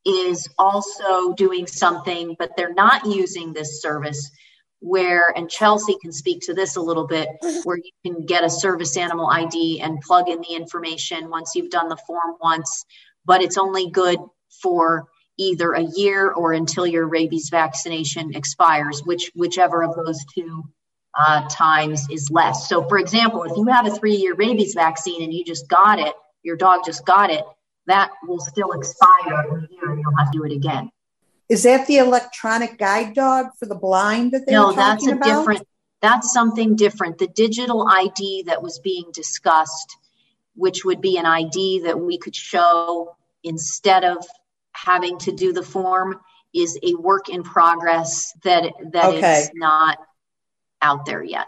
is 0.04 0.48
also 0.58 1.32
doing 1.34 1.66
something, 1.66 2.36
but 2.38 2.50
they're 2.56 2.74
not 2.74 3.06
using 3.06 3.52
this 3.52 3.80
service 3.80 4.30
where, 4.80 5.32
and 5.34 5.48
Chelsea 5.48 5.96
can 6.02 6.12
speak 6.12 6.42
to 6.42 6.52
this 6.52 6.76
a 6.76 6.80
little 6.80 7.06
bit, 7.06 7.28
where 7.64 7.78
you 7.78 7.90
can 8.04 8.26
get 8.26 8.44
a 8.44 8.50
service 8.50 8.96
animal 8.98 9.28
ID 9.28 9.80
and 9.80 10.00
plug 10.02 10.28
in 10.28 10.40
the 10.40 10.54
information 10.54 11.30
once 11.30 11.52
you've 11.54 11.70
done 11.70 11.88
the 11.88 11.96
form 12.06 12.36
once, 12.42 12.84
but 13.24 13.40
it's 13.40 13.56
only 13.56 13.90
good 13.90 14.18
for 14.62 15.08
either 15.38 15.72
a 15.72 15.82
year 15.82 16.30
or 16.30 16.52
until 16.52 16.86
your 16.86 17.08
rabies 17.08 17.48
vaccination 17.48 18.34
expires, 18.34 19.02
which 19.04 19.30
whichever 19.34 19.82
of 19.82 19.96
those 19.96 20.18
two 20.34 20.62
uh, 21.18 21.48
times 21.48 22.06
is 22.10 22.30
less. 22.30 22.68
So, 22.68 22.86
for 22.88 22.98
example, 22.98 23.44
if 23.44 23.56
you 23.56 23.66
have 23.68 23.86
a 23.86 23.90
three-year 23.90 24.34
rabies 24.34 24.74
vaccine 24.74 25.22
and 25.22 25.32
you 25.32 25.44
just 25.44 25.68
got 25.68 25.98
it, 25.98 26.12
your 26.42 26.56
dog 26.56 26.80
just 26.84 27.06
got 27.06 27.30
it, 27.30 27.44
that 27.86 28.10
will 28.26 28.40
still 28.40 28.72
expire 28.72 29.66
year, 29.70 29.90
and 29.90 30.00
you'll 30.00 30.16
have 30.16 30.30
to 30.30 30.38
do 30.38 30.44
it 30.44 30.52
again. 30.52 30.90
Is 31.48 31.64
that 31.64 31.86
the 31.86 31.98
electronic 31.98 32.78
guide 32.78 33.14
dog 33.14 33.48
for 33.58 33.66
the 33.66 33.74
blind 33.74 34.32
that 34.32 34.46
they 34.46 34.52
no, 34.52 34.70
about? 34.70 34.76
That's 34.76 35.06
a 35.06 35.16
different. 35.16 35.66
That's 36.00 36.32
something 36.32 36.76
different. 36.76 37.18
The 37.18 37.28
digital 37.28 37.86
ID 37.88 38.44
that 38.46 38.62
was 38.62 38.78
being 38.78 39.04
discussed, 39.12 39.96
which 40.54 40.84
would 40.84 41.00
be 41.00 41.16
an 41.16 41.26
ID 41.26 41.80
that 41.84 41.98
we 41.98 42.18
could 42.18 42.36
show 42.36 43.16
instead 43.42 44.04
of 44.04 44.26
having 44.72 45.18
to 45.18 45.32
do 45.32 45.52
the 45.52 45.62
form, 45.62 46.20
is 46.54 46.78
a 46.82 46.94
work 46.94 47.28
in 47.28 47.42
progress 47.42 48.32
that 48.42 48.72
that 48.92 49.14
okay. 49.14 49.40
is 49.40 49.50
not 49.54 49.98
out 50.80 51.06
there 51.06 51.22
yet. 51.22 51.46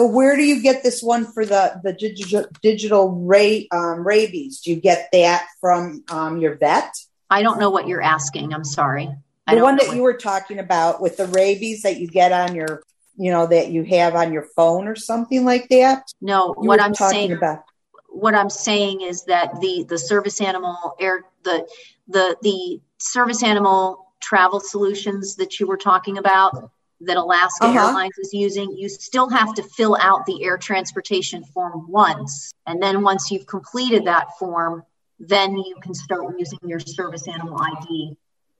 So 0.00 0.06
where 0.06 0.34
do 0.34 0.42
you 0.42 0.62
get 0.62 0.82
this 0.82 1.02
one 1.02 1.30
for 1.30 1.44
the 1.44 1.78
the 1.84 1.92
digital 1.92 2.46
digital 2.62 3.10
ray, 3.10 3.68
um, 3.70 4.02
rabies? 4.02 4.62
Do 4.62 4.70
you 4.70 4.80
get 4.80 5.10
that 5.12 5.46
from 5.60 6.04
um, 6.10 6.38
your 6.38 6.54
vet? 6.54 6.94
I 7.28 7.42
don't 7.42 7.60
know 7.60 7.68
what 7.68 7.86
you're 7.86 8.00
asking. 8.00 8.54
I'm 8.54 8.64
sorry. 8.64 9.10
The 9.46 9.58
one 9.58 9.76
that 9.76 9.94
you 9.94 10.00
were 10.00 10.16
talking 10.16 10.58
about 10.58 11.02
with 11.02 11.18
the 11.18 11.26
rabies 11.26 11.82
that 11.82 12.00
you 12.00 12.06
get 12.06 12.32
on 12.32 12.54
your, 12.54 12.82
you 13.18 13.30
know, 13.30 13.46
that 13.48 13.72
you 13.72 13.84
have 13.84 14.14
on 14.14 14.32
your 14.32 14.44
phone 14.56 14.88
or 14.88 14.96
something 14.96 15.44
like 15.44 15.68
that. 15.68 16.10
No, 16.22 16.54
you 16.58 16.66
what 16.66 16.80
I'm 16.80 16.94
saying 16.94 17.32
about. 17.32 17.64
What 18.08 18.34
I'm 18.34 18.48
saying 18.48 19.02
is 19.02 19.24
that 19.24 19.60
the 19.60 19.84
the 19.86 19.98
service 19.98 20.40
animal 20.40 20.94
air 20.98 21.26
the 21.42 21.68
the 22.08 22.38
the 22.40 22.80
service 22.96 23.42
animal 23.42 24.14
travel 24.18 24.60
solutions 24.60 25.36
that 25.36 25.60
you 25.60 25.66
were 25.66 25.76
talking 25.76 26.16
about 26.16 26.70
that 27.00 27.16
Alaska 27.16 27.66
uh-huh. 27.66 27.78
Airlines 27.78 28.18
is 28.18 28.32
using, 28.32 28.76
you 28.76 28.88
still 28.88 29.28
have 29.28 29.54
to 29.54 29.62
fill 29.62 29.96
out 30.00 30.26
the 30.26 30.44
air 30.44 30.58
transportation 30.58 31.44
form 31.44 31.90
once. 31.90 32.52
And 32.66 32.82
then 32.82 33.02
once 33.02 33.30
you've 33.30 33.46
completed 33.46 34.04
that 34.06 34.38
form, 34.38 34.84
then 35.18 35.56
you 35.56 35.76
can 35.82 35.94
start 35.94 36.34
using 36.38 36.58
your 36.64 36.80
service 36.80 37.26
animal 37.28 37.58
ID 37.60 38.16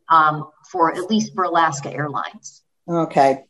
um, 0.08 0.50
for 0.70 0.94
at 0.94 1.10
least 1.10 1.34
for 1.34 1.44
Alaska 1.44 1.92
Airlines. 1.92 2.62
Okay. 2.88 3.44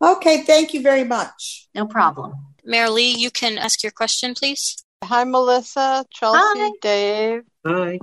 Okay, 0.00 0.42
thank 0.42 0.74
you 0.74 0.82
very 0.82 1.04
much. 1.04 1.68
No 1.74 1.86
problem. 1.86 2.34
Mary 2.64 2.90
Lee, 2.90 3.16
you 3.16 3.30
can 3.30 3.58
ask 3.58 3.82
your 3.82 3.92
question, 3.92 4.34
please. 4.34 4.84
Hi, 5.02 5.24
Melissa, 5.24 6.06
Chelsea, 6.10 6.38
Hi. 6.40 6.70
Dave. 6.80 7.42
Hi. 7.66 7.98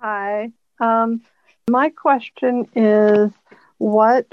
Hi. 0.00 0.52
Um, 0.80 1.22
my 1.68 1.90
question 1.90 2.66
is 2.74 3.30
what 3.78 4.26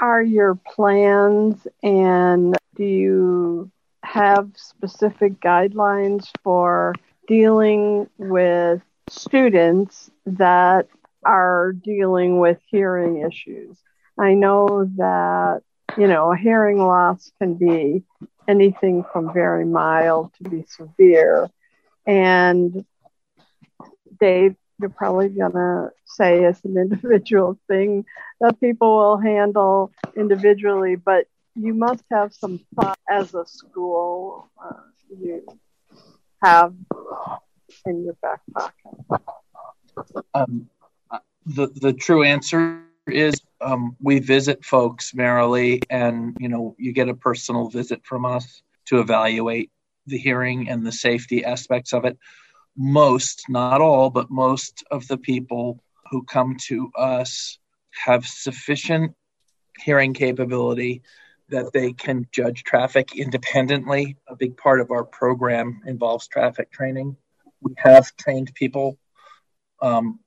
are 0.00 0.22
your 0.22 0.54
plans 0.54 1.66
and 1.82 2.56
do 2.76 2.84
you 2.84 3.70
have 4.02 4.50
specific 4.54 5.40
guidelines 5.40 6.28
for 6.42 6.94
dealing 7.26 8.08
with 8.18 8.80
students 9.08 10.10
that 10.26 10.88
are 11.24 11.72
dealing 11.72 12.38
with 12.38 12.58
hearing 12.70 13.18
issues. 13.18 13.76
I 14.18 14.34
know 14.34 14.88
that, 14.96 15.62
you 15.98 16.06
know, 16.06 16.32
a 16.32 16.36
hearing 16.36 16.78
loss 16.78 17.32
can 17.38 17.54
be 17.54 18.04
anything 18.48 19.04
from 19.12 19.32
very 19.32 19.66
mild 19.66 20.32
to 20.34 20.48
be 20.48 20.64
severe. 20.68 21.50
And 22.06 22.84
Dave, 24.20 24.56
you're 24.80 24.90
probably 24.90 25.28
going 25.28 25.52
to 25.52 25.90
say 26.04 26.44
it's 26.44 26.64
an 26.64 26.76
individual 26.76 27.58
thing 27.68 28.04
that 28.40 28.60
people 28.60 28.96
will 28.96 29.18
handle 29.18 29.92
individually, 30.16 30.96
but 30.96 31.26
you 31.54 31.72
must 31.72 32.04
have 32.10 32.34
some 32.34 32.60
thought 32.74 32.98
as 33.08 33.34
a 33.34 33.46
school. 33.46 34.50
Uh, 34.62 34.74
you 35.20 35.46
have 36.42 36.74
in 37.86 38.04
your 38.04 38.14
back 38.14 38.40
pocket? 38.52 39.22
Um, 40.34 40.68
the 41.46 41.68
the 41.68 41.92
true 41.92 42.22
answer 42.22 42.82
is 43.06 43.40
um, 43.60 43.96
we 44.00 44.18
visit 44.18 44.64
folks 44.64 45.14
Mary 45.14 45.46
Lee, 45.46 45.80
and 45.90 46.36
you 46.38 46.48
know 46.48 46.74
you 46.78 46.92
get 46.92 47.08
a 47.08 47.14
personal 47.14 47.68
visit 47.68 48.04
from 48.04 48.24
us 48.24 48.62
to 48.86 49.00
evaluate 49.00 49.70
the 50.06 50.18
hearing 50.18 50.68
and 50.68 50.86
the 50.86 50.92
safety 50.92 51.44
aspects 51.44 51.92
of 51.92 52.04
it. 52.04 52.18
Most, 52.76 53.44
not 53.48 53.80
all, 53.80 54.10
but 54.10 54.30
most 54.30 54.84
of 54.90 55.06
the 55.08 55.16
people 55.16 55.82
who 56.10 56.22
come 56.24 56.56
to 56.66 56.90
us 56.96 57.58
have 58.04 58.26
sufficient 58.26 59.14
hearing 59.78 60.14
capability 60.14 61.02
that 61.48 61.72
they 61.72 61.92
can 61.92 62.26
judge 62.32 62.64
traffic 62.64 63.14
independently. 63.16 64.16
A 64.28 64.36
big 64.36 64.56
part 64.56 64.80
of 64.80 64.90
our 64.90 65.04
program 65.04 65.80
involves 65.86 66.26
traffic 66.26 66.70
training. 66.70 67.16
We 67.60 67.74
have 67.78 68.16
trained 68.16 68.52
people, 68.54 68.98
um, 69.80 70.20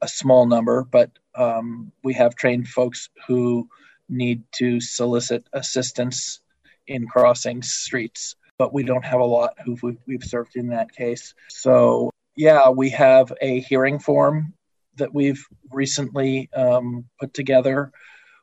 a 0.00 0.08
small 0.08 0.46
number, 0.46 0.84
but 0.84 1.10
um, 1.34 1.92
we 2.02 2.14
have 2.14 2.34
trained 2.34 2.68
folks 2.68 3.08
who 3.26 3.68
need 4.08 4.42
to 4.56 4.80
solicit 4.80 5.46
assistance 5.52 6.40
in 6.86 7.06
crossing 7.06 7.62
streets, 7.62 8.34
but 8.58 8.74
we 8.74 8.82
don't 8.82 9.04
have 9.04 9.20
a 9.20 9.24
lot 9.24 9.54
who 9.64 9.76
we've 10.06 10.24
served 10.24 10.56
in 10.56 10.68
that 10.68 10.92
case. 10.92 11.34
So, 11.48 12.10
yeah, 12.36 12.70
we 12.70 12.90
have 12.90 13.32
a 13.40 13.60
hearing 13.60 13.98
form 13.98 14.54
that 14.96 15.14
we've 15.14 15.44
recently 15.70 16.50
um, 16.54 17.04
put 17.20 17.32
together 17.32 17.92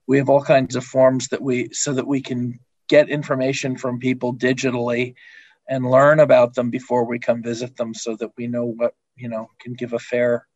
we 0.07 0.17
have 0.17 0.29
all 0.29 0.41
kinds 0.41 0.75
of 0.75 0.83
forms 0.83 1.27
that 1.29 1.41
we 1.41 1.69
so 1.71 1.93
that 1.93 2.07
we 2.07 2.21
can 2.21 2.59
get 2.87 3.09
information 3.09 3.75
from 3.77 3.99
people 3.99 4.35
digitally 4.35 5.15
and 5.67 5.89
learn 5.89 6.19
about 6.19 6.53
them 6.53 6.69
before 6.69 7.05
we 7.05 7.17
come 7.17 7.41
visit 7.41 7.75
them 7.75 7.93
so 7.93 8.15
that 8.15 8.31
we 8.37 8.47
know 8.47 8.65
what 8.65 8.93
you 9.15 9.29
know 9.29 9.49
can 9.59 9.73
give 9.73 9.93
a 9.93 9.99
fair 9.99 10.47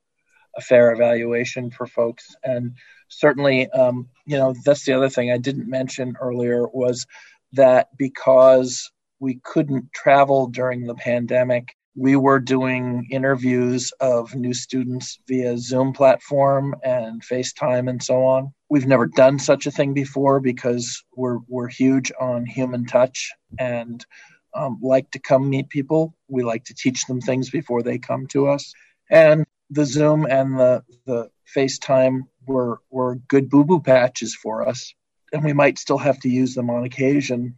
a 0.57 0.61
fair 0.61 0.91
evaluation 0.91 1.71
for 1.71 1.87
folks 1.87 2.35
and 2.43 2.75
certainly 3.07 3.69
um, 3.71 4.07
you 4.25 4.37
know 4.37 4.53
that's 4.65 4.85
the 4.85 4.93
other 4.93 5.09
thing 5.09 5.31
i 5.31 5.37
didn't 5.37 5.69
mention 5.69 6.15
earlier 6.21 6.67
was 6.67 7.05
that 7.53 7.89
because 7.97 8.91
we 9.19 9.39
couldn't 9.43 9.91
travel 9.93 10.47
during 10.47 10.85
the 10.85 10.95
pandemic 10.95 11.75
we 11.99 12.15
were 12.15 12.39
doing 12.39 13.07
interviews 13.11 13.91
of 13.99 14.33
new 14.33 14.53
students 14.53 15.19
via 15.27 15.57
Zoom 15.57 15.91
platform 15.91 16.75
and 16.81 17.21
FaceTime 17.21 17.89
and 17.89 18.01
so 18.01 18.23
on. 18.23 18.53
We've 18.69 18.87
never 18.87 19.05
done 19.05 19.37
such 19.37 19.67
a 19.67 19.71
thing 19.71 19.93
before 19.93 20.39
because 20.39 21.03
we're 21.13 21.39
we're 21.49 21.67
huge 21.67 22.11
on 22.19 22.45
human 22.45 22.85
touch 22.85 23.33
and 23.59 24.05
um, 24.53 24.79
like 24.81 25.11
to 25.11 25.19
come 25.19 25.49
meet 25.49 25.67
people. 25.67 26.15
We 26.29 26.43
like 26.43 26.65
to 26.65 26.73
teach 26.73 27.05
them 27.05 27.19
things 27.19 27.49
before 27.49 27.83
they 27.83 27.97
come 27.97 28.27
to 28.27 28.47
us. 28.47 28.73
And 29.09 29.45
the 29.69 29.85
Zoom 29.85 30.25
and 30.25 30.57
the 30.57 30.83
the 31.05 31.29
FaceTime 31.53 32.21
were 32.45 32.79
were 32.89 33.15
good 33.15 33.49
boo 33.49 33.65
boo 33.65 33.81
patches 33.81 34.35
for 34.35 34.65
us, 34.65 34.93
and 35.33 35.43
we 35.43 35.53
might 35.53 35.77
still 35.79 35.97
have 35.97 36.19
to 36.21 36.29
use 36.29 36.53
them 36.53 36.69
on 36.69 36.85
occasion 36.85 37.57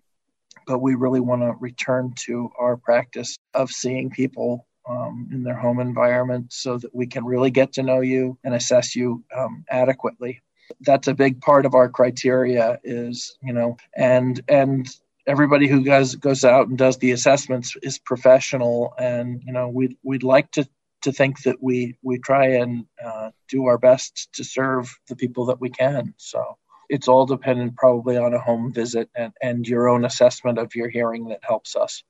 but 0.67 0.79
we 0.79 0.95
really 0.95 1.19
want 1.19 1.41
to 1.41 1.53
return 1.59 2.13
to 2.15 2.49
our 2.57 2.77
practice 2.77 3.37
of 3.53 3.71
seeing 3.71 4.09
people 4.09 4.67
um, 4.89 5.29
in 5.31 5.43
their 5.43 5.55
home 5.55 5.79
environment 5.79 6.51
so 6.51 6.77
that 6.77 6.93
we 6.93 7.05
can 7.05 7.25
really 7.25 7.51
get 7.51 7.73
to 7.73 7.83
know 7.83 8.01
you 8.01 8.37
and 8.43 8.53
assess 8.53 8.95
you 8.95 9.23
um, 9.35 9.63
adequately. 9.69 10.41
That's 10.81 11.07
a 11.07 11.13
big 11.13 11.41
part 11.41 11.65
of 11.65 11.75
our 11.75 11.89
criteria 11.89 12.79
is 12.83 13.37
you 13.43 13.53
know 13.53 13.77
and 13.95 14.41
and 14.47 14.87
everybody 15.27 15.67
who 15.67 15.83
goes 15.83 16.15
goes 16.15 16.43
out 16.43 16.67
and 16.67 16.77
does 16.77 16.97
the 16.97 17.11
assessments 17.11 17.75
is 17.83 17.99
professional 17.99 18.93
and 18.97 19.43
you 19.45 19.51
know 19.51 19.67
we'd 19.67 19.97
we'd 20.03 20.23
like 20.23 20.49
to 20.51 20.67
to 21.01 21.11
think 21.11 21.41
that 21.43 21.61
we 21.61 21.97
we 22.03 22.17
try 22.19 22.47
and 22.47 22.85
uh, 23.03 23.31
do 23.49 23.65
our 23.65 23.77
best 23.77 24.29
to 24.33 24.43
serve 24.43 24.97
the 25.07 25.15
people 25.15 25.45
that 25.45 25.59
we 25.59 25.69
can 25.69 26.13
so 26.17 26.57
it's 26.91 27.07
all 27.07 27.25
dependent 27.25 27.75
probably 27.75 28.17
on 28.17 28.33
a 28.33 28.39
home 28.39 28.71
visit 28.71 29.09
and, 29.15 29.33
and 29.41 29.67
your 29.67 29.89
own 29.89 30.05
assessment 30.05 30.59
of 30.59 30.75
your 30.75 30.89
hearing 30.89 31.29
that 31.29 31.39
helps 31.43 31.75
us 31.75 32.03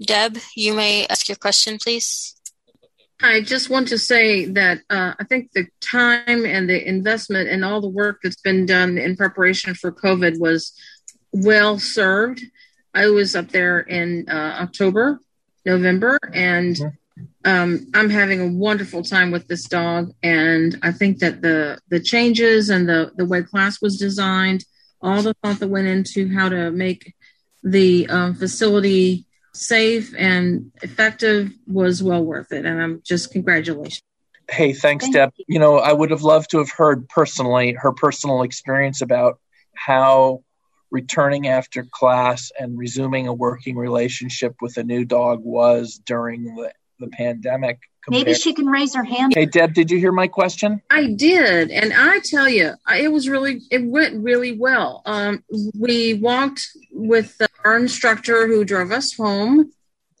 Deb, 0.00 0.38
you 0.56 0.74
may 0.74 1.06
ask 1.06 1.28
your 1.28 1.36
question, 1.36 1.78
please. 1.78 2.34
I 3.22 3.42
just 3.42 3.70
want 3.70 3.88
to 3.88 3.98
say 3.98 4.44
that 4.46 4.80
uh, 4.90 5.14
I 5.18 5.24
think 5.24 5.52
the 5.52 5.66
time 5.80 6.44
and 6.44 6.68
the 6.68 6.86
investment 6.86 7.48
and 7.48 7.64
all 7.64 7.80
the 7.80 7.88
work 7.88 8.18
that's 8.22 8.40
been 8.40 8.66
done 8.66 8.98
in 8.98 9.16
preparation 9.16 9.74
for 9.74 9.92
COVID 9.92 10.40
was 10.40 10.72
well 11.32 11.78
served. 11.78 12.42
I 12.92 13.06
was 13.06 13.36
up 13.36 13.50
there 13.50 13.80
in 13.80 14.28
uh, 14.28 14.58
October, 14.62 15.20
November, 15.64 16.18
and 16.32 16.76
um, 17.44 17.86
I'm 17.94 18.10
having 18.10 18.40
a 18.40 18.48
wonderful 18.48 19.02
time 19.02 19.30
with 19.30 19.46
this 19.48 19.64
dog. 19.64 20.12
And 20.22 20.78
I 20.82 20.92
think 20.92 21.18
that 21.18 21.42
the 21.42 21.78
the 21.88 22.00
changes 22.00 22.70
and 22.70 22.88
the 22.88 23.12
the 23.16 23.26
way 23.26 23.42
class 23.42 23.80
was 23.80 23.96
designed, 23.96 24.64
all 25.00 25.22
the 25.22 25.34
thought 25.42 25.60
that 25.60 25.68
went 25.68 25.88
into 25.88 26.32
how 26.32 26.48
to 26.48 26.70
make 26.70 27.14
the 27.62 28.06
um, 28.08 28.34
facility 28.34 29.26
safe 29.52 30.14
and 30.18 30.72
effective 30.82 31.52
was 31.66 32.02
well 32.02 32.24
worth 32.24 32.52
it. 32.52 32.64
And 32.64 32.82
I'm 32.82 33.02
just 33.04 33.32
congratulations. 33.32 34.02
Hey, 34.50 34.72
thanks, 34.74 35.04
Thank 35.06 35.14
Deb. 35.14 35.32
You. 35.36 35.44
you 35.48 35.58
know, 35.58 35.78
I 35.78 35.92
would 35.92 36.10
have 36.10 36.22
loved 36.22 36.50
to 36.50 36.58
have 36.58 36.70
heard 36.70 37.08
personally 37.08 37.72
her 37.72 37.92
personal 37.92 38.42
experience 38.42 39.00
about 39.00 39.38
how 39.74 40.42
returning 40.90 41.48
after 41.48 41.84
class 41.90 42.52
and 42.58 42.78
resuming 42.78 43.26
a 43.26 43.32
working 43.32 43.76
relationship 43.76 44.54
with 44.60 44.76
a 44.76 44.84
new 44.84 45.04
dog 45.04 45.40
was 45.42 46.00
during 46.04 46.44
the, 46.54 46.72
the 47.04 47.10
pandemic. 47.10 47.78
Compared. 48.04 48.26
Maybe 48.26 48.34
she 48.38 48.52
can 48.52 48.66
raise 48.66 48.94
her 48.94 49.04
hand. 49.04 49.32
Hey, 49.34 49.46
Deb, 49.46 49.72
did 49.72 49.90
you 49.90 49.98
hear 49.98 50.12
my 50.12 50.28
question? 50.28 50.82
I 50.90 51.06
did, 51.06 51.70
and 51.70 51.92
I 51.94 52.20
tell 52.20 52.48
you, 52.48 52.74
it 52.94 53.10
was 53.10 53.30
really, 53.30 53.62
it 53.70 53.82
went 53.82 54.22
really 54.22 54.58
well. 54.58 55.00
Um, 55.06 55.42
we 55.78 56.14
walked 56.14 56.68
with 56.92 57.40
our 57.64 57.78
instructor 57.78 58.46
who 58.46 58.62
drove 58.62 58.92
us 58.92 59.14
home. 59.14 59.72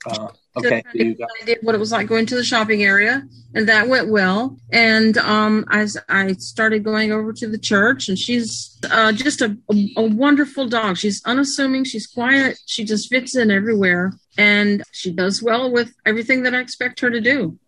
Uh, 0.06 0.28
okay. 0.56 0.82
I 0.86 1.44
did 1.44 1.58
what 1.60 1.74
it 1.74 1.78
was 1.78 1.92
like 1.92 2.06
going 2.06 2.24
to 2.26 2.36
the 2.36 2.44
shopping 2.44 2.82
area, 2.82 3.22
and 3.54 3.68
that 3.68 3.86
went 3.88 4.08
well. 4.08 4.56
And 4.72 5.18
um, 5.18 5.66
I, 5.68 5.86
I 6.08 6.32
started 6.34 6.84
going 6.84 7.12
over 7.12 7.34
to 7.34 7.46
the 7.46 7.58
church, 7.58 8.08
and 8.08 8.18
she's 8.18 8.78
uh, 8.90 9.12
just 9.12 9.42
a, 9.42 9.58
a, 9.70 9.92
a 9.98 10.02
wonderful 10.02 10.68
dog. 10.68 10.96
She's 10.96 11.22
unassuming, 11.26 11.84
she's 11.84 12.06
quiet, 12.06 12.58
she 12.64 12.84
just 12.84 13.10
fits 13.10 13.36
in 13.36 13.50
everywhere, 13.50 14.14
and 14.36 14.82
she 14.92 15.12
does 15.12 15.42
well 15.42 15.70
with 15.70 15.94
everything 16.04 16.42
that 16.42 16.54
I 16.54 16.60
expect 16.60 17.00
her 17.00 17.10
to 17.10 17.20
do. 17.20 17.58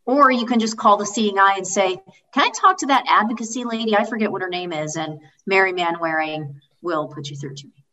Or 0.07 0.31
you 0.31 0.45
can 0.45 0.59
just 0.59 0.77
call 0.77 0.95
the 0.95 1.05
Seeing 1.05 1.37
Eye 1.37 1.55
and 1.57 1.67
say, 1.67 2.01
Can 2.33 2.43
I 2.43 2.49
talk 2.49 2.77
to 2.77 2.85
that 2.87 3.03
advocacy 3.09 3.65
lady? 3.65 3.95
I 3.95 4.05
forget 4.05 4.31
what 4.31 4.41
her 4.41 4.49
name 4.49 4.71
is. 4.71 4.95
And 4.95 5.19
Mary 5.45 5.73
Manwaring 5.73 6.55
will 6.81 7.09
put 7.09 7.29
you 7.29 7.35
through 7.35 7.55
to 7.55 7.67
me. 7.67 7.83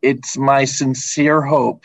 It's 0.00 0.38
my 0.38 0.64
sincere 0.64 1.42
hope, 1.42 1.84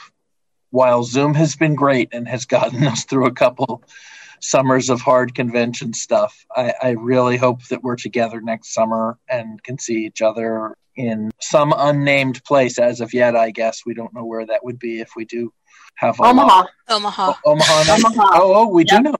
while 0.70 1.04
Zoom 1.04 1.34
has 1.34 1.56
been 1.56 1.74
great 1.74 2.10
and 2.14 2.28
has 2.28 2.46
gotten 2.46 2.84
us 2.88 3.06
through 3.06 3.26
a 3.26 3.34
couple 3.34 3.84
summers 4.40 4.92
of 4.92 5.02
hard 5.02 5.34
convention 5.34 5.94
stuff, 5.94 6.46
I, 6.56 6.74
I 6.82 6.90
really 6.92 7.38
hope 7.38 7.64
that 7.70 7.84
we're 7.84 7.96
together 7.96 8.40
next 8.40 8.76
summer 8.76 9.18
and 9.28 9.62
can 9.64 9.80
see 9.80 10.06
each 10.06 10.22
other 10.22 10.76
in 10.96 11.32
some 11.40 11.74
unnamed 11.76 12.44
place 12.44 12.78
as 12.78 13.02
of 13.02 13.16
yet. 13.16 13.36
I 13.36 13.50
guess 13.50 13.82
we 13.84 13.96
don't 13.96 14.14
know 14.14 14.26
where 14.26 14.46
that 14.46 14.64
would 14.64 14.78
be 14.78 15.00
if 15.00 15.14
we 15.16 15.26
do 15.26 15.52
have 15.96 16.22
Omaha. 16.22 16.66
Omaha. 16.88 17.34
Omaha. 17.46 17.94
Omaha. 17.94 18.30
Oh, 18.34 18.54
oh, 18.56 18.68
we 18.68 18.84
yep. 18.84 18.98
do 18.98 19.10
know. 19.10 19.16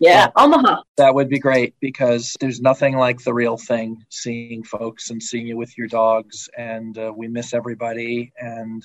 Yeah, 0.00 0.30
Omaha. 0.34 0.82
That 0.96 1.14
would 1.14 1.28
be 1.28 1.38
great 1.38 1.74
because 1.78 2.34
there's 2.40 2.60
nothing 2.60 2.96
like 2.96 3.22
the 3.22 3.34
real 3.34 3.58
thing. 3.58 4.02
Seeing 4.08 4.64
folks 4.64 5.10
and 5.10 5.22
seeing 5.22 5.46
you 5.46 5.58
with 5.58 5.76
your 5.76 5.88
dogs, 5.88 6.48
and 6.56 6.96
uh, 6.96 7.12
we 7.14 7.28
miss 7.28 7.52
everybody, 7.52 8.32
and 8.38 8.82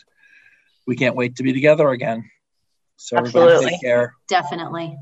we 0.85 0.97
can't 0.97 1.15
wait 1.15 1.37
to 1.37 1.43
be 1.43 1.53
together 1.53 1.89
again. 1.89 2.29
So 2.97 3.17
Absolutely. 3.17 3.71
take 3.71 3.81
care. 3.81 4.13
Definitely. 4.27 4.97